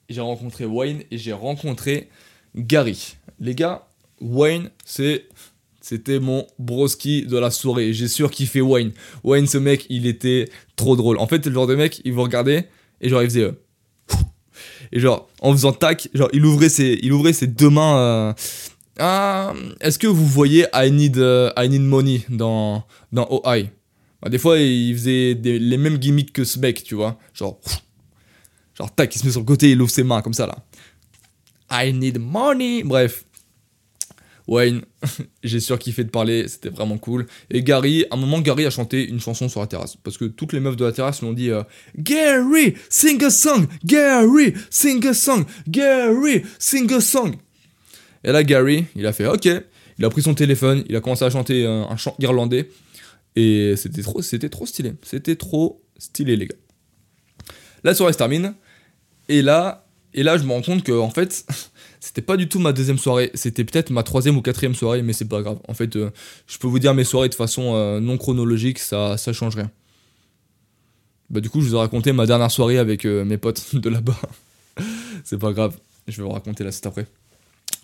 J'ai 0.09 0.21
rencontré 0.21 0.65
Wayne 0.65 1.03
et 1.11 1.19
j'ai 1.19 1.33
rencontré 1.33 2.09
Gary. 2.57 3.17
Les 3.39 3.55
gars, 3.55 3.89
Wayne, 4.21 4.71
c'est 4.85 5.29
c'était 5.81 6.21
mon 6.21 6.47
broski 6.61 7.27
de 7.27 7.37
la 7.37 7.51
soirée. 7.51 7.93
J'ai 7.93 8.07
sûr 8.07 8.31
qu'il 8.31 8.47
fait 8.47 8.61
Wayne. 8.61 8.93
Wayne, 9.25 9.47
ce 9.49 9.59
mec, 9.59 9.87
il 9.91 10.07
était 10.07 10.49
trop 10.77 10.95
drôle. 10.95 11.19
En 11.19 11.27
fait, 11.27 11.43
c'est 11.43 11.51
le 11.51 11.55
genre 11.55 11.67
de 11.67 11.75
mec, 11.75 12.01
il 12.05 12.13
vous 12.13 12.23
regardait 12.23 12.69
et 13.01 13.09
genre 13.09 13.23
il 13.23 13.29
faisait 13.29 13.43
euh, 13.43 13.53
et 14.93 15.01
genre 15.01 15.29
en 15.41 15.53
faisant 15.53 15.73
tac, 15.73 16.09
genre 16.15 16.29
il 16.33 16.45
ouvrait 16.45 16.69
ses 16.69 16.99
il 17.03 17.13
ouvrait 17.13 17.33
ses 17.33 17.49
deux 17.49 17.71
mains 17.71 17.99
euh, 17.99 18.33
ah, 18.99 19.55
est-ce 19.81 19.99
que 19.99 20.07
vous 20.07 20.27
voyez 20.27 20.67
I 20.75 20.91
need 20.91 21.19
euh, 21.19 21.51
I 21.57 21.69
need 21.69 21.83
money 21.83 22.25
dans 22.29 22.85
dans 23.11 23.27
OI 23.31 23.65
Bah, 24.21 24.29
des 24.29 24.39
fois, 24.39 24.59
il 24.59 24.95
faisait 24.95 25.35
les 25.35 25.77
mêmes 25.79 25.97
gimmicks 25.99 26.33
que 26.33 26.45
ce 26.45 26.59
mec, 26.59 26.83
tu 26.85 26.95
vois. 26.95 27.19
Genre 27.35 27.59
genre 28.77 28.95
tac, 28.95 29.15
il 29.15 29.19
se 29.19 29.27
met 29.27 29.33
sur 29.33 29.41
le 29.41 29.47
côté, 29.47 29.71
il 29.71 29.81
ouvre 29.81 29.91
ses 29.91 30.05
mains 30.05 30.23
comme 30.23 30.35
ça 30.35 30.47
là. 30.47 30.57
I 31.71 31.93
need 31.93 32.19
money. 32.19 32.83
Bref. 32.85 33.25
Wayne, 34.49 34.83
j'ai 35.45 35.61
sûr 35.61 35.79
kiffé 35.79 36.03
de 36.05 36.11
parler, 36.11 36.49
c'était 36.49 36.69
vraiment 36.69 36.99
cool. 36.99 37.27
Et 37.49 37.63
Gary, 37.63 38.05
à 38.11 38.17
un 38.17 38.19
moment, 38.19 38.41
Gary 38.41 38.67
a 38.67 38.71
chanté 38.71 39.09
une 39.09 39.21
chanson 39.21 39.49
sur 39.49 39.61
la 39.61 39.69
terrasse. 39.69 39.97
Parce 39.97 40.19
que 40.19 40.25
toutes 40.25 40.53
les 40.53 40.61
meufs 40.61 40.77
de 40.77 40.85
la 40.85 40.93
terrasse 40.93 41.21
lui 41.21 41.29
ont 41.29 41.33
dit 41.33 41.51
euh, 41.51 41.63
Gary, 41.97 42.75
sing 42.91 43.23
a 43.23 43.31
song 43.31 43.67
Gary, 43.85 44.53
sing 44.69 45.07
a 45.07 45.15
song 45.15 45.45
Gary, 45.69 46.43
sing 46.59 46.93
a 46.93 47.01
song 47.01 47.37
Et 48.25 48.33
là, 48.33 48.45
Gary, 48.45 48.87
il 48.97 49.07
a 49.07 49.13
fait 49.13 49.27
OK. 49.27 49.49
Il 49.99 50.05
a 50.05 50.11
pris 50.11 50.23
son 50.23 50.35
téléphone, 50.35 50.85
il 50.89 50.97
a 50.97 51.01
commencé 51.01 51.25
à 51.25 51.31
chanter 51.31 51.67
un, 51.67 51.97
chant 51.97 52.17
irlandais. 52.19 52.69
Et 53.37 53.75
c'était 53.77 54.03
trop, 54.03 54.23
c'était 54.23 54.49
trop 54.49 54.67
stylé. 54.67 54.95
C'était 55.03 55.37
trop 55.37 55.83
stylé, 55.99 56.37
les 56.37 56.47
gars. 56.47 56.57
La 57.85 57.95
soirée 57.95 58.13
se 58.13 58.19
termine. 58.19 58.55
Et 59.29 59.43
là, 59.43 59.87
et 60.15 60.23
là 60.23 60.37
je 60.37 60.45
me 60.45 60.51
rends 60.51 60.63
compte 60.63 60.83
que, 60.83 60.93
en 60.93 61.11
fait, 61.11 61.47
c'était 62.01 62.23
pas 62.23 62.37
du 62.37 62.49
tout 62.49 62.59
ma 62.59 62.73
deuxième 62.73 62.99
soirée. 62.99 63.31
C'était 63.35 63.65
peut-être 63.65 63.91
ma 63.91 64.03
troisième 64.03 64.37
ou 64.37 64.43
quatrième 64.43 64.75
soirée, 64.75 65.03
mais 65.03 65.13
c'est 65.13 65.29
pas 65.29 65.43
grave. 65.43 65.59
En 65.69 65.75
fait, 65.75 65.97
euh, 65.97 66.11
je 66.47 66.59
peux 66.59 66.67
vous 66.67 66.79
dire 66.79 66.95
mes 66.95 67.05
soirées 67.05 67.29
de 67.29 67.35
façon 67.35 67.75
euh, 67.75 68.01
non 68.01 68.19
chronologique, 68.19 68.79
ça, 68.79 69.17
ça 69.17 69.33
change 69.33 69.57
rien. 69.57 69.71
Bah, 71.31 71.41
du 71.41 71.49
coup, 71.49 71.61
je 71.61 71.69
vous 71.69 71.75
ai 71.75 71.79
raconté 71.79 72.13
ma 72.13 72.27
dernière 72.27 72.51
soirée 72.51 72.79
avec 72.79 73.07
euh, 73.07 73.25
mes 73.25 73.39
potes 73.39 73.75
de 73.75 73.89
là-bas. 73.89 74.19
c'est 75.25 75.39
pas 75.39 75.53
grave. 75.53 75.77
Je 76.09 76.17
vais 76.17 76.25
vous 76.25 76.33
raconter 76.33 76.65
là, 76.65 76.73
c'est 76.73 76.87
après. 76.87 77.07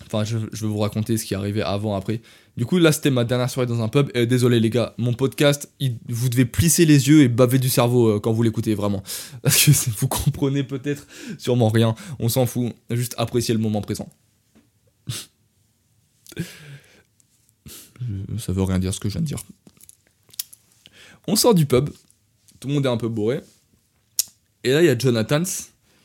Enfin, 0.05 0.23
je, 0.23 0.37
vais 0.37 0.67
vous 0.67 0.79
raconter 0.79 1.17
ce 1.17 1.25
qui 1.25 1.33
est 1.33 1.37
arrivé 1.37 1.61
avant, 1.61 1.95
après. 1.95 2.21
Du 2.57 2.65
coup, 2.65 2.77
là, 2.77 2.91
c'était 2.91 3.11
ma 3.11 3.25
dernière 3.25 3.49
soirée 3.49 3.67
dans 3.67 3.81
un 3.81 3.87
pub. 3.89 4.09
Et 4.15 4.25
désolé, 4.25 4.59
les 4.59 4.69
gars, 4.69 4.93
mon 4.97 5.13
podcast, 5.13 5.71
vous 6.07 6.29
devez 6.29 6.45
plisser 6.45 6.85
les 6.85 7.07
yeux 7.07 7.21
et 7.21 7.27
baver 7.27 7.59
du 7.59 7.69
cerveau 7.69 8.09
euh, 8.09 8.19
quand 8.19 8.33
vous 8.33 8.43
l'écoutez, 8.43 8.73
vraiment. 8.75 9.03
Parce 9.43 9.65
que 9.65 9.71
vous 9.97 10.07
comprenez 10.07 10.63
peut-être 10.63 11.05
sûrement 11.37 11.69
rien. 11.69 11.95
On 12.19 12.27
s'en 12.29 12.45
fout. 12.45 12.73
Juste 12.89 13.15
apprécier 13.17 13.53
le 13.53 13.59
moment 13.59 13.81
présent. 13.81 14.09
Ça 18.37 18.53
veut 18.53 18.63
rien 18.63 18.79
dire 18.79 18.93
ce 18.93 18.99
que 18.99 19.09
je 19.09 19.13
viens 19.13 19.21
de 19.21 19.27
dire. 19.27 19.43
On 21.27 21.35
sort 21.35 21.53
du 21.53 21.65
pub. 21.65 21.89
Tout 22.59 22.67
le 22.67 22.73
monde 22.73 22.85
est 22.85 22.89
un 22.89 22.97
peu 22.97 23.09
bourré. 23.09 23.41
Et 24.63 24.71
là, 24.71 24.81
il 24.81 24.85
y 24.85 24.89
a 24.89 24.97
Jonathan. 24.97 25.43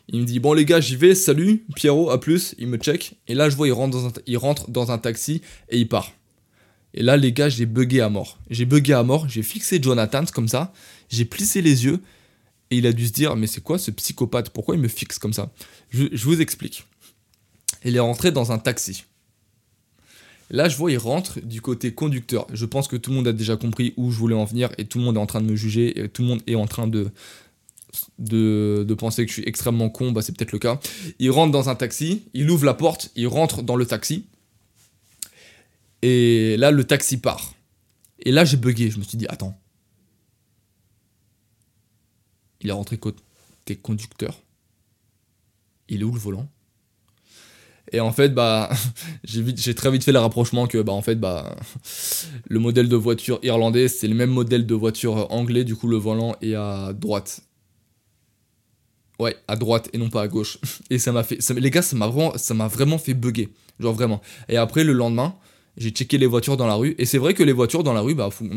Il 0.09 0.21
me 0.21 0.25
dit 0.27 0.39
Bon, 0.39 0.53
les 0.53 0.65
gars, 0.65 0.81
j'y 0.81 0.97
vais. 0.97 1.15
Salut, 1.15 1.65
Pierrot, 1.75 2.11
à 2.11 2.21
plus. 2.21 2.55
Il 2.59 2.69
me 2.69 2.77
check. 2.77 3.15
Et 3.27 3.35
là, 3.35 3.49
je 3.49 3.57
vois, 3.57 3.69
il 3.69 3.73
rentre 3.73 3.97
dans 3.97 4.07
un, 4.07 4.13
il 4.27 4.37
rentre 4.37 4.71
dans 4.71 4.91
un 4.91 4.99
taxi 4.99 5.41
et 5.71 5.79
il 5.79 5.89
part. 5.89 6.13
Et 6.93 7.03
là, 7.03 7.17
les 7.17 7.33
gars, 7.33 7.49
j'ai 7.49 7.67
bugué 7.67 8.01
à 8.01 8.09
mort. 8.09 8.39
J'ai 8.51 8.67
bugué 8.67 8.93
à 8.93 9.03
mort. 9.03 9.29
J'ai 9.29 9.43
fixé 9.43 9.83
Jonathan 9.83 10.25
comme 10.33 10.49
ça. 10.49 10.73
J'ai 11.09 11.25
plissé 11.25 11.63
les 11.63 11.85
yeux. 11.85 12.01
Et 12.71 12.79
il 12.79 12.87
a 12.87 12.93
dû 12.93 13.07
se 13.07 13.13
dire 13.13 13.37
Mais 13.37 13.47
c'est 13.47 13.63
quoi 13.63 13.79
ce 13.79 13.91
psychopathe? 13.91 14.51
Pourquoi 14.51 14.75
il 14.75 14.81
me 14.81 14.89
fixe 14.89 15.19
comme 15.19 15.33
ça? 15.33 15.53
Je, 15.91 16.05
je 16.13 16.25
vous 16.25 16.41
explique. 16.41 16.85
Il 17.85 17.97
est 17.97 18.01
rentré 18.01 18.31
dans 18.31 18.53
un 18.53 18.59
taxi. 18.59 19.05
Là, 20.51 20.69
je 20.69 20.77
vois, 20.77 20.93
il 20.93 20.99
rentre 20.99 21.41
du 21.41 21.61
côté 21.61 21.95
conducteur. 21.95 22.47
Je 22.53 22.67
pense 22.67 22.87
que 22.87 22.97
tout 22.97 23.11
le 23.11 23.17
monde 23.17 23.29
a 23.29 23.33
déjà 23.33 23.57
compris 23.57 23.95
où 23.97 24.11
je 24.11 24.19
voulais 24.19 24.35
en 24.35 24.45
venir 24.45 24.71
et 24.77 24.85
tout 24.85 24.99
le 24.99 25.05
monde 25.05 25.17
est 25.17 25.21
en 25.21 25.27
train 25.27 25.41
de 25.41 25.51
me 25.51 25.57
juger 25.57 25.99
et 25.99 26.09
tout 26.09 26.23
le 26.23 26.29
monde 26.29 26.43
est 26.47 26.55
en 26.55 26.67
train 26.67 26.87
de, 26.87 27.11
de, 28.19 28.95
penser 28.99 29.25
que 29.25 29.29
je 29.29 29.41
suis 29.41 29.49
extrêmement 29.49 29.91
con. 29.91 30.13
Bah, 30.13 30.23
c'est 30.23 30.37
peut-être 30.37 30.53
le 30.53 30.59
cas. 30.59 30.79
Il 31.19 31.31
rentre 31.31 31.53
dans 31.53 31.69
un 31.69 31.75
taxi, 31.75 32.25
il 32.35 32.51
ouvre 32.51 32.65
la 32.65 32.75
porte, 32.75 33.11
il 33.17 33.27
rentre 33.27 33.63
dans 33.63 33.77
le 33.77 33.87
taxi. 33.87 34.27
Et 36.03 36.57
là, 36.59 36.71
le 36.71 36.85
taxi 36.85 37.17
part. 37.19 37.55
Et 38.21 38.33
là, 38.33 38.45
j'ai 38.45 38.57
bugué. 38.57 38.91
Je 38.91 38.99
me 38.99 39.05
suis 39.05 39.17
dit, 39.17 39.27
attends. 39.29 39.59
Il 42.61 42.71
est 42.71 42.73
rentré 42.73 42.99
côté 42.99 43.77
conducteur. 43.81 44.41
Il 45.89 46.01
est 46.01 46.05
où 46.05 46.13
le 46.13 46.19
volant? 46.19 46.49
Et 47.93 48.01
en 48.01 48.13
fait, 48.13 48.31
bah, 48.31 48.71
j'ai 49.25 49.75
très 49.75 49.91
vite 49.91 50.05
fait 50.05 50.13
le 50.13 50.19
rapprochement 50.19 50.67
que, 50.67 50.79
bah, 50.79 50.93
en 50.93 51.03
fait, 51.03 51.15
bah, 51.17 51.57
le 52.49 52.59
modèle 52.59 52.89
de 52.89 52.97
voiture 52.97 53.39
irlandais, 53.43 53.89
c'est 53.89 54.09
le 54.09 54.15
même 54.15 54.31
modèle 54.31 54.67
de 54.67 54.75
voiture 54.75 55.31
anglais. 55.31 55.65
Du 55.65 55.77
coup, 55.77 55.89
le 55.89 55.97
volant 55.97 56.37
est 56.43 56.55
à 56.55 56.93
droite. 56.93 57.43
Ouais, 59.21 59.37
à 59.47 59.57
droite 59.57 59.89
et 59.93 59.99
non 59.99 60.11
pas 60.11 60.23
à 60.23 60.29
gauche. 60.29 60.59
Et 60.91 60.99
ça 60.99 61.13
m'a 61.13 61.23
fait, 61.23 61.41
ça- 61.41 61.55
les 61.55 61.71
gars, 61.71 61.83
ça 61.83 61.95
m'a 61.97 62.09
vraiment, 62.09 62.67
vraiment 62.67 62.99
fait 62.99 63.15
bugger, 63.15 63.49
genre 63.79 63.95
vraiment. 63.95 64.21
Et 64.49 64.57
après, 64.57 64.83
le 64.85 64.93
lendemain, 64.93 65.37
j'ai 65.77 65.91
checké 65.91 66.19
les 66.19 66.27
voitures 66.27 66.57
dans 66.57 66.67
la 66.67 66.75
rue. 66.75 66.95
Et 66.99 67.05
c'est 67.07 67.19
vrai 67.19 67.35
que 67.35 67.43
les 67.43 67.53
voitures 67.53 67.85
dans 67.85 67.93
la 67.93 68.01
rue, 68.01 68.15
bah, 68.15 68.31
fou- 68.31 68.51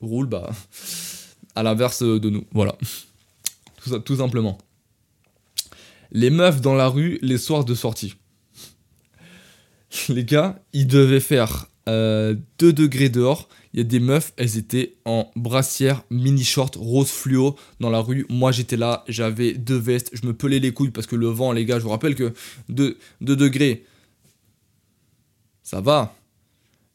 roulent 0.00 0.28
bah, 0.28 0.50
à 1.54 1.62
l'inverse 1.62 2.02
de 2.02 2.30
nous. 2.30 2.44
Voilà. 2.52 2.76
Tout, 4.04 4.16
simplement. 4.16 4.58
Les 6.10 6.30
meufs 6.30 6.60
dans 6.60 6.74
la 6.74 6.88
rue 6.88 7.18
les 7.22 7.38
soirs 7.38 7.64
de 7.64 7.74
sortie. 7.74 8.14
Les 10.08 10.24
gars, 10.24 10.60
ils 10.72 10.86
devaient 10.86 11.20
faire 11.20 11.68
2 11.86 11.92
euh, 11.92 12.36
degrés 12.60 13.08
dehors. 13.08 13.48
Il 13.76 13.80
y 13.80 13.82
a 13.82 13.84
des 13.84 14.00
meufs, 14.00 14.32
elles 14.38 14.56
étaient 14.56 14.96
en 15.04 15.30
brassière, 15.36 16.02
mini 16.08 16.44
short, 16.44 16.76
rose 16.76 17.10
fluo 17.10 17.56
dans 17.78 17.90
la 17.90 18.00
rue. 18.00 18.24
Moi 18.30 18.50
j'étais 18.50 18.78
là, 18.78 19.04
j'avais 19.06 19.52
deux 19.52 19.76
vestes, 19.76 20.08
je 20.14 20.26
me 20.26 20.32
pelais 20.32 20.60
les 20.60 20.72
couilles 20.72 20.90
parce 20.90 21.06
que 21.06 21.14
le 21.14 21.26
vent, 21.26 21.52
les 21.52 21.66
gars, 21.66 21.78
je 21.78 21.84
vous 21.84 21.90
rappelle 21.90 22.14
que 22.14 22.32
2, 22.70 22.96
degrés, 23.20 23.84
ça 25.62 25.82
va. 25.82 26.16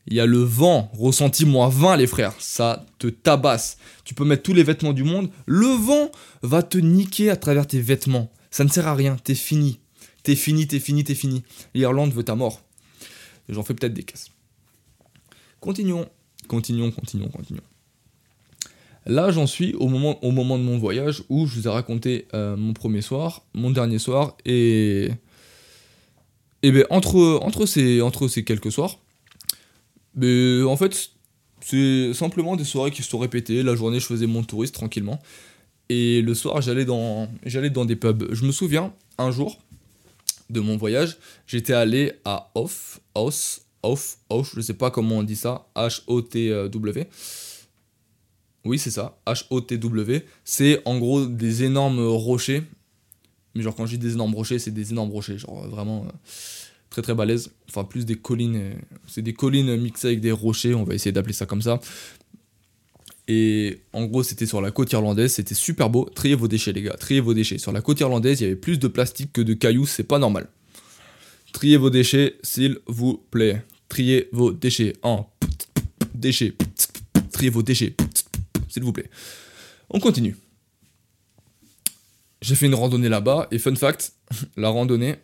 Il 0.08 0.16
y 0.16 0.20
a 0.20 0.26
le 0.26 0.40
vent, 0.40 0.90
ressenti 0.96 1.46
moins 1.46 1.70
20 1.70 1.98
les 1.98 2.08
frères, 2.08 2.34
ça 2.40 2.84
te 2.98 3.06
tabasse. 3.06 3.78
Tu 4.04 4.16
peux 4.16 4.26
mettre 4.26 4.42
tous 4.42 4.54
les 4.54 4.64
vêtements 4.64 4.94
du 4.94 5.04
monde, 5.04 5.30
le 5.46 5.68
vent 5.68 6.10
va 6.42 6.64
te 6.64 6.80
niquer 6.80 7.30
à 7.30 7.36
travers 7.36 7.68
tes 7.68 7.80
vêtements. 7.80 8.34
Ça 8.50 8.64
ne 8.64 8.70
sert 8.70 8.88
à 8.88 8.96
rien, 8.96 9.18
t'es 9.24 9.36
fini. 9.36 9.80
T'es 10.24 10.36
fini, 10.36 10.66
t'es 10.66 10.80
fini, 10.80 11.04
t'es 11.04 11.14
fini. 11.14 11.44
L'Irlande 11.76 12.12
veut 12.12 12.24
ta 12.24 12.34
mort. 12.34 12.64
J'en 13.50 13.62
fais 13.62 13.76
peut-être 13.76 13.94
des 13.94 14.04
caisses. 14.04 14.32
Continuons, 15.60 16.10
continuons, 16.52 16.92
continuons, 16.92 17.30
continuons. 17.30 17.70
Là, 19.06 19.32
j'en 19.32 19.48
suis 19.48 19.74
au 19.76 19.88
moment, 19.88 20.24
au 20.24 20.32
moment 20.32 20.58
de 20.58 20.64
mon 20.64 20.78
voyage 20.78 21.24
où 21.30 21.48
je 21.48 21.56
vous 21.56 21.68
ai 21.68 21.72
raconté 21.72 22.28
euh, 22.34 22.58
mon 22.58 22.74
premier 22.74 23.02
soir, 23.02 23.44
mon 23.54 23.72
dernier 23.72 24.00
soir, 24.00 24.36
et. 24.46 25.10
Et 26.64 26.72
bien, 26.72 26.84
entre, 26.92 27.40
entre, 27.42 27.66
ces, 27.66 28.02
entre 28.02 28.28
ces 28.28 28.44
quelques 28.44 28.72
soirs, 28.72 29.00
ben, 30.14 30.64
en 30.66 30.78
fait, 30.78 31.10
c'est 31.62 32.14
simplement 32.14 32.56
des 32.56 32.66
soirées 32.66 32.92
qui 32.92 33.02
se 33.02 33.10
sont 33.10 33.18
répétées. 33.18 33.64
La 33.64 33.76
journée, 33.76 34.00
je 34.00 34.06
faisais 34.06 34.28
mon 34.28 34.44
touriste 34.44 34.76
tranquillement. 34.76 35.20
Et 35.90 36.22
le 36.22 36.36
soir, 36.36 36.62
j'allais 36.62 36.86
dans, 36.86 37.28
j'allais 37.48 37.72
dans 37.72 37.86
des 37.86 37.96
pubs. 37.96 38.32
Je 38.32 38.46
me 38.46 38.52
souviens, 38.52 38.94
un 39.18 39.32
jour, 39.32 39.58
de 40.52 40.60
mon 40.60 40.78
voyage, 40.78 41.18
j'étais 41.48 41.74
allé 41.74 42.12
à 42.26 42.52
Off, 42.54 43.00
Off, 43.16 43.62
Off, 43.84 44.18
Off, 44.30 44.54
je 44.56 44.62
sais 44.62 44.74
pas 44.74 44.92
comment 44.92 45.20
on 45.20 45.24
dit 45.24 45.36
ça, 45.36 45.68
H-O-T-W. 45.76 47.08
Oui, 48.66 48.78
c'est 48.78 48.92
ça, 48.92 49.18
H-O-T-W. 49.26 50.26
C'est 50.44 50.82
en 50.86 51.00
gros 51.00 51.26
des 51.26 51.64
énormes 51.64 52.06
rochers. 52.06 52.64
Mais 53.56 53.64
genre, 53.64 53.76
quand 53.76 53.86
je 53.86 53.92
dis 53.92 53.98
des 53.98 54.14
énormes 54.14 54.36
rochers, 54.36 54.60
c'est 54.60 54.72
des 54.72 54.92
énormes 54.92 55.12
rochers. 55.12 55.38
Genre, 55.38 55.68
vraiment 55.68 56.06
euh, 56.06 56.12
très 56.90 57.02
très 57.02 57.16
balèze. 57.16 57.52
Enfin, 57.70 57.84
plus 57.84 58.06
des 58.06 58.16
collines. 58.16 58.56
Euh, 58.56 58.74
c'est 59.08 59.24
des 59.24 59.34
collines 59.34 59.76
mixées 59.78 60.08
avec 60.08 60.22
des 60.22 60.32
rochers. 60.32 60.76
On 60.76 60.84
va 60.84 60.94
essayer 60.94 61.12
d'appeler 61.12 61.34
ça 61.34 61.46
comme 61.46 61.62
ça. 61.62 61.80
Et 63.28 63.82
en 63.94 64.06
gros, 64.06 64.24
c'était 64.24 64.46
sur 64.46 64.62
la 64.62 64.72
côte 64.72 64.92
irlandaise, 64.92 65.34
c'était 65.34 65.56
super 65.56 65.90
beau. 65.90 66.10
Triez 66.14 66.36
vos 66.36 66.48
déchets, 66.48 66.74
les 66.74 66.82
gars, 66.82 66.96
triez 67.00 67.22
vos 67.22 67.34
déchets. 67.34 67.58
Sur 67.60 67.72
la 67.72 67.82
côte 67.82 68.00
irlandaise, 68.00 68.42
il 68.42 68.44
y 68.44 68.48
avait 68.48 68.56
plus 68.56 68.78
de 68.78 68.88
plastique 68.88 69.32
que 69.32 69.42
de 69.42 69.54
cailloux, 69.54 69.86
c'est 69.86 70.04
pas 70.04 70.20
normal. 70.20 70.50
Triez 71.54 71.78
vos 71.78 71.90
déchets, 71.90 72.38
s'il 72.44 72.80
vous 72.88 73.24
plaît. 73.32 73.64
Triez 73.92 74.30
vos 74.32 74.54
déchets 74.54 74.94
en 75.02 75.30
déchets. 76.16 76.54
Triez 77.34 77.50
vos 77.50 77.62
déchets, 77.62 77.94
s'il 78.70 78.84
vous 78.84 78.94
plaît. 78.94 79.10
On 79.90 80.00
continue. 80.00 80.38
J'ai 82.42 82.56
fait 82.56 82.68
une 82.68 82.74
randonnée 82.74 83.10
là-bas, 83.10 83.50
et 83.52 83.60
fun 83.60 83.76
fact, 83.76 84.14
la 84.56 84.70
randonnée, 84.70 85.18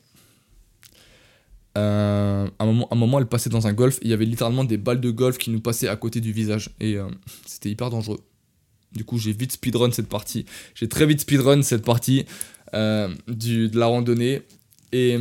euh, 1.78 2.50
à, 2.60 2.64
un 2.64 2.66
moment, 2.66 2.90
un 2.92 2.96
moment, 2.98 3.20
elle 3.20 3.28
passait 3.28 3.50
dans 3.50 3.68
un 3.68 3.74
golf. 3.74 4.00
Il 4.02 4.10
y 4.10 4.14
avait 4.14 4.26
littéralement 4.26 4.66
des 4.66 4.76
balles 4.76 5.00
de 5.00 5.12
golf 5.12 5.38
qui 5.38 5.50
nous 5.50 5.62
passaient 5.62 5.88
à 5.88 5.96
côté 5.96 6.20
du 6.20 6.34
visage. 6.34 6.72
Et 6.82 6.98
euh, 6.98 7.08
c'était 7.46 7.70
hyper 7.70 7.90
dangereux. 7.90 8.20
Du 8.92 9.06
coup, 9.06 9.18
j'ai 9.18 9.32
vite 9.32 9.54
speedrun 9.54 9.94
cette 9.94 10.10
partie. 10.10 10.46
J'ai 10.76 10.90
très 10.90 11.06
vite 11.06 11.22
speedrun 11.22 11.62
cette 11.62 11.86
partie 11.86 12.26
euh, 12.74 13.16
de 13.30 13.80
la 13.80 13.86
randonnée. 13.86 14.42
Et, 14.92 15.18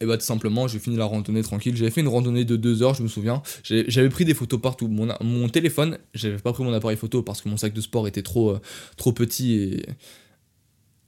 et 0.00 0.06
bah, 0.06 0.16
tout 0.16 0.24
simplement, 0.24 0.66
j'ai 0.66 0.78
fini 0.78 0.96
la 0.96 1.04
randonnée 1.04 1.42
tranquille. 1.42 1.76
J'avais 1.76 1.90
fait 1.90 2.00
une 2.00 2.08
randonnée 2.08 2.44
de 2.44 2.56
2 2.56 2.82
heures, 2.82 2.94
je 2.94 3.02
me 3.02 3.08
souviens. 3.08 3.42
J'avais 3.62 4.08
pris 4.08 4.24
des 4.24 4.34
photos 4.34 4.60
partout. 4.60 4.88
Mon, 4.88 5.08
mon 5.20 5.48
téléphone, 5.48 5.98
j'avais 6.14 6.38
pas 6.38 6.52
pris 6.52 6.64
mon 6.64 6.72
appareil 6.72 6.96
photo 6.96 7.22
parce 7.22 7.42
que 7.42 7.48
mon 7.48 7.56
sac 7.56 7.72
de 7.72 7.80
sport 7.80 8.08
était 8.08 8.22
trop, 8.22 8.56
trop 8.96 9.12
petit 9.12 9.82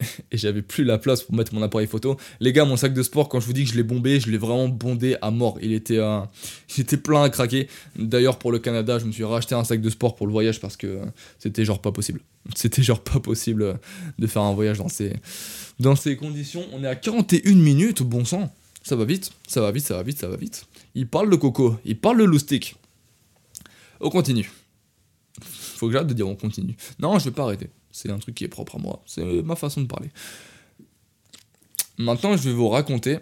et 0.33 0.37
j'avais 0.39 0.63
plus 0.63 0.85
la 0.85 0.99
place 0.99 1.23
pour 1.23 1.35
mettre 1.35 1.55
mon 1.55 1.63
appareil 1.63 1.87
photo. 1.87 2.17
Les 2.41 2.53
gars, 2.53 2.65
mon 2.65 2.77
sac 2.77 2.93
de 2.93 3.03
sport, 3.03 3.29
quand 3.29 3.41
je 3.41 3.47
vous 3.47 3.53
dis 3.53 3.65
que 3.65 3.71
je 3.71 3.77
l'ai 3.77 3.83
bombé, 3.83 4.21
je 4.21 4.31
l'ai 4.31 4.39
vraiment 4.39 4.69
bondé 4.69 5.17
à 5.23 5.31
mort. 5.31 5.59
Il 5.63 5.73
était, 5.73 5.99
euh, 5.99 6.21
plein 7.03 7.25
à 7.25 7.31
craquer. 7.31 7.69
D'ailleurs, 7.97 8.39
pour 8.39 8.53
le 8.53 8.59
Canada, 8.59 8.99
je 8.99 9.05
me 9.05 9.13
suis 9.13 9.25
racheté 9.25 9.55
un 9.55 9.65
sac 9.65 9.81
de 9.81 9.91
sport 9.91 10.15
pour 10.15 10.27
le 10.27 10.33
voyage 10.33 10.61
parce 10.61 10.77
que 10.77 10.87
euh, 10.87 11.05
c'était 11.39 11.65
genre 11.65 11.81
pas 11.81 11.93
possible. 11.93 12.21
C'était 12.57 12.83
genre 12.83 13.03
pas 13.03 13.21
possible 13.21 13.63
euh, 13.63 13.75
de 14.19 14.27
faire 14.27 14.43
un 14.43 14.53
voyage 14.53 14.79
dans 14.79 14.89
ces, 14.89 15.13
dans 15.79 15.95
ces 15.95 16.17
conditions. 16.17 16.65
On 16.73 16.83
est 16.83 16.89
à 16.89 16.97
41 16.97 17.55
minutes, 17.55 18.03
bon 18.03 18.25
sang. 18.25 18.53
Ça 18.83 18.97
va 18.97 19.05
vite, 19.05 19.31
ça 19.47 19.61
va 19.61 19.71
vite, 19.71 19.85
ça 19.85 19.97
va 19.97 20.03
vite, 20.03 20.19
ça 20.19 20.29
va 20.29 20.37
vite. 20.37 20.67
Il 20.95 21.07
parle 21.07 21.31
de 21.31 21.37
coco, 21.37 21.77
il 21.85 21.99
parle 21.99 22.19
de 22.19 22.25
loustic. 22.25 22.77
On 24.01 24.11
continue. 24.11 24.51
Faut 25.41 25.87
que 25.87 25.93
j'arrête 25.93 26.09
de 26.09 26.15
dire 26.15 26.29
on 26.29 26.35
continue. 26.35 26.77
Non, 26.99 27.19
je 27.19 27.25
vais 27.27 27.31
pas 27.31 27.45
arrêter. 27.45 27.71
C'est 27.93 28.11
un 28.11 28.19
truc 28.19 28.35
qui 28.35 28.45
est 28.45 28.49
propre 28.49 28.77
à 28.77 28.79
moi. 28.79 29.03
C'est 29.07 29.43
ma 29.43 29.55
façon 29.57 29.81
de 29.81 29.87
parler. 29.87 30.11
Maintenant, 31.99 32.37
je 32.37 32.49
vais 32.49 32.55
vous 32.55 32.69
raconter. 32.69 33.19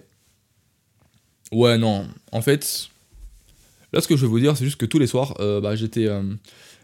Ouais, 1.53 1.77
non. 1.77 2.09
En 2.33 2.41
fait, 2.41 2.89
là, 3.93 4.01
ce 4.01 4.09
que 4.09 4.17
je 4.17 4.23
vais 4.23 4.29
vous 4.29 4.41
dire, 4.41 4.57
c'est 4.57 4.65
juste 4.65 4.81
que 4.81 4.87
tous 4.87 4.99
les 4.99 5.07
soirs, 5.07 5.35
euh, 5.41 5.61
bah, 5.61 5.77
j'étais. 5.77 6.07
Euh, 6.07 6.23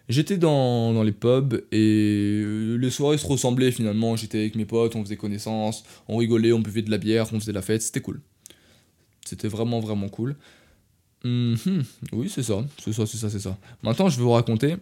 j'étais 0.08 0.36
dans, 0.36 1.02
les 1.02 1.12
pubs 1.12 1.62
et 1.72 2.42
les 2.78 2.90
soirées 2.90 3.18
se 3.18 3.26
ressemblaient 3.26 3.72
finalement. 3.72 4.16
J'étais 4.16 4.38
avec 4.38 4.56
mes 4.56 4.66
potes, 4.66 4.96
on 4.96 5.04
faisait 5.04 5.16
connaissance, 5.16 5.84
on 6.08 6.16
rigolait, 6.16 6.52
on 6.52 6.60
buvait 6.60 6.82
de 6.82 6.90
la 6.90 6.98
bière, 6.98 7.32
on 7.32 7.40
faisait 7.40 7.52
la 7.52 7.62
fête, 7.62 7.82
c'était 7.82 8.00
cool. 8.00 8.20
C'était 9.26 9.48
vraiment, 9.48 9.80
vraiment 9.80 10.08
cool. 10.08 10.36
Mhm. 11.24 11.82
oui, 12.12 12.30
c'est 12.32 12.42
ça, 12.42 12.64
c'est 12.82 12.92
ça, 12.92 13.04
c'est 13.06 13.16
ça, 13.16 13.30
c'est 13.30 13.40
ça. 13.40 13.58
Maintenant, 13.82 14.08
je 14.08 14.16
vais 14.16 14.22
vous 14.22 14.30
raconter 14.30 14.76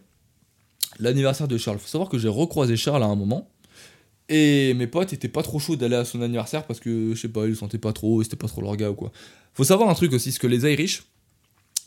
l'anniversaire 0.99 1.49
de 1.49 1.57
Charles. 1.57 1.79
Faut 1.79 1.89
savoir 1.89 2.11
que 2.11 2.19
j'ai 2.19 2.29
recroisé 2.29 2.77
Charles 2.77 3.03
à 3.03 3.07
un 3.07 3.17
moment. 3.17 3.49
Et 4.29 4.75
mes 4.75 4.87
potes 4.87 5.13
étaient 5.13 5.29
pas 5.29 5.43
trop 5.43 5.59
chauds 5.59 5.77
d'aller 5.77 5.97
à 5.97 6.05
son 6.05 6.23
anniversaire 6.23 6.67
parce 6.67 6.81
que, 6.81 7.15
je 7.15 7.21
sais 7.21 7.29
pas, 7.29 7.45
ils 7.45 7.51
le 7.51 7.55
sentaient 7.55 7.79
pas 7.79 7.93
trop, 7.93 8.23
c'était 8.23 8.37
pas 8.37 8.49
trop 8.49 8.63
leur 8.63 8.77
gars 8.77 8.91
ou 8.91 8.95
quoi. 8.95 9.13
Faut 9.53 9.65
savoir 9.65 9.89
un 9.89 9.95
truc 9.95 10.13
aussi, 10.13 10.33
c'est 10.33 10.39
que 10.39 10.47
les 10.47 10.71
Irish, 10.71 11.05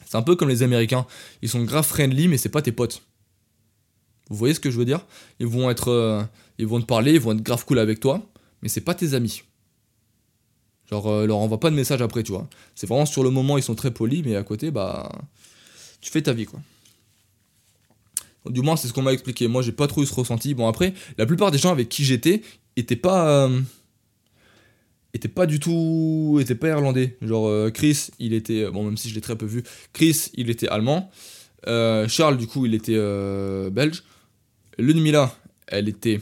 c'est 0.06 0.18
un 0.18 0.22
peu 0.22 0.36
comme 0.36 0.50
les 0.50 0.64
Américains. 0.64 1.06
Ils 1.42 1.50
sont 1.50 1.64
grave 1.64 1.86
friendly, 1.86 2.28
mais 2.28 2.38
c'est 2.38 2.50
pas 2.50 2.62
tes 2.62 2.72
potes. 2.72 3.02
Vous 4.30 4.36
voyez 4.36 4.54
ce 4.54 4.60
que 4.60 4.70
je 4.70 4.78
veux 4.78 4.86
dire? 4.86 5.06
Ils 5.40 5.48
vont 5.48 5.70
être. 5.70 5.90
Euh, 5.90 6.24
ils 6.58 6.68
vont 6.68 6.80
te 6.80 6.86
parler, 6.86 7.14
ils 7.14 7.20
vont 7.20 7.34
être 7.34 7.44
grave 7.44 7.66
cool 7.66 7.80
avec 7.80 8.00
toi, 8.00 8.22
mais 8.62 8.70
c'est 8.70 8.82
pas 8.82 8.94
tes 8.94 9.14
amis. 9.14 9.44
Genre, 10.90 11.08
euh, 11.08 11.26
leur 11.26 11.38
envoie 11.38 11.60
pas 11.60 11.70
de 11.70 11.76
message 11.76 12.02
après, 12.02 12.24
tu 12.24 12.32
vois. 12.32 12.48
C'est 12.76 12.88
vraiment 12.88 13.06
sur 13.06 13.24
le 13.24 13.30
moment, 13.30 13.58
ils 13.58 13.64
sont 13.64 13.76
très 13.76 13.92
polis, 13.92 14.24
mais 14.26 14.36
à 14.36 14.44
côté, 14.44 14.72
bah. 14.72 15.12
Tu 16.00 16.12
fais 16.12 16.22
ta 16.22 16.34
vie, 16.34 16.46
quoi. 16.46 16.60
Du 18.50 18.62
moins, 18.62 18.78
c'est 18.78 18.88
ce 18.88 18.94
qu'on 18.94 19.02
m'a 19.02 19.14
expliqué. 19.14 19.48
Moi, 19.48 19.62
j'ai 19.62 19.72
pas 19.72 19.88
trop 19.88 20.04
eu 20.04 20.06
ce 20.06 20.14
ressenti. 20.14 20.54
Bon, 20.54 20.68
après, 20.68 20.94
la 21.18 21.26
plupart 21.26 21.52
des 21.52 21.58
gens 21.58 21.72
avec 21.72 21.90
qui 21.90 22.06
j'étais 22.06 22.42
étaient 22.78 22.96
pas. 22.96 23.30
Euh, 23.30 23.60
étaient 25.14 25.28
pas 25.28 25.46
du 25.46 25.60
tout. 25.60 26.38
étaient 26.40 26.56
pas 26.56 26.70
irlandais. 26.70 27.18
Genre, 27.22 27.48
euh, 27.48 27.70
Chris, 27.72 28.08
il 28.20 28.34
était. 28.34 28.70
Bon, 28.70 28.84
même 28.84 28.98
si 28.98 29.10
je 29.10 29.16
l'ai 29.16 29.22
très 29.22 29.36
peu 29.36 29.46
vu. 29.46 29.64
Chris, 29.92 30.30
il 30.36 30.50
était 30.50 30.70
allemand. 30.70 31.12
Euh, 31.68 32.08
Charles, 32.08 32.38
du 32.38 32.48
coup, 32.48 32.66
il 32.66 32.74
était 32.74 32.98
belge. 33.70 34.04
Ludmilla, 34.78 35.36
elle 35.68 35.90
était. 35.90 36.22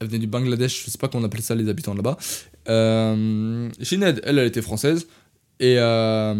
Elle 0.00 0.06
venait 0.08 0.18
du 0.20 0.26
Bangladesh, 0.26 0.84
je 0.84 0.90
sais 0.90 0.98
pas 0.98 1.08
comment 1.08 1.22
on 1.22 1.26
appelait 1.26 1.42
ça 1.42 1.54
les 1.54 1.68
habitants 1.68 1.94
là-bas. 1.94 2.16
Euh, 2.68 3.68
Shined, 3.80 4.20
elle, 4.24 4.38
elle 4.38 4.46
était 4.46 4.62
française. 4.62 5.06
Et 5.60 5.76
euh... 5.78 6.34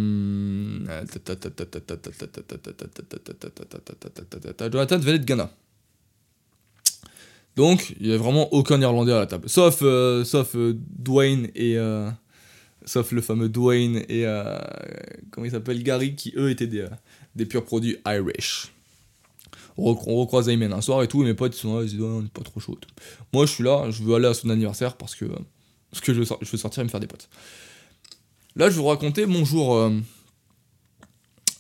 Jonathan 4.71 4.99
venait 4.99 5.19
de 5.19 5.25
Ghana. 5.25 5.51
Donc, 7.57 7.95
il 7.99 8.07
n'y 8.07 8.15
a 8.15 8.17
vraiment 8.17 8.53
aucun 8.55 8.81
Irlandais 8.81 9.13
à 9.13 9.19
la 9.19 9.27
table. 9.27 9.49
Sauf, 9.49 9.81
euh, 9.83 10.23
sauf 10.23 10.55
euh, 10.55 10.79
Dwayne 10.97 11.49
et. 11.57 11.77
Euh, 11.77 12.09
sauf 12.85 13.11
le 13.11 13.21
fameux 13.21 13.49
Dwayne 13.49 14.05
et. 14.09 14.25
comment 15.33 15.45
il 15.45 15.51
s'appelle 15.51 15.83
Gary, 15.83 16.15
qui 16.15 16.33
eux 16.37 16.51
étaient 16.51 16.69
des, 16.69 16.87
des 17.35 17.47
purs 17.47 17.65
produits 17.65 17.97
Irish. 18.07 18.73
On, 19.79 19.95
recroise 19.95 20.49
Ayman 20.49 20.73
un 20.73 20.81
soir 20.81 21.03
et 21.03 21.09
tout, 21.09 21.23
et 21.23 21.27
mes 21.27 21.35
potes 21.35 21.57
ils 21.57 21.61
sont 21.61 21.77
là, 21.77 21.85
ils 21.85 21.91
disent, 21.91 22.01
on 22.01 22.23
n'est 22.23 22.29
pas 22.29 22.43
trop 22.43 22.61
chaud. 22.61 22.77
Moi 23.33 23.47
je 23.47 23.53
suis 23.53 23.65
là, 23.65 23.91
je 23.91 24.03
veux 24.03 24.15
aller 24.15 24.27
à 24.27 24.35
son 24.35 24.51
anniversaire 24.51 24.97
parce 24.97 25.15
que, 25.15 25.25
parce 25.91 26.01
que 26.03 26.13
je, 26.13 26.21
veux, 26.21 26.25
sortir 26.59 26.81
et 26.81 26.85
me 26.85 26.91
faire 26.91 27.01
des 27.01 27.07
potes. 27.07 27.29
Là, 28.57 28.69
je 28.69 28.75
vais 28.75 28.81
vous 28.81 28.89
raconter 28.89 29.25
mon 29.25 29.45
jour. 29.45 29.77
Euh, 29.77 29.91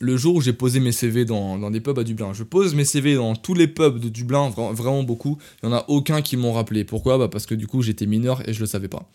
le 0.01 0.17
jour 0.17 0.37
où 0.37 0.41
j'ai 0.41 0.53
posé 0.53 0.81
mes 0.81 0.93
CV 0.93 1.25
dans, 1.25 1.71
des 1.71 1.81
pubs 1.81 1.99
à 1.99 2.05
Dublin. 2.05 2.33
Je 2.33 2.45
pose 2.45 2.75
mes 2.75 2.85
CV 2.85 3.17
dans 3.17 3.35
tous 3.35 3.55
les 3.55 3.67
pubs 3.67 3.99
de 3.99 4.09
Dublin, 4.09 4.51
vraiment 4.51 5.03
beaucoup. 5.03 5.39
Il 5.63 5.69
n'y 5.69 5.75
en 5.75 5.77
a 5.77 5.85
aucun 5.89 6.23
qui 6.23 6.37
m'ont 6.37 6.53
rappelé. 6.53 6.85
Pourquoi? 6.85 7.19
Bah 7.19 7.29
Parce 7.29 7.47
que 7.47 7.55
du 7.55 7.67
coup, 7.67 7.83
j'étais 7.83 8.07
mineur 8.07 8.49
et 8.49 8.53
je 8.53 8.61
le 8.61 8.67
savais 8.67 8.89
pas. 8.89 9.11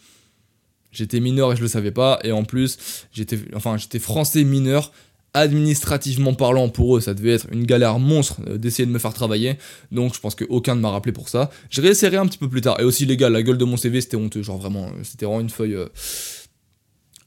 J'étais 0.92 1.20
mineur 1.20 1.54
et 1.54 1.56
je 1.56 1.62
le 1.62 1.68
savais 1.68 1.92
pas. 1.92 2.20
Et 2.24 2.32
en 2.32 2.44
plus, 2.44 3.06
j'étais, 3.14 3.40
enfin, 3.56 3.78
français 4.00 4.44
mineur. 4.44 4.92
Administrativement 5.36 6.36
parlant, 6.36 6.70
pour 6.70 6.98
eux, 6.98 7.02
ça 7.02 7.16
devait 7.16 7.32
être 7.32 7.48
une 7.52 7.66
galère 7.66 7.98
monstre 7.98 8.40
euh, 8.48 8.60
d'essayer 8.60 8.86
de 8.86 8.92
me 8.92 9.00
faire 9.00 9.14
travailler. 9.14 9.58
Donc, 9.92 10.14
je 10.14 10.20
pense 10.20 10.36
qu'aucun 10.36 10.76
ne 10.76 10.82
m'a 10.82 10.92
rappelé 10.92 11.12
pour 11.12 11.28
ça. 11.28 11.50
Je 11.72 11.82
réessayerai 11.82 12.18
un 12.18 12.28
petit 12.28 12.38
peu 12.38 12.48
plus 12.48 12.62
tard. 12.62 12.80
Et 12.80 12.84
aussi, 12.84 13.08
les 13.08 13.18
gars, 13.18 13.32
la 13.32 13.42
gueule 13.42 13.58
de 13.58 13.66
mon 13.66 13.76
CV, 13.76 14.00
c'était 14.02 14.16
honteux. 14.16 14.44
Genre, 14.44 14.60
vraiment, 14.60 14.86
euh, 14.86 15.04
c'était 15.04 15.26
vraiment 15.26 15.42
une 15.42 15.50
feuille. 15.50 15.76
Euh, 15.76 15.88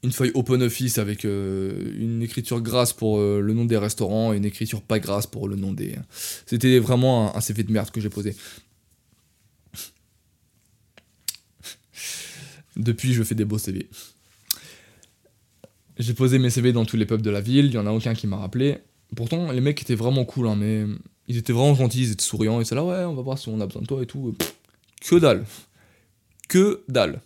une 0.02 0.12
feuille 0.12 0.30
open 0.34 0.62
office 0.62 0.98
avec 0.98 1.24
une 1.24 2.20
écriture 2.22 2.60
grasse 2.60 2.92
pour 2.92 3.18
le 3.18 3.52
nom 3.52 3.64
des 3.64 3.78
restaurants 3.78 4.32
et 4.32 4.36
une 4.36 4.44
écriture 4.44 4.80
pas 4.80 5.00
grasse 5.00 5.26
pour 5.26 5.48
le 5.48 5.56
nom 5.56 5.72
des. 5.72 5.96
C'était 6.44 6.78
vraiment 6.78 7.34
un 7.34 7.40
CV 7.40 7.64
de 7.64 7.72
merde 7.72 7.90
que 7.90 8.00
j'ai 8.00 8.10
posé. 8.10 8.36
Depuis, 12.76 13.14
je 13.14 13.22
fais 13.24 13.34
des 13.34 13.44
beaux 13.44 13.58
CV. 13.58 13.88
J'ai 15.98 16.14
posé 16.14 16.38
mes 16.38 16.50
CV 16.50 16.72
dans 16.72 16.84
tous 16.84 16.96
les 16.96 17.06
pubs 17.06 17.22
de 17.22 17.30
la 17.30 17.40
ville, 17.40 17.66
il 17.66 17.72
y 17.72 17.78
en 17.78 17.86
a 17.86 17.90
aucun 17.90 18.14
qui 18.14 18.26
m'a 18.26 18.36
rappelé. 18.36 18.78
Pourtant, 19.14 19.50
les 19.50 19.60
mecs 19.60 19.80
étaient 19.80 19.94
vraiment 19.94 20.24
cool, 20.24 20.48
hein, 20.48 20.56
mais 20.56 20.84
ils 21.28 21.38
étaient 21.38 21.52
vraiment 21.52 21.74
gentils, 21.74 22.02
ils 22.02 22.12
étaient 22.12 22.22
souriants, 22.22 22.60
et 22.60 22.64
c'est 22.64 22.74
là, 22.74 22.84
ouais, 22.84 23.04
on 23.04 23.14
va 23.14 23.22
voir 23.22 23.38
si 23.38 23.48
on 23.48 23.60
a 23.60 23.66
besoin 23.66 23.82
de 23.82 23.86
toi 23.86 24.02
et 24.02 24.06
tout. 24.06 24.34
que 25.00 25.16
dalle. 25.16 25.44
Que 26.48 26.82
dalle. 26.88 27.20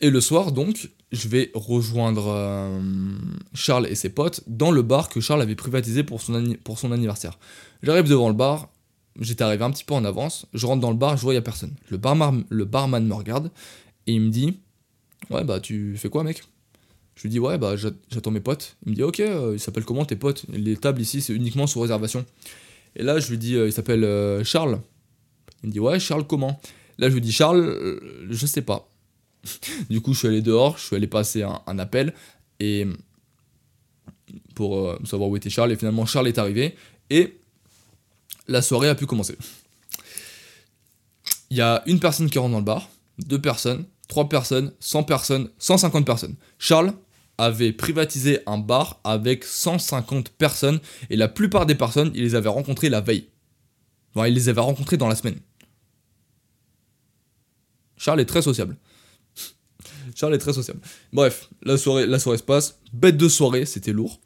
Et 0.00 0.10
le 0.10 0.20
soir, 0.20 0.52
donc, 0.52 0.90
je 1.12 1.28
vais 1.28 1.50
rejoindre 1.54 2.26
euh, 2.28 2.80
Charles 3.54 3.86
et 3.86 3.94
ses 3.94 4.10
potes 4.10 4.42
dans 4.46 4.70
le 4.70 4.82
bar 4.82 5.08
que 5.08 5.20
Charles 5.20 5.40
avait 5.40 5.54
privatisé 5.54 6.02
pour 6.02 6.20
son, 6.20 6.54
pour 6.64 6.78
son 6.78 6.92
anniversaire. 6.92 7.38
J'arrive 7.82 8.08
devant 8.08 8.28
le 8.28 8.34
bar, 8.34 8.68
j'étais 9.20 9.44
arrivé 9.44 9.64
un 9.64 9.70
petit 9.70 9.84
peu 9.84 9.94
en 9.94 10.04
avance, 10.04 10.46
je 10.52 10.66
rentre 10.66 10.80
dans 10.80 10.90
le 10.90 10.96
bar, 10.96 11.16
je 11.16 11.22
vois, 11.22 11.32
il 11.32 11.36
n'y 11.36 11.38
a 11.38 11.42
personne. 11.42 11.74
Le, 11.88 11.96
barman, 11.96 12.44
le 12.50 12.64
barman 12.64 13.06
me 13.06 13.14
regarde 13.14 13.50
et 14.06 14.12
il 14.12 14.20
me 14.20 14.30
dit 14.30 14.58
Ouais, 15.30 15.44
bah, 15.44 15.60
tu 15.60 15.96
fais 15.96 16.08
quoi, 16.08 16.24
mec? 16.24 16.42
Je 17.16 17.22
lui 17.22 17.30
dis 17.30 17.38
Ouais, 17.38 17.58
bah, 17.58 17.76
j'attends 17.76 18.30
mes 18.30 18.40
potes. 18.40 18.76
Il 18.84 18.90
me 18.90 18.96
dit 18.96 19.02
Ok, 19.02 19.20
euh, 19.20 19.52
il 19.54 19.60
s'appelle 19.60 19.84
comment 19.84 20.04
tes 20.04 20.16
potes? 20.16 20.44
Les 20.52 20.76
tables 20.76 21.00
ici, 21.00 21.20
c'est 21.20 21.32
uniquement 21.32 21.66
sous 21.66 21.80
réservation. 21.80 22.24
Et 22.96 23.02
là, 23.02 23.18
je 23.18 23.30
lui 23.30 23.38
dis 23.38 23.56
euh, 23.56 23.66
Il 23.66 23.72
s'appelle 23.72 24.04
euh, 24.04 24.44
Charles. 24.44 24.80
Il 25.62 25.68
me 25.68 25.72
dit 25.72 25.80
Ouais, 25.80 25.98
Charles, 25.98 26.26
comment? 26.26 26.60
Là, 26.98 27.08
je 27.08 27.14
lui 27.14 27.20
dis 27.20 27.32
Charles, 27.32 28.00
je 28.30 28.46
sais 28.46 28.62
pas. 28.62 28.88
du 29.90 30.00
coup, 30.00 30.12
je 30.12 30.20
suis 30.20 30.28
allé 30.28 30.42
dehors, 30.42 30.78
je 30.78 30.84
suis 30.84 30.96
allé 30.96 31.06
passer 31.06 31.42
un, 31.42 31.60
un 31.66 31.78
appel 31.78 32.14
et 32.60 32.86
pour 34.54 34.96
savoir 35.04 35.28
où 35.28 35.36
était 35.36 35.50
Charles. 35.50 35.72
Et 35.72 35.76
finalement, 35.76 36.06
Charles 36.06 36.28
est 36.28 36.38
arrivé 36.38 36.76
et 37.10 37.36
la 38.46 38.62
soirée 38.62 38.88
a 38.88 38.94
pu 38.94 39.06
commencer. 39.06 39.36
Il 41.50 41.56
y 41.56 41.60
a 41.60 41.82
une 41.86 41.98
personne 41.98 42.30
qui 42.30 42.38
rentre 42.38 42.52
dans 42.52 42.58
le 42.58 42.64
bar, 42.64 42.88
deux 43.18 43.40
personnes, 43.40 43.84
trois 44.08 44.28
personnes, 44.28 44.72
100 44.80 45.04
personnes, 45.04 45.50
150 45.58 46.04
personnes. 46.04 46.36
Charles 46.58 46.92
avait 47.38 47.72
privatisé 47.72 48.40
un 48.46 48.58
bar 48.58 49.00
avec 49.04 49.44
150 49.44 50.30
personnes 50.30 50.80
et 51.10 51.16
la 51.16 51.28
plupart 51.28 51.66
des 51.66 51.74
personnes, 51.74 52.10
il 52.14 52.22
les 52.22 52.34
avait 52.34 52.48
rencontrées 52.48 52.88
la 52.88 53.00
veille. 53.00 53.28
Enfin, 54.14 54.28
il 54.28 54.34
les 54.34 54.48
avait 54.48 54.60
rencontrées 54.60 54.96
dans 54.96 55.08
la 55.08 55.16
semaine. 55.16 55.38
Charles 57.96 58.20
est 58.20 58.26
très 58.26 58.42
sociable. 58.42 58.76
Charles 60.14 60.34
est 60.34 60.38
très 60.38 60.52
sociable. 60.52 60.80
Bref, 61.12 61.48
la 61.62 61.76
soirée, 61.76 62.06
la 62.06 62.18
soirée 62.18 62.38
se 62.38 62.42
passe. 62.42 62.78
Bête 62.92 63.16
de 63.16 63.28
soirée, 63.28 63.66
c'était 63.66 63.92
lourd. 63.92 64.20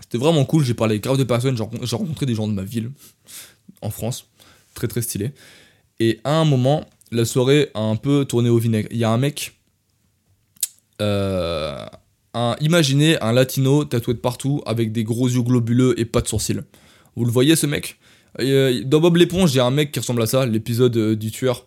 C'était 0.00 0.18
vraiment 0.18 0.44
cool, 0.44 0.64
j'ai 0.64 0.74
parlé 0.74 0.94
avec 0.94 1.04
grave 1.04 1.16
de 1.16 1.24
personnes, 1.24 1.56
j'ai 1.56 1.96
rencontré 1.96 2.26
des 2.26 2.34
gens 2.34 2.48
de 2.48 2.52
ma 2.52 2.64
ville, 2.64 2.90
en 3.80 3.90
France, 3.90 4.26
très 4.74 4.88
très 4.88 5.02
stylé. 5.02 5.32
Et 6.00 6.20
à 6.24 6.32
un 6.32 6.44
moment, 6.44 6.84
la 7.14 7.24
soirée 7.24 7.70
a 7.74 7.80
un 7.80 7.96
peu 7.96 8.24
tourné 8.24 8.48
au 8.48 8.58
vinaigre. 8.58 8.88
Il 8.90 8.98
y 8.98 9.04
a 9.04 9.10
un 9.10 9.18
mec, 9.18 9.54
euh, 11.00 11.86
imaginez 12.60 13.20
un 13.22 13.32
latino 13.32 13.84
tatoué 13.84 14.14
de 14.14 14.18
partout, 14.18 14.62
avec 14.66 14.92
des 14.92 15.04
gros 15.04 15.28
yeux 15.28 15.42
globuleux 15.42 15.98
et 15.98 16.04
pas 16.04 16.20
de 16.20 16.28
sourcils. 16.28 16.60
Vous 17.16 17.24
le 17.24 17.30
voyez 17.30 17.56
ce 17.56 17.66
mec? 17.66 17.98
Euh, 18.40 18.82
Dans 18.84 19.00
Bob 19.00 19.16
l'éponge, 19.16 19.52
il 19.54 19.58
y 19.58 19.60
a 19.60 19.66
un 19.66 19.70
mec 19.70 19.92
qui 19.92 20.00
ressemble 20.00 20.22
à 20.22 20.26
ça, 20.26 20.44
l'épisode 20.44 20.96
euh, 20.96 21.16
du 21.16 21.30
tueur, 21.30 21.66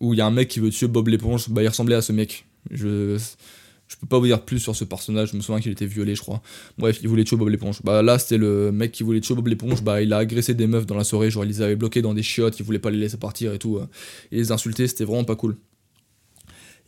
où 0.00 0.14
il 0.14 0.18
y 0.18 0.20
a 0.20 0.26
un 0.26 0.30
mec 0.30 0.48
qui 0.48 0.60
veut 0.60 0.70
tuer 0.70 0.88
Bob 0.88 1.08
l'éponge, 1.08 1.48
bah 1.50 1.62
il 1.62 1.68
ressemblait 1.68 1.96
à 1.96 2.02
ce 2.02 2.12
mec. 2.12 2.46
Je 2.70 3.18
peux 4.04 4.16
pas 4.16 4.18
vous 4.18 4.26
dire 4.26 4.42
plus 4.42 4.58
sur 4.58 4.76
ce 4.76 4.84
personnage, 4.84 5.30
je 5.32 5.36
me 5.36 5.42
souviens 5.42 5.60
qu'il 5.60 5.72
était 5.72 5.86
violé, 5.86 6.14
je 6.14 6.20
crois. 6.20 6.42
Bref, 6.78 6.98
il 7.02 7.08
voulait 7.08 7.24
tuer 7.24 7.36
Bob 7.36 7.48
l'éponge. 7.48 7.80
Bah 7.82 8.02
là, 8.02 8.18
c'était 8.18 8.38
le 8.38 8.70
mec 8.72 8.92
qui 8.92 9.02
voulait 9.02 9.20
tuer 9.20 9.34
Bob 9.34 9.46
l'éponge, 9.46 9.82
bah 9.82 10.02
il 10.02 10.12
a 10.12 10.18
agressé 10.18 10.54
des 10.54 10.66
meufs 10.66 10.86
dans 10.86 10.96
la 10.96 11.04
soirée, 11.04 11.30
genre 11.30 11.44
il 11.44 11.48
les 11.48 11.62
avait 11.62 11.76
bloqués 11.76 12.02
dans 12.02 12.14
des 12.14 12.22
chiottes, 12.22 12.58
il 12.58 12.64
voulait 12.64 12.78
pas 12.78 12.90
les 12.90 12.98
laisser 12.98 13.16
partir 13.16 13.52
et 13.52 13.58
tout. 13.58 13.78
Euh. 13.78 13.86
Il 14.30 14.38
les 14.38 14.52
insultait, 14.52 14.86
c'était 14.86 15.04
vraiment 15.04 15.24
pas 15.24 15.36
cool. 15.36 15.56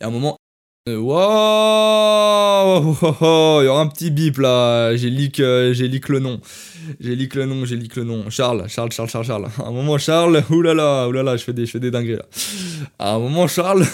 Et 0.00 0.04
à 0.04 0.08
un 0.08 0.10
moment. 0.10 0.36
Euh, 0.88 0.98
waouh 0.98 2.94
Il 3.60 3.64
y 3.64 3.68
aura 3.68 3.80
un 3.80 3.88
petit 3.88 4.12
bip 4.12 4.38
là, 4.38 4.94
j'ai 4.94 5.10
leak, 5.10 5.40
euh, 5.40 5.72
j'ai 5.74 5.88
leak 5.88 6.08
le 6.08 6.20
nom. 6.20 6.40
J'ai 7.00 7.16
leak 7.16 7.34
le 7.34 7.44
nom, 7.46 7.64
j'ai 7.64 7.76
leak 7.76 7.96
le 7.96 8.04
nom. 8.04 8.30
Charles, 8.30 8.68
Charles, 8.68 8.92
Charles, 8.92 9.08
Charles, 9.08 9.24
Charles. 9.24 9.48
À 9.58 9.66
un 9.66 9.72
moment, 9.72 9.98
Charles, 9.98 10.44
oulala, 10.50 11.08
oulala, 11.08 11.36
je 11.36 11.42
fais 11.42 11.52
des, 11.52 11.66
je 11.66 11.72
fais 11.72 11.80
des 11.80 11.90
dingueries 11.90 12.18
là. 12.18 12.26
À 12.98 13.14
un 13.14 13.18
moment, 13.18 13.48
Charles. 13.48 13.84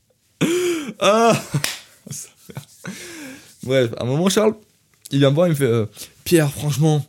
ah 1.00 1.38
Bref, 3.66 3.90
à 3.98 4.04
un 4.04 4.06
moment, 4.06 4.28
Charles, 4.28 4.54
il 5.10 5.18
vient 5.18 5.30
me 5.30 5.34
voir, 5.34 5.48
il 5.48 5.50
me 5.50 5.56
fait 5.56 5.64
euh, 5.64 5.86
Pierre, 6.24 6.50
franchement. 6.50 7.04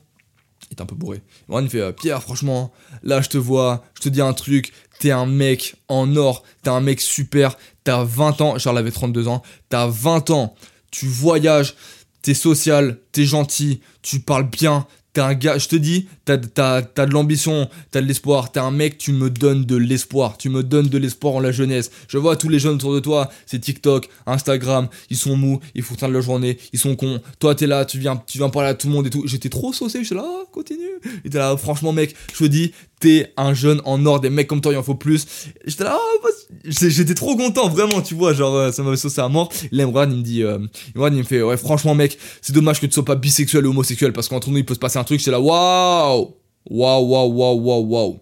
Il 0.69 0.77
est 0.77 0.81
un 0.81 0.85
peu 0.85 0.95
bourré. 0.95 1.21
Il 1.49 1.55
me 1.55 1.67
fait 1.67 1.79
euh, 1.79 1.91
Pierre, 1.91 2.21
franchement, 2.21 2.73
là, 3.03 3.21
je 3.21 3.29
te 3.29 3.37
vois, 3.37 3.85
je 3.95 4.01
te 4.01 4.09
dis 4.09 4.21
un 4.21 4.33
truc. 4.33 4.73
T'es 4.99 5.11
un 5.11 5.27
mec 5.27 5.75
en 5.87 6.15
or, 6.15 6.43
t'es 6.63 6.71
un 6.71 6.81
mec 6.81 6.99
super, 6.99 7.57
t'as 7.83 8.03
20 8.03 8.41
ans. 8.41 8.57
Charles 8.57 8.79
avait 8.79 8.91
32 8.91 9.27
ans, 9.27 9.43
t'as 9.69 9.87
20 9.87 10.31
ans, 10.31 10.55
tu 10.89 11.05
voyages, 11.05 11.75
t'es 12.23 12.33
social, 12.33 12.99
t'es 13.11 13.25
gentil, 13.25 13.81
tu 14.01 14.19
parles 14.19 14.49
bien, 14.49 14.87
T'es 15.17 15.23
un 15.23 15.33
gars, 15.33 15.57
je 15.57 15.67
te 15.67 15.75
dis, 15.75 16.07
t'as 16.25 16.37
as, 16.57 17.05
de 17.07 17.11
l'ambition, 17.11 17.67
t'as 17.89 18.01
de 18.01 18.05
l'espoir, 18.05 18.51
t'es 18.51 18.59
un 18.59 18.69
mec, 18.69 18.99
tu 18.99 19.13
me 19.13 19.31
donnes 19.31 19.65
de 19.65 19.75
l'espoir, 19.75 20.37
tu 20.37 20.47
me 20.47 20.61
donnes 20.61 20.89
de 20.89 20.97
l'espoir 20.99 21.33
en 21.33 21.39
la 21.39 21.51
jeunesse. 21.51 21.89
Je 22.07 22.19
vois 22.19 22.35
tous 22.35 22.49
les 22.49 22.59
jeunes 22.59 22.75
autour 22.75 22.93
de 22.93 22.99
toi, 22.99 23.27
c'est 23.47 23.57
TikTok, 23.57 24.09
Instagram, 24.27 24.89
ils 25.09 25.17
sont 25.17 25.35
mous, 25.35 25.59
ils 25.73 25.81
foutent 25.81 26.03
de 26.03 26.13
la 26.13 26.21
journée, 26.21 26.59
ils 26.71 26.77
sont 26.77 26.95
cons. 26.95 27.19
Toi, 27.39 27.55
t'es 27.55 27.65
là, 27.65 27.83
tu 27.83 27.97
viens, 27.97 28.21
tu 28.27 28.37
viens 28.37 28.49
parler 28.49 28.69
à 28.69 28.73
tout 28.75 28.85
le 28.89 28.93
monde 28.93 29.07
et 29.07 29.09
tout. 29.09 29.23
J'étais 29.25 29.49
trop 29.49 29.73
saucé, 29.73 30.03
j'étais 30.03 30.13
là, 30.13 30.23
ah, 30.23 30.43
continue. 30.51 30.83
Et 31.25 31.31
t'es 31.31 31.39
là, 31.39 31.57
franchement, 31.57 31.93
mec, 31.93 32.15
je 32.31 32.37
te 32.37 32.43
dis, 32.43 32.73
t'es 32.99 33.31
un 33.37 33.53
jeune 33.53 33.81
en 33.85 34.05
or, 34.05 34.19
des 34.19 34.29
mecs 34.29 34.47
comme 34.47 34.61
toi, 34.61 34.71
il 34.71 34.77
en 34.77 34.83
faut 34.83 34.95
plus. 34.95 35.25
J'étais 35.65 35.83
là, 35.83 35.97
ah, 35.99 36.27
j'étais 36.65 37.13
trop 37.13 37.35
content, 37.35 37.69
vraiment, 37.69 38.01
tu 38.01 38.15
vois, 38.15 38.33
genre, 38.33 38.55
euh, 38.55 38.71
ça 38.71 38.83
m'avait 38.83 38.97
saucé 38.97 39.21
à 39.21 39.27
mort. 39.27 39.51
Là, 39.71 39.83
il 39.83 40.17
me 40.17 40.21
dit, 40.21 40.43
euh, 40.43 40.59
il 40.95 41.01
me 41.01 41.23
fait, 41.23 41.41
ouais, 41.41 41.57
franchement, 41.57 41.95
mec, 41.95 42.17
c'est 42.41 42.53
dommage 42.53 42.79
que 42.79 42.85
tu 42.85 42.93
sois 42.93 43.05
pas 43.05 43.15
bisexuel 43.15 43.65
ou 43.67 43.69
homosexuel, 43.69 44.13
parce 44.13 44.27
qu'entre 44.27 44.49
nous, 44.49 44.57
il 44.57 44.65
peut 44.65 44.73
se 44.73 44.79
passer 44.79 44.97
un 44.97 45.03
truc, 45.03 45.19
j'étais 45.19 45.31
là, 45.31 45.39
waouh, 45.39 46.35
waouh, 46.69 47.05
waouh, 47.05 47.31
waouh, 47.33 47.61
waouh, 47.61 47.85
waouh. 47.85 48.19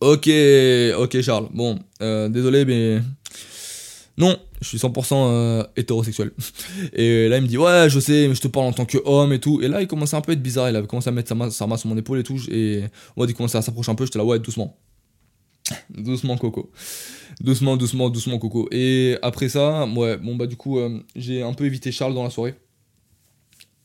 Ok, 0.00 0.30
ok, 0.98 1.20
Charles, 1.22 1.48
bon, 1.52 1.78
euh, 2.02 2.28
désolé, 2.28 2.64
mais. 2.64 3.00
Non, 4.18 4.38
je 4.60 4.68
suis 4.68 4.78
100% 4.78 5.12
euh, 5.14 5.64
hétérosexuel. 5.76 6.32
Et 6.92 7.28
là, 7.28 7.36
il 7.36 7.42
me 7.42 7.46
dit, 7.46 7.58
ouais, 7.58 7.88
je 7.88 8.00
sais, 8.00 8.28
mais 8.28 8.34
je 8.34 8.40
te 8.40 8.48
parle 8.48 8.66
en 8.66 8.72
tant 8.72 8.86
que 8.86 8.98
homme 9.04 9.32
et 9.32 9.38
tout. 9.38 9.60
Et 9.62 9.68
là, 9.68 9.82
il 9.82 9.86
commençait 9.86 10.16
un 10.16 10.20
peu 10.20 10.32
à 10.32 10.34
être 10.34 10.42
bizarre. 10.42 10.68
Il 10.70 10.76
avait 10.76 10.86
commencé 10.86 11.08
à 11.08 11.12
mettre 11.12 11.28
sa 11.28 11.66
main, 11.66 11.76
sur 11.76 11.88
mon 11.88 11.96
épaule 11.96 12.20
et 12.20 12.22
tout. 12.22 12.38
Et 12.50 12.84
ouais, 13.16 13.26
il 13.26 13.34
commençait 13.34 13.58
à 13.58 13.62
s'approcher 13.62 13.90
un 13.90 13.94
peu. 13.94 14.04
J'étais 14.04 14.18
là, 14.18 14.24
ouais, 14.24 14.38
doucement. 14.38 14.78
doucement, 15.90 16.36
Coco. 16.36 16.70
Doucement, 17.40 17.76
doucement, 17.76 18.08
doucement, 18.08 18.38
Coco. 18.38 18.68
Et 18.70 19.18
après 19.22 19.48
ça, 19.48 19.86
ouais, 19.86 20.16
bon, 20.16 20.36
bah, 20.36 20.46
du 20.46 20.56
coup, 20.56 20.78
euh, 20.78 21.02
j'ai 21.14 21.42
un 21.42 21.52
peu 21.52 21.64
évité 21.66 21.92
Charles 21.92 22.14
dans 22.14 22.24
la 22.24 22.30
soirée. 22.30 22.54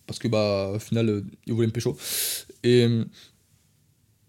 Parce 0.05 0.19
que, 0.19 0.27
bah, 0.27 0.71
au 0.75 0.79
final, 0.79 1.09
euh, 1.09 1.25
il 1.47 1.53
voulait 1.53 1.67
me 1.67 1.73
pécho. 1.73 1.97
Et. 2.63 2.87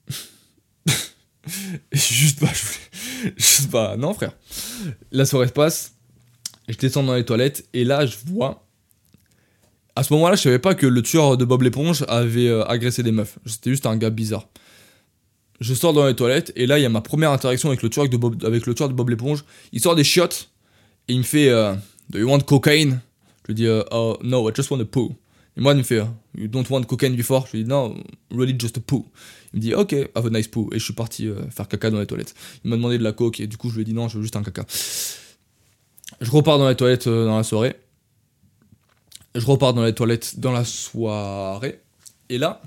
juste, 1.93 2.41
bah, 2.41 2.49
je 2.53 2.63
voulais. 2.63 3.35
Juste, 3.37 3.71
bah, 3.71 3.97
non, 3.97 4.13
frère. 4.15 4.37
La 5.13 5.25
soirée 5.25 5.47
se 5.49 5.53
passe 5.53 5.95
je 6.69 6.77
descends 6.77 7.03
dans 7.03 7.15
les 7.15 7.25
toilettes 7.25 7.67
et 7.73 7.85
là, 7.85 8.07
je 8.07 8.17
vois. 8.27 8.67
À 9.95 10.03
ce 10.03 10.13
moment-là, 10.15 10.37
je 10.37 10.43
savais 10.43 10.59
pas 10.59 10.75
que 10.75 10.87
le 10.87 11.03
tueur 11.03 11.37
de 11.37 11.45
Bob 11.45 11.63
l'éponge 11.63 12.05
avait 12.09 12.49
euh, 12.49 12.65
agressé 12.65 13.03
des 13.03 13.13
meufs. 13.13 13.39
C'était 13.45 13.71
juste 13.71 13.85
un 13.87 13.97
gars 13.97 14.11
bizarre. 14.11 14.49
Je 15.61 15.75
sors 15.75 15.93
dans 15.93 16.07
les 16.07 16.15
toilettes 16.15 16.53
et 16.57 16.67
là, 16.67 16.79
il 16.79 16.83
y 16.83 16.87
a 16.87 16.89
ma 16.89 17.03
première 17.03 17.31
interaction 17.31 17.69
avec 17.69 17.83
le 17.83 17.91
tueur 17.91 18.09
de 18.09 18.17
Bob, 18.17 18.43
avec 18.45 18.67
le 18.67 18.75
tueur 18.75 18.89
de 18.89 18.95
Bob 18.95 19.11
l'éponge. 19.11 19.45
Il 19.73 19.81
sort 19.81 19.95
des 19.95 20.05
chiottes 20.05 20.51
et 21.09 21.13
il 21.13 21.19
me 21.19 21.25
fait 21.25 21.51
euh, 21.51 21.75
Do 22.11 22.19
you 22.19 22.29
want 22.29 22.41
cocaine? 22.41 23.01
Je 23.43 23.49
lui 23.49 23.55
dis 23.55 23.67
euh, 23.67 23.83
Oh 23.91 24.17
no, 24.23 24.49
I 24.49 24.53
just 24.55 24.71
want 24.71 24.81
a 24.81 24.85
poo. 24.85 25.15
Et 25.57 25.61
moi, 25.61 25.73
il 25.73 25.79
me 25.79 25.83
fait 25.83 26.03
You 26.37 26.49
don't 26.49 26.65
want 26.71 26.83
cocaine 26.85 27.15
before? 27.15 27.47
Je 27.49 27.59
lui 27.59 27.65
dis 27.65 27.69
No, 27.69 27.95
really 28.31 28.57
just 28.59 28.79
a 28.79 28.81
poo. 28.81 29.07
Il 29.53 29.59
me 29.59 29.61
dit 29.61 29.75
Ok, 29.75 29.95
have 30.15 30.27
a 30.27 30.31
nice 30.31 30.49
poo. 30.49 30.71
Et 30.73 30.79
je 30.79 30.85
suis 30.85 30.95
parti 30.95 31.29
faire 31.51 31.69
caca 31.69 31.91
dans 31.91 32.01
les 32.01 32.07
toilettes. 32.07 32.35
Il 32.65 32.71
m'a 32.71 32.77
demandé 32.77 32.97
de 32.97 33.05
la 33.05 33.13
coke 33.13 33.41
et 33.41 33.47
du 33.47 33.59
coup, 33.59 33.69
je 33.69 33.75
lui 33.75 33.83
ai 33.83 33.85
dit 33.85 33.93
Non, 33.93 34.09
je 34.09 34.17
veux 34.17 34.23
juste 34.23 34.37
un 34.37 34.43
caca. 34.43 34.65
Je 36.21 36.31
repars 36.31 36.59
dans 36.59 36.69
les 36.69 36.77
toilettes 36.77 37.07
euh, 37.07 37.27
dans 37.27 37.37
la 37.37 37.43
soirée. 37.43 37.77
Je 39.35 39.45
repars 39.47 39.75
dans 39.75 39.85
les 39.85 39.95
toilettes 39.95 40.39
dans 40.39 40.53
la 40.53 40.65
soirée. 40.65 41.81
Et 42.29 42.39
là, 42.39 42.61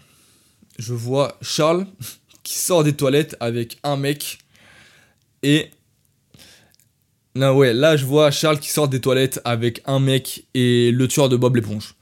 je 0.80 0.94
vois 0.94 1.38
Charles 1.42 1.86
qui 2.44 2.56
sort 2.56 2.84
des 2.84 2.94
toilettes 2.94 3.36
avec 3.40 3.78
un 3.84 3.96
mec. 3.98 4.40
Et 5.44 5.70
non, 7.36 7.56
ouais, 7.56 7.74
là 7.74 7.98
je 7.98 8.06
vois 8.06 8.32
Charles 8.32 8.60
qui 8.60 8.70
sort 8.70 8.88
des 8.88 9.02
toilettes 9.02 9.42
avec 9.44 9.82
un 9.86 10.00
mec 10.00 10.46
et 10.54 10.92
le 10.92 11.08
tueur 11.08 11.30
de 11.30 11.36
Bob 11.36 11.56
l'éponge. 11.56 11.96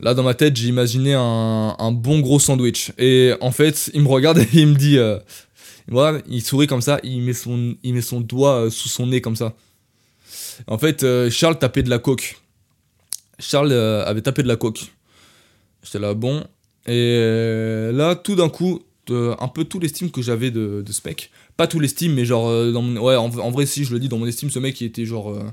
Là 0.00 0.14
dans 0.14 0.22
ma 0.22 0.34
tête, 0.34 0.56
j'ai 0.56 0.68
imaginé 0.68 1.14
un, 1.14 1.92
bon 1.92 2.20
gros 2.20 2.38
sandwich. 2.38 2.92
Et 2.98 3.32
en 3.40 3.50
fait, 3.50 3.90
il 3.94 4.02
me 4.02 4.08
regarde 4.08 4.38
et 4.38 4.48
il 4.52 4.66
me 4.68 4.74
dit. 4.74 4.98
Euh, 4.98 5.18
voilà, 5.90 6.20
il 6.28 6.42
sourit 6.42 6.66
comme 6.66 6.82
ça, 6.82 7.00
il 7.02 7.22
met 7.22 7.32
son, 7.32 7.74
il 7.82 7.94
met 7.94 8.02
son 8.02 8.20
doigt 8.20 8.66
euh, 8.66 8.70
sous 8.70 8.88
son 8.88 9.06
nez 9.06 9.22
comme 9.22 9.36
ça. 9.36 9.54
En 10.66 10.78
fait, 10.78 11.02
euh, 11.02 11.30
Charles 11.30 11.58
tapait 11.58 11.82
de 11.82 11.90
la 11.90 11.98
coke. 11.98 12.38
Charles 13.38 13.72
avait 13.72 14.22
tapé 14.22 14.42
de 14.42 14.48
la 14.48 14.56
coke. 14.56 14.92
J'étais 15.82 15.98
là, 15.98 16.14
bon. 16.14 16.44
Et 16.86 17.90
là, 17.92 18.16
tout 18.16 18.34
d'un 18.34 18.48
coup, 18.48 18.82
un 19.10 19.48
peu 19.48 19.64
tout 19.64 19.78
l'estime 19.78 20.10
que 20.10 20.22
j'avais 20.22 20.50
de, 20.50 20.84
ce 20.88 21.00
mec. 21.06 21.30
Pas 21.56 21.66
tout 21.66 21.80
l'estime, 21.80 22.14
mais 22.14 22.24
genre, 22.24 22.48
euh, 22.48 22.72
ouais, 22.72 23.16
en, 23.16 23.50
vrai, 23.50 23.66
si 23.66 23.84
je 23.84 23.92
le 23.92 24.00
dis, 24.00 24.08
dans 24.08 24.18
mon 24.18 24.26
estime, 24.26 24.50
ce 24.50 24.58
mec, 24.58 24.80
il 24.80 24.86
était 24.86 25.04
genre. 25.04 25.30
Euh, 25.30 25.44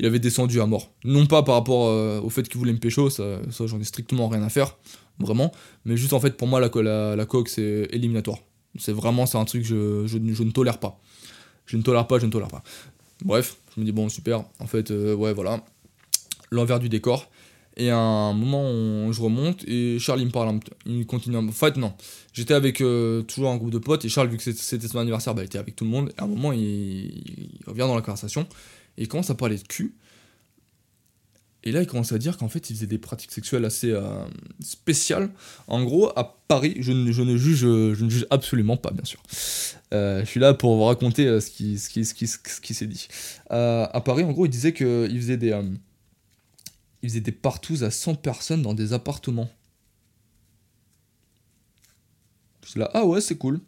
il 0.00 0.06
avait 0.06 0.20
descendu 0.20 0.60
à 0.60 0.66
mort. 0.66 0.92
Non 1.02 1.26
pas 1.26 1.42
par 1.42 1.56
rapport 1.56 1.88
euh, 1.88 2.20
au 2.20 2.30
fait 2.30 2.48
qu'il 2.48 2.58
voulait 2.58 2.72
me 2.72 2.78
pécho, 2.78 3.10
ça, 3.10 3.40
ça 3.50 3.66
j'en 3.66 3.80
ai 3.80 3.84
strictement 3.84 4.28
rien 4.28 4.44
à 4.44 4.48
faire, 4.48 4.76
vraiment. 5.18 5.50
Mais 5.84 5.96
juste 5.96 6.12
en 6.12 6.20
fait, 6.20 6.36
pour 6.36 6.46
moi, 6.46 6.60
la, 6.60 7.26
coque, 7.26 7.48
c'est 7.48 7.88
éliminatoire. 7.90 8.38
C'est 8.78 8.92
vraiment, 8.92 9.26
c'est 9.26 9.38
un 9.38 9.44
truc 9.44 9.64
que 9.64 10.04
je, 10.06 10.18
ne 10.18 10.50
tolère 10.52 10.78
pas. 10.78 11.00
Je 11.66 11.76
ne 11.76 11.82
tolère 11.82 12.06
pas, 12.06 12.20
je 12.20 12.26
ne 12.26 12.30
tolère 12.30 12.48
pas. 12.48 12.62
Bref, 13.24 13.56
je 13.78 13.80
me 13.80 13.84
dis, 13.84 13.92
bon, 13.92 14.08
super. 14.08 14.44
En 14.58 14.66
fait, 14.66 14.90
ouais, 14.90 15.32
voilà. 15.32 15.64
L'envers 16.50 16.80
du 16.80 16.88
décor. 16.88 17.30
Et 17.78 17.90
à 17.90 17.96
un 17.96 18.32
moment, 18.32 19.12
je 19.12 19.22
remonte 19.22 19.62
et 19.68 20.00
Charles 20.00 20.20
il 20.20 20.26
me 20.26 20.32
parle, 20.32 20.58
il 20.84 21.06
continue. 21.06 21.36
En 21.36 21.52
fait, 21.52 21.76
non. 21.76 21.94
J'étais 22.32 22.54
avec 22.54 22.80
euh, 22.80 23.22
toujours 23.22 23.50
un 23.50 23.56
groupe 23.56 23.70
de 23.70 23.78
potes 23.78 24.04
et 24.04 24.08
Charles, 24.08 24.28
vu 24.28 24.36
que 24.36 24.42
c'était 24.42 24.88
son 24.88 24.98
anniversaire, 24.98 25.32
bah, 25.32 25.42
il 25.42 25.46
était 25.46 25.58
avec 25.58 25.76
tout 25.76 25.84
le 25.84 25.90
monde. 25.90 26.12
Et 26.18 26.20
à 26.20 26.24
un 26.24 26.26
moment, 26.26 26.52
il, 26.52 27.60
revient 27.68 27.80
dans 27.80 27.94
la 27.94 28.02
conversation 28.02 28.48
et 28.96 29.02
il 29.02 29.08
commence 29.08 29.30
à 29.30 29.36
parler 29.36 29.56
de 29.56 29.62
cul. 29.62 29.94
Et 31.64 31.72
là, 31.72 31.82
il 31.82 31.86
commence 31.86 32.12
à 32.12 32.18
dire 32.18 32.36
qu'en 32.36 32.48
fait, 32.48 32.70
il 32.70 32.76
faisait 32.76 32.86
des 32.86 32.98
pratiques 32.98 33.32
sexuelles 33.32 33.64
assez 33.64 33.90
euh, 33.90 34.24
spéciales. 34.60 35.28
En 35.66 35.82
gros, 35.82 36.08
à 36.16 36.40
Paris, 36.46 36.76
je 36.78 36.92
ne, 36.92 37.36
juge, 37.36 38.26
absolument 38.30 38.76
pas, 38.76 38.90
bien 38.90 39.04
sûr. 39.04 39.20
Euh, 39.92 40.20
je 40.20 40.26
suis 40.26 40.40
là 40.40 40.54
pour 40.54 40.76
vous 40.76 40.84
raconter 40.84 41.40
ce 41.40 41.50
qui, 41.50 41.78
ce 41.78 42.60
qui, 42.60 42.74
s'est 42.74 42.86
dit. 42.86 43.08
à 43.50 44.00
Paris, 44.04 44.24
en 44.24 44.32
gros, 44.32 44.46
il 44.46 44.50
disait 44.50 44.72
qu'il 44.72 45.20
faisait 45.20 45.36
des 45.36 45.52
ils 47.02 47.08
faisaient 47.08 47.20
des 47.20 47.32
partous 47.32 47.82
à 47.82 47.90
100 47.90 48.16
personnes 48.16 48.62
dans 48.62 48.74
des 48.74 48.92
appartements. 48.92 49.50
Je 52.64 52.70
suis 52.70 52.80
là, 52.80 52.90
ah 52.92 53.04
ouais, 53.04 53.20
c'est 53.20 53.38
cool. 53.38 53.60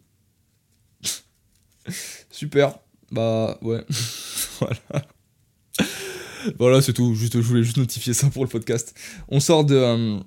Super. 2.31 2.79
Bah 3.11 3.59
ouais. 3.63 3.85
voilà. 4.61 5.07
Voilà, 6.59 6.81
c'est 6.83 6.93
tout. 6.93 7.15
Je 7.15 7.39
voulais 7.39 7.63
juste 7.63 7.77
notifier 7.77 8.15
ça 8.15 8.29
pour 8.29 8.45
le 8.45 8.49
podcast. 8.49 8.95
On 9.29 9.41
sort 9.41 9.65
de. 9.65 10.21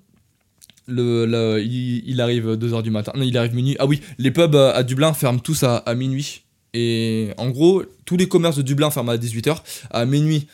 Euh, 0.89 1.63
il, 1.63 2.21
arrive 2.21 2.53
2h 2.53 2.83
du 2.83 2.91
matin. 2.91 3.11
Non, 3.15 3.23
il 3.23 3.37
arrive 3.37 3.55
minuit. 3.55 3.75
Ah 3.79 3.85
oui, 3.85 4.01
les 4.17 4.31
pubs 4.31 4.55
à, 4.55 4.83
Dublin 4.83 5.13
ferment 5.13 5.39
tous 5.39 5.63
à, 5.63 5.95
minuit. 5.95 6.43
Et 6.73 7.31
en 7.37 7.49
gros, 7.49 7.83
tous 8.05 8.17
les 8.17 8.27
commerces 8.27 8.57
de 8.57 8.63
Dublin 8.63 8.89
ferment 8.89 9.11
à 9.11 9.17
18h. 9.17 9.57
À 9.91 10.05
minuit, 10.05 10.47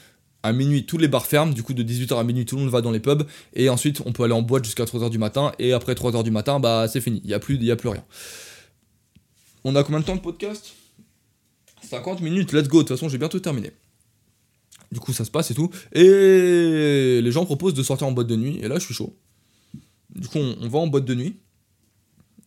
à 0.43 0.53
minuit, 0.53 0.85
tous 0.85 0.97
les 0.97 1.07
bars 1.07 1.25
ferment, 1.25 1.53
du 1.53 1.63
coup 1.63 1.73
de 1.73 1.83
18h 1.83 2.19
à 2.19 2.23
minuit, 2.23 2.45
tout 2.45 2.55
le 2.55 2.63
monde 2.63 2.71
va 2.71 2.81
dans 2.81 2.91
les 2.91 2.99
pubs, 2.99 3.23
et 3.53 3.69
ensuite 3.69 4.01
on 4.05 4.11
peut 4.11 4.23
aller 4.23 4.33
en 4.33 4.41
boîte 4.41 4.65
jusqu'à 4.65 4.83
3h 4.83 5.09
du 5.09 5.17
matin, 5.17 5.51
et 5.59 5.73
après 5.73 5.93
3h 5.93 6.23
du 6.23 6.31
matin, 6.31 6.59
bah 6.59 6.87
c'est 6.87 7.01
fini, 7.01 7.21
il 7.23 7.27
n'y 7.27 7.31
y 7.65 7.71
a 7.71 7.75
plus 7.75 7.89
rien. 7.89 8.03
On 9.63 9.75
a 9.75 9.83
combien 9.83 9.99
de 9.99 10.05
temps 10.05 10.15
de 10.15 10.21
podcast? 10.21 10.73
50 11.89 12.21
minutes, 12.21 12.53
let's 12.53 12.67
go, 12.67 12.83
de 12.83 12.87
toute 12.87 12.97
façon 12.97 13.09
j'ai 13.09 13.17
bientôt 13.17 13.39
terminé. 13.39 13.71
Du 14.91 14.99
coup 14.99 15.13
ça 15.13 15.25
se 15.25 15.31
passe 15.31 15.51
et 15.51 15.53
tout, 15.53 15.69
et 15.93 17.21
les 17.21 17.31
gens 17.31 17.45
proposent 17.45 17.75
de 17.75 17.83
sortir 17.83 18.07
en 18.07 18.11
boîte 18.11 18.27
de 18.27 18.35
nuit, 18.35 18.59
et 18.61 18.67
là 18.67 18.79
je 18.79 18.85
suis 18.85 18.93
chaud. 18.93 19.15
Du 20.15 20.27
coup 20.27 20.39
on, 20.39 20.67
va 20.67 20.79
en 20.79 20.87
boîte 20.87 21.05
de 21.05 21.13
nuit, 21.13 21.37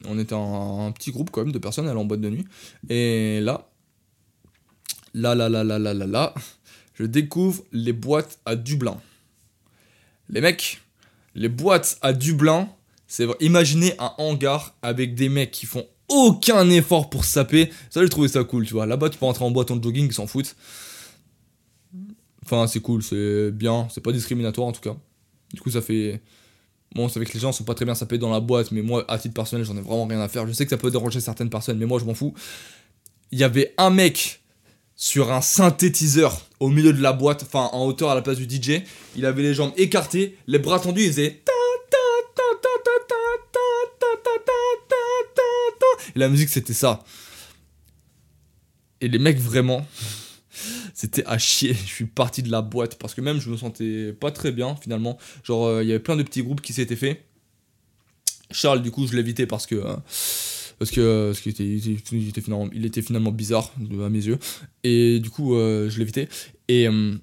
on 0.06 0.18
était 0.18 0.34
un, 0.34 0.92
petit 0.92 1.12
groupe 1.12 1.30
quand 1.30 1.42
même 1.44 1.52
de 1.52 1.58
personnes 1.58 1.86
aller 1.86 1.98
en 1.98 2.04
boîte 2.04 2.20
de 2.20 2.30
nuit, 2.30 2.44
et 2.88 3.40
là, 3.40 3.68
là, 5.14 5.34
là, 5.34 5.48
là, 5.48 5.62
là, 5.62 5.78
là, 5.78 5.94
là, 5.94 6.06
là 6.06 6.34
je 6.94 7.04
découvre 7.04 7.62
les 7.72 7.92
boîtes 7.92 8.38
à 8.44 8.56
Dublin. 8.56 9.00
Les 10.28 10.40
mecs, 10.40 10.80
les 11.34 11.48
boîtes 11.48 11.98
à 12.02 12.12
Dublin, 12.12 12.68
c'est 13.06 13.26
imaginez 13.40 13.94
un 13.98 14.12
hangar 14.18 14.74
avec 14.82 15.14
des 15.14 15.28
mecs 15.28 15.50
qui 15.50 15.66
font 15.66 15.86
aucun 16.08 16.68
effort 16.70 17.10
pour 17.10 17.24
saper. 17.24 17.70
Ça, 17.90 18.02
j'ai 18.02 18.08
trouvé 18.08 18.28
ça 18.28 18.44
cool, 18.44 18.66
tu 18.66 18.74
vois. 18.74 18.86
Là-bas, 18.86 19.10
tu 19.10 19.18
peux 19.18 19.26
rentrer 19.26 19.44
en 19.44 19.50
boîte 19.50 19.70
en 19.70 19.82
jogging, 19.82 20.06
ils 20.06 20.12
s'en 20.12 20.26
foutent. 20.26 20.56
Enfin, 22.44 22.66
c'est 22.66 22.80
cool, 22.80 23.02
c'est 23.02 23.50
bien, 23.52 23.88
c'est 23.90 24.00
pas 24.00 24.12
discriminatoire 24.12 24.66
en 24.66 24.72
tout 24.72 24.80
cas. 24.80 24.96
Du 25.52 25.60
coup, 25.60 25.70
ça 25.70 25.82
fait. 25.82 26.20
Bon, 26.94 27.08
c'est 27.08 27.18
vrai 27.18 27.26
que 27.26 27.32
les 27.32 27.40
gens 27.40 27.52
sont 27.52 27.64
pas 27.64 27.74
très 27.74 27.84
bien 27.84 27.94
sapés 27.94 28.18
dans 28.18 28.30
la 28.30 28.40
boîte, 28.40 28.70
mais 28.70 28.82
moi, 28.82 29.04
à 29.08 29.18
titre 29.18 29.34
personnel, 29.34 29.64
j'en 29.64 29.76
ai 29.76 29.80
vraiment 29.80 30.06
rien 30.06 30.20
à 30.20 30.28
faire. 30.28 30.46
Je 30.46 30.52
sais 30.52 30.64
que 30.64 30.70
ça 30.70 30.76
peut 30.76 30.90
déranger 30.90 31.20
certaines 31.20 31.48
personnes, 31.48 31.78
mais 31.78 31.86
moi, 31.86 31.98
je 31.98 32.04
m'en 32.04 32.14
fous. 32.14 32.34
Il 33.30 33.38
y 33.38 33.44
avait 33.44 33.72
un 33.78 33.88
mec 33.88 34.42
sur 34.94 35.32
un 35.32 35.40
synthétiseur 35.40 36.42
au 36.60 36.68
milieu 36.68 36.92
de 36.92 37.00
la 37.00 37.12
boîte, 37.12 37.42
enfin 37.42 37.70
en 37.72 37.86
hauteur 37.86 38.10
à 38.10 38.14
la 38.14 38.22
place 38.22 38.36
du 38.36 38.44
DJ. 38.44 38.82
Il 39.16 39.26
avait 39.26 39.42
les 39.42 39.54
jambes 39.54 39.72
écartées, 39.76 40.36
les 40.46 40.58
bras 40.58 40.78
tendus, 40.78 41.02
il 41.02 41.08
faisait. 41.08 41.42
Et 46.14 46.18
la 46.18 46.28
musique 46.28 46.50
c'était 46.50 46.74
ça. 46.74 47.02
Et 49.00 49.08
les 49.08 49.18
mecs 49.18 49.38
vraiment, 49.38 49.84
c'était 51.02 51.26
à 51.26 51.36
chier. 51.36 51.74
Je 51.86 51.92
suis 51.92 52.06
parti 52.06 52.42
de 52.42 52.50
la 52.50 52.62
boîte 52.62 52.96
parce 52.96 53.14
que 53.14 53.20
même 53.20 53.40
je 53.40 53.50
me 53.50 53.56
sentais 53.56 54.12
pas 54.12 54.30
très 54.30 54.52
bien 54.52 54.76
finalement. 54.76 55.18
Genre 55.42 55.82
il 55.82 55.88
y 55.88 55.90
avait 55.90 56.00
plein 56.00 56.16
de 56.16 56.22
petits 56.22 56.42
groupes 56.42 56.60
qui 56.60 56.72
s'étaient 56.72 56.96
faits. 56.96 57.24
Charles 58.50 58.82
du 58.82 58.90
coup 58.90 59.06
je 59.06 59.16
l'évitais 59.16 59.46
parce 59.46 59.66
que 59.66 59.82
parce 60.78 60.90
que 60.90 61.28
parce 61.28 61.40
qu'il 61.40 61.52
était, 61.52 61.64
il 61.64 62.28
était, 62.28 62.40
finalement, 62.40 62.68
il 62.72 62.84
était 62.84 63.02
finalement 63.02 63.32
bizarre 63.32 63.72
à 64.04 64.08
mes 64.08 64.24
yeux 64.24 64.38
et 64.84 65.20
du 65.20 65.30
coup 65.30 65.54
euh, 65.54 65.88
je 65.88 65.98
l'évitais 65.98 66.28
et 66.68 66.86
euh, 66.86 67.14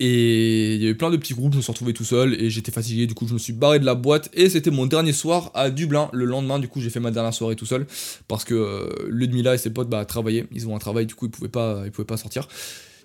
et 0.00 0.74
il 0.74 0.82
y 0.82 0.84
avait 0.86 0.94
plein 0.94 1.10
de 1.10 1.16
petits 1.16 1.34
groupes, 1.34 1.52
je 1.52 1.58
me 1.58 1.62
suis 1.62 1.70
retrouvé 1.70 1.92
tout 1.92 2.04
seul 2.04 2.34
et 2.40 2.50
j'étais 2.50 2.72
fatigué, 2.72 3.06
du 3.06 3.14
coup 3.14 3.28
je 3.28 3.34
me 3.34 3.38
suis 3.38 3.52
barré 3.52 3.78
de 3.78 3.84
la 3.84 3.94
boîte 3.94 4.28
et 4.32 4.48
c'était 4.48 4.70
mon 4.70 4.86
dernier 4.86 5.12
soir 5.12 5.50
à 5.54 5.70
Dublin. 5.70 6.10
Le 6.12 6.24
lendemain, 6.24 6.58
du 6.58 6.68
coup 6.68 6.80
j'ai 6.80 6.90
fait 6.90 7.00
ma 7.00 7.10
dernière 7.10 7.34
soirée 7.34 7.56
tout 7.56 7.66
seul 7.66 7.86
parce 8.26 8.44
que 8.44 8.54
euh, 8.54 8.88
Ludmilla 9.08 9.54
et 9.54 9.58
ses 9.58 9.70
potes 9.70 9.88
bah, 9.88 10.04
travaillaient, 10.04 10.46
ils 10.52 10.68
ont 10.68 10.74
un 10.74 10.80
travail, 10.80 11.06
du 11.06 11.14
coup 11.14 11.26
ils 11.26 11.30
pouvaient 11.30 11.48
pas, 11.48 11.82
ils 11.84 11.90
pouvaient 11.90 12.06
pas 12.06 12.16
sortir. 12.16 12.48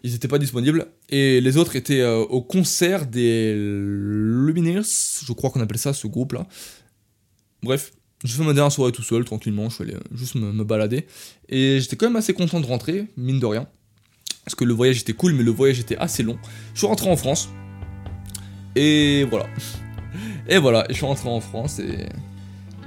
Ils 0.02 0.16
étaient 0.16 0.30
pas 0.30 0.40
disponibles 0.40 0.88
et 1.10 1.42
les 1.42 1.58
autres 1.58 1.76
étaient 1.76 2.06
au 2.06 2.42
concert 2.42 3.06
des 3.06 3.54
Lumineers, 3.54 4.82
je 4.84 5.34
crois 5.34 5.50
qu'on 5.50 5.60
appelle 5.60 5.78
ça 5.78 5.94
ce 5.94 6.08
groupe 6.08 6.34
là. 6.34 6.48
Bref, 7.62 7.92
j'ai 8.24 8.36
fait 8.36 8.44
ma 8.44 8.54
dernière 8.54 8.72
soirée 8.72 8.92
tout 8.92 9.04
seul, 9.04 9.24
tranquillement, 9.24 9.70
je 9.70 9.76
suis 9.76 9.84
allé 9.84 9.94
euh, 9.94 10.00
juste 10.14 10.36
me, 10.36 10.64
balader. 10.64 11.06
Et 11.48 11.80
j'étais 11.80 11.96
quand 11.96 12.08
même 12.08 12.18
assez 12.18 12.34
content 12.34 12.60
de 12.60 12.66
rentrer, 12.66 13.06
mine 13.16 13.40
de 13.40 13.46
rien. 13.46 13.68
Parce 14.46 14.56
que 14.56 14.66
le 14.66 14.74
voyage 14.74 15.00
était 15.02 15.14
cool, 15.14 15.34
mais 15.34 15.44
le 15.44 15.52
voyage 15.52 15.80
était 15.80 15.98
assez 15.98 16.24
long. 16.24 16.38
Je 16.74 16.80
suis 16.80 16.88
rentré 16.88 17.10
en 17.10 17.18
France. 17.18 17.50
Et 18.76 19.26
voilà. 19.30 19.48
Et 20.48 20.58
voilà, 20.58 20.86
je 20.90 20.96
suis 20.96 21.06
rentré 21.06 21.30
en 21.30 21.40
France 21.40 21.80
et 21.80 22.08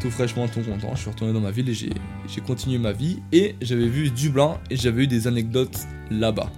tout 0.00 0.10
fraîchement, 0.10 0.48
tout 0.48 0.62
content. 0.62 0.94
Je 0.94 1.00
suis 1.02 1.10
retourné 1.10 1.32
dans 1.32 1.40
ma 1.40 1.52
ville 1.52 1.68
et 1.70 1.74
j'ai 1.74 2.40
continué 2.44 2.78
ma 2.78 2.92
vie. 2.92 3.20
Et 3.30 3.54
j'avais 3.60 3.86
vu 3.86 4.10
Dublin 4.10 4.58
et 4.70 4.76
j'avais 4.76 5.04
eu 5.04 5.06
des 5.06 5.28
anecdotes 5.28 5.78
là-bas. 6.10 6.50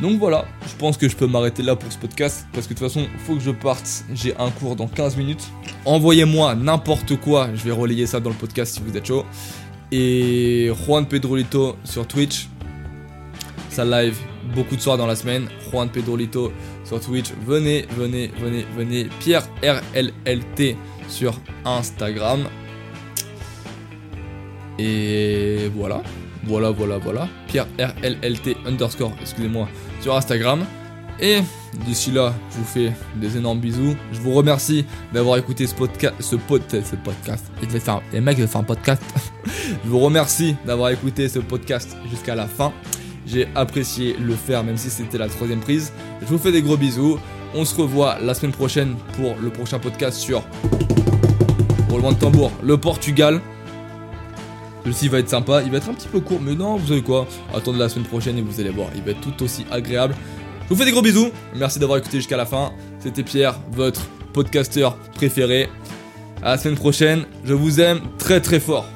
Donc 0.00 0.18
voilà, 0.18 0.46
je 0.66 0.74
pense 0.76 0.96
que 0.96 1.08
je 1.08 1.14
peux 1.14 1.26
m'arrêter 1.26 1.62
là 1.62 1.76
pour 1.76 1.92
ce 1.92 1.98
podcast 1.98 2.46
parce 2.52 2.66
que 2.66 2.74
de 2.74 2.78
toute 2.78 2.88
façon, 2.88 3.06
faut 3.18 3.34
que 3.34 3.40
je 3.40 3.50
parte. 3.50 4.04
J'ai 4.14 4.36
un 4.36 4.50
cours 4.50 4.74
dans 4.74 4.88
15 4.88 5.16
minutes. 5.16 5.46
Envoyez-moi 5.84 6.54
n'importe 6.54 7.16
quoi, 7.20 7.50
je 7.54 7.62
vais 7.62 7.70
relayer 7.70 8.06
ça 8.06 8.18
dans 8.18 8.30
le 8.30 8.36
podcast 8.36 8.74
si 8.74 8.80
vous 8.80 8.96
êtes 8.96 9.06
chaud. 9.06 9.24
Et 9.92 10.70
Juan 10.86 11.06
Pedrolito 11.06 11.76
sur 11.84 12.06
Twitch. 12.08 12.48
Ça 13.72 13.86
live 13.86 14.18
beaucoup 14.54 14.76
de 14.76 14.82
soirs 14.82 14.98
dans 14.98 15.06
la 15.06 15.16
semaine. 15.16 15.48
Juan 15.70 15.88
Pedrolito 15.88 16.52
sur 16.84 17.00
Twitch. 17.00 17.32
Venez, 17.46 17.86
venez, 17.96 18.30
venez, 18.38 18.66
venez. 18.76 19.08
Pierre 19.18 19.48
RLLT 19.62 20.76
sur 21.08 21.40
Instagram. 21.64 22.40
Et 24.78 25.70
voilà. 25.74 26.02
Voilà, 26.44 26.70
voilà, 26.70 26.98
voilà. 26.98 27.28
Pierre 27.46 27.66
RLLT 27.78 28.58
underscore, 28.66 29.12
excusez-moi, 29.22 29.66
sur 30.02 30.14
Instagram. 30.14 30.66
Et 31.18 31.38
d'ici 31.86 32.10
là, 32.10 32.34
je 32.50 32.58
vous 32.58 32.64
fais 32.64 32.92
des 33.16 33.38
énormes 33.38 33.60
bisous. 33.60 33.96
Je 34.12 34.20
vous 34.20 34.34
remercie 34.34 34.84
d'avoir 35.14 35.38
écouté 35.38 35.66
ce 35.66 35.74
podcast. 35.74 36.14
Ce, 36.20 36.36
podcast, 36.36 37.42
les 38.12 38.20
mecs, 38.20 38.36
ils 38.36 38.44
un 38.54 38.64
podcast. 38.64 39.02
je 39.46 39.88
vous 39.88 40.00
remercie 40.00 40.56
d'avoir 40.66 40.90
écouté 40.90 41.30
ce 41.30 41.38
podcast 41.38 41.96
jusqu'à 42.10 42.34
la 42.34 42.46
fin. 42.46 42.70
J'ai 43.26 43.48
apprécié 43.54 44.16
le 44.18 44.34
faire, 44.34 44.64
même 44.64 44.76
si 44.76 44.90
c'était 44.90 45.18
la 45.18 45.28
troisième 45.28 45.60
prise. 45.60 45.92
Je 46.20 46.26
vous 46.26 46.38
fais 46.38 46.52
des 46.52 46.62
gros 46.62 46.76
bisous. 46.76 47.18
On 47.54 47.64
se 47.64 47.74
revoit 47.74 48.18
la 48.20 48.34
semaine 48.34 48.52
prochaine 48.52 48.96
pour 49.16 49.36
le 49.40 49.50
prochain 49.50 49.78
podcast 49.78 50.18
sur 50.18 50.42
roulement 51.90 52.12
de 52.12 52.18
tambour, 52.18 52.50
le 52.62 52.78
Portugal. 52.78 53.40
Celui-ci 54.82 55.08
va 55.08 55.18
être 55.18 55.28
sympa, 55.28 55.62
il 55.62 55.70
va 55.70 55.76
être 55.76 55.88
un 55.90 55.94
petit 55.94 56.08
peu 56.08 56.20
court, 56.20 56.40
mais 56.40 56.54
non, 56.54 56.76
vous 56.76 56.88
savez 56.88 57.02
quoi? 57.02 57.28
Attendez 57.54 57.78
la 57.78 57.88
semaine 57.88 58.06
prochaine 58.06 58.38
et 58.38 58.42
vous 58.42 58.58
allez 58.58 58.70
voir, 58.70 58.88
il 58.96 59.02
va 59.02 59.12
être 59.12 59.20
tout 59.20 59.44
aussi 59.44 59.64
agréable. 59.70 60.14
Je 60.64 60.68
vous 60.70 60.76
fais 60.76 60.86
des 60.86 60.90
gros 60.90 61.02
bisous, 61.02 61.30
merci 61.54 61.78
d'avoir 61.78 61.98
écouté 61.98 62.16
jusqu'à 62.16 62.36
la 62.36 62.46
fin. 62.46 62.72
C'était 62.98 63.22
Pierre, 63.22 63.60
votre 63.70 64.06
podcasteur 64.32 64.96
préféré. 65.14 65.68
À 66.42 66.52
la 66.52 66.58
semaine 66.58 66.76
prochaine, 66.76 67.26
je 67.44 67.54
vous 67.54 67.80
aime 67.80 68.00
très 68.18 68.40
très 68.40 68.58
fort. 68.58 68.86